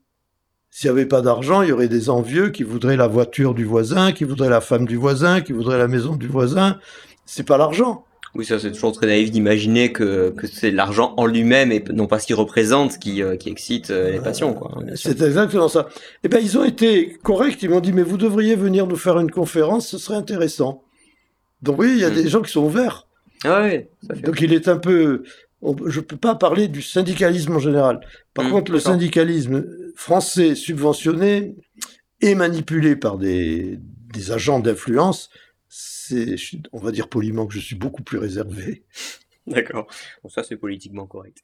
S'il 0.69 0.89
n'y 0.89 0.97
avait 0.97 1.07
pas 1.07 1.21
d'argent, 1.21 1.63
il 1.63 1.69
y 1.69 1.71
aurait 1.71 1.87
des 1.87 2.09
envieux 2.09 2.49
qui 2.49 2.63
voudraient 2.63 2.97
la 2.97 3.07
voiture 3.07 3.55
du 3.55 3.65
voisin, 3.65 4.11
qui 4.11 4.23
voudraient 4.23 4.49
la 4.49 4.61
femme 4.61 4.85
du 4.85 4.95
voisin, 4.95 5.41
qui 5.41 5.51
voudraient 5.51 5.79
la 5.79 5.87
maison 5.87 6.15
du 6.15 6.27
voisin. 6.27 6.79
C'est 7.25 7.45
pas 7.45 7.57
l'argent. 7.57 8.05
Oui, 8.35 8.45
ça 8.45 8.59
c'est 8.59 8.71
toujours 8.71 8.91
très 8.91 9.07
naïf 9.07 9.31
d'imaginer 9.31 9.93
que, 9.93 10.31
que 10.31 10.45
c'est 10.45 10.69
l'argent 10.69 11.13
en 11.17 11.25
lui-même 11.25 11.71
et 11.71 11.81
non 11.93 12.05
pas 12.05 12.19
ce 12.19 12.27
qu'il 12.27 12.35
représente 12.35 12.99
qui, 12.99 13.23
euh, 13.23 13.37
qui 13.37 13.49
excite 13.49 13.89
euh, 13.89 14.11
les 14.11 14.19
passions. 14.19 14.53
Quoi, 14.53 14.77
c'est 14.95 15.21
exactement 15.21 15.69
ça. 15.69 15.87
Eh 16.23 16.27
ben, 16.27 16.39
ils 16.43 16.57
ont 16.57 16.65
été 16.65 17.17
corrects. 17.23 17.63
Ils 17.63 17.69
m'ont 17.69 17.79
dit, 17.79 17.93
mais 17.93 18.03
vous 18.03 18.17
devriez 18.17 18.55
venir 18.55 18.85
nous 18.85 18.97
faire 18.97 19.17
une 19.17 19.31
conférence, 19.31 19.87
ce 19.87 19.97
serait 19.97 20.17
intéressant. 20.17 20.83
Donc 21.61 21.79
oui, 21.79 21.93
il 21.93 21.99
y 21.99 22.03
a 22.03 22.09
hmm. 22.09 22.15
des 22.15 22.27
gens 22.27 22.41
qui 22.41 22.51
sont 22.51 22.63
ouverts. 22.63 23.07
Ah 23.45 23.63
oui. 23.63 23.85
Donc 24.21 24.41
il 24.41 24.53
est 24.53 24.67
un 24.67 24.77
peu 24.77 25.23
je 25.61 25.99
ne 25.99 26.05
peux 26.05 26.17
pas 26.17 26.35
parler 26.35 26.67
du 26.67 26.81
syndicalisme 26.81 27.55
en 27.55 27.59
général. 27.59 27.99
Par 28.33 28.45
mmh, 28.45 28.51
contre, 28.51 28.71
le 28.71 28.79
syndicalisme 28.79 29.65
français 29.95 30.55
subventionné 30.55 31.55
et 32.21 32.35
manipulé 32.35 32.95
par 32.95 33.17
des, 33.17 33.79
agents 34.29 34.59
d'influence, 34.59 35.29
c'est, 35.67 36.35
on 36.71 36.79
va 36.79 36.91
dire 36.91 37.09
poliment 37.09 37.47
que 37.47 37.53
je 37.53 37.59
suis 37.59 37.75
beaucoup 37.75 38.03
plus 38.03 38.17
réservé. 38.17 38.85
D'accord. 39.47 39.87
Bon, 40.23 40.29
ça, 40.29 40.43
c'est 40.43 40.57
politiquement 40.57 41.05
correct. 41.05 41.37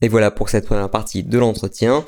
Et 0.00 0.08
voilà 0.08 0.30
pour 0.30 0.48
cette 0.48 0.66
première 0.66 0.90
partie 0.90 1.22
de 1.22 1.38
l'entretien. 1.38 2.04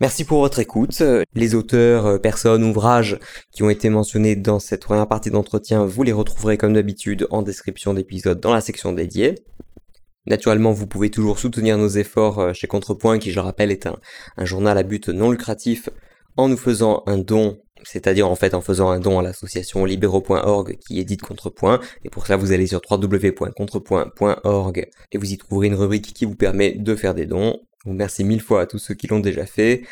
Merci 0.00 0.24
pour 0.24 0.40
votre 0.40 0.60
écoute. 0.60 1.02
Les 1.34 1.54
auteurs, 1.56 2.06
euh, 2.06 2.18
personnes, 2.18 2.62
ouvrages 2.62 3.18
qui 3.50 3.64
ont 3.64 3.70
été 3.70 3.88
mentionnés 3.88 4.36
dans 4.36 4.60
cette 4.60 4.84
première 4.84 5.08
partie 5.08 5.30
d'entretien, 5.30 5.84
vous 5.84 6.02
les 6.04 6.12
retrouverez 6.12 6.56
comme 6.56 6.74
d'habitude 6.74 7.26
en 7.30 7.42
description 7.42 7.94
d'épisode 7.94 8.38
dans 8.38 8.54
la 8.54 8.60
section 8.60 8.92
dédiée. 8.92 9.34
Naturellement, 10.28 10.72
vous 10.72 10.86
pouvez 10.86 11.10
toujours 11.10 11.38
soutenir 11.38 11.78
nos 11.78 11.88
efforts 11.88 12.38
euh, 12.38 12.52
chez 12.52 12.66
Contrepoint, 12.66 13.18
qui 13.18 13.30
je 13.30 13.36
le 13.36 13.40
rappelle 13.40 13.70
est 13.70 13.86
un, 13.86 13.96
journal 14.44 14.76
à 14.76 14.82
but 14.82 15.08
non 15.08 15.30
lucratif, 15.30 15.88
en 16.36 16.48
nous 16.48 16.58
faisant 16.58 17.02
un 17.06 17.18
don 17.18 17.58
c'est-à-dire 17.84 18.28
en 18.28 18.34
fait 18.34 18.54
en 18.54 18.60
faisant 18.60 18.90
un 18.90 18.98
don 18.98 19.20
à 19.20 19.22
l'association 19.22 19.84
libéraux.org 19.84 20.78
qui 20.84 20.98
édite 20.98 21.22
Contrepoint, 21.22 21.78
et 22.04 22.10
pour 22.10 22.26
ça 22.26 22.36
vous 22.36 22.50
allez 22.50 22.66
sur 22.66 22.80
www.contrepoint.org 22.90 24.88
et 25.12 25.18
vous 25.18 25.32
y 25.32 25.38
trouverez 25.38 25.68
une 25.68 25.76
rubrique 25.76 26.12
qui 26.12 26.24
vous 26.24 26.34
permet 26.34 26.72
de 26.72 26.96
faire 26.96 27.14
des 27.14 27.26
dons. 27.26 27.60
Merci 27.86 28.24
mille 28.24 28.40
fois 28.40 28.62
à 28.62 28.66
tous 28.66 28.78
ceux 28.78 28.94
qui 28.94 29.06
l'ont 29.06 29.20
déjà 29.20 29.46
fait, 29.46 29.82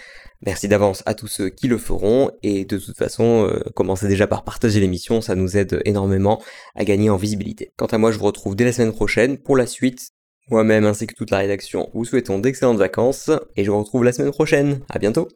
merci 0.45 0.67
d'avance 0.67 1.05
à 1.07 1.15
tous 1.15 1.29
ceux 1.29 1.49
qui 1.49 1.69
le 1.69 1.79
feront, 1.79 2.33
et 2.43 2.65
de 2.65 2.77
toute 2.77 2.97
façon, 2.97 3.47
euh, 3.49 3.63
commencez 3.75 4.09
déjà 4.09 4.27
par 4.27 4.43
partager 4.43 4.81
l'émission, 4.81 5.21
ça 5.21 5.37
nous 5.37 5.57
aide 5.57 5.81
énormément 5.85 6.43
à 6.75 6.85
gagner 6.85 7.09
en 7.09 7.17
visibilité. 7.17 7.71
Quant 7.77 7.87
à 7.87 7.99
moi, 7.99 8.11
je 8.11 8.19
vous 8.19 8.25
retrouve 8.25 8.57
dès 8.57 8.65
la 8.65 8.73
semaine 8.73 8.93
prochaine 8.93 9.39
pour 9.39 9.57
la 9.57 9.67
suite. 9.67 10.11
Moi-même 10.51 10.85
ainsi 10.85 11.07
que 11.07 11.15
toute 11.15 11.31
la 11.31 11.39
rédaction 11.39 11.91
vous 11.93 12.05
souhaitons 12.05 12.39
d'excellentes 12.39 12.79
vacances 12.79 13.31
et 13.57 13.65
je 13.65 13.71
vous 13.71 13.79
retrouve 13.79 14.05
la 14.05 14.13
semaine 14.13 14.33
prochaine. 14.33 14.81
À 14.89 14.99
bientôt 14.99 15.29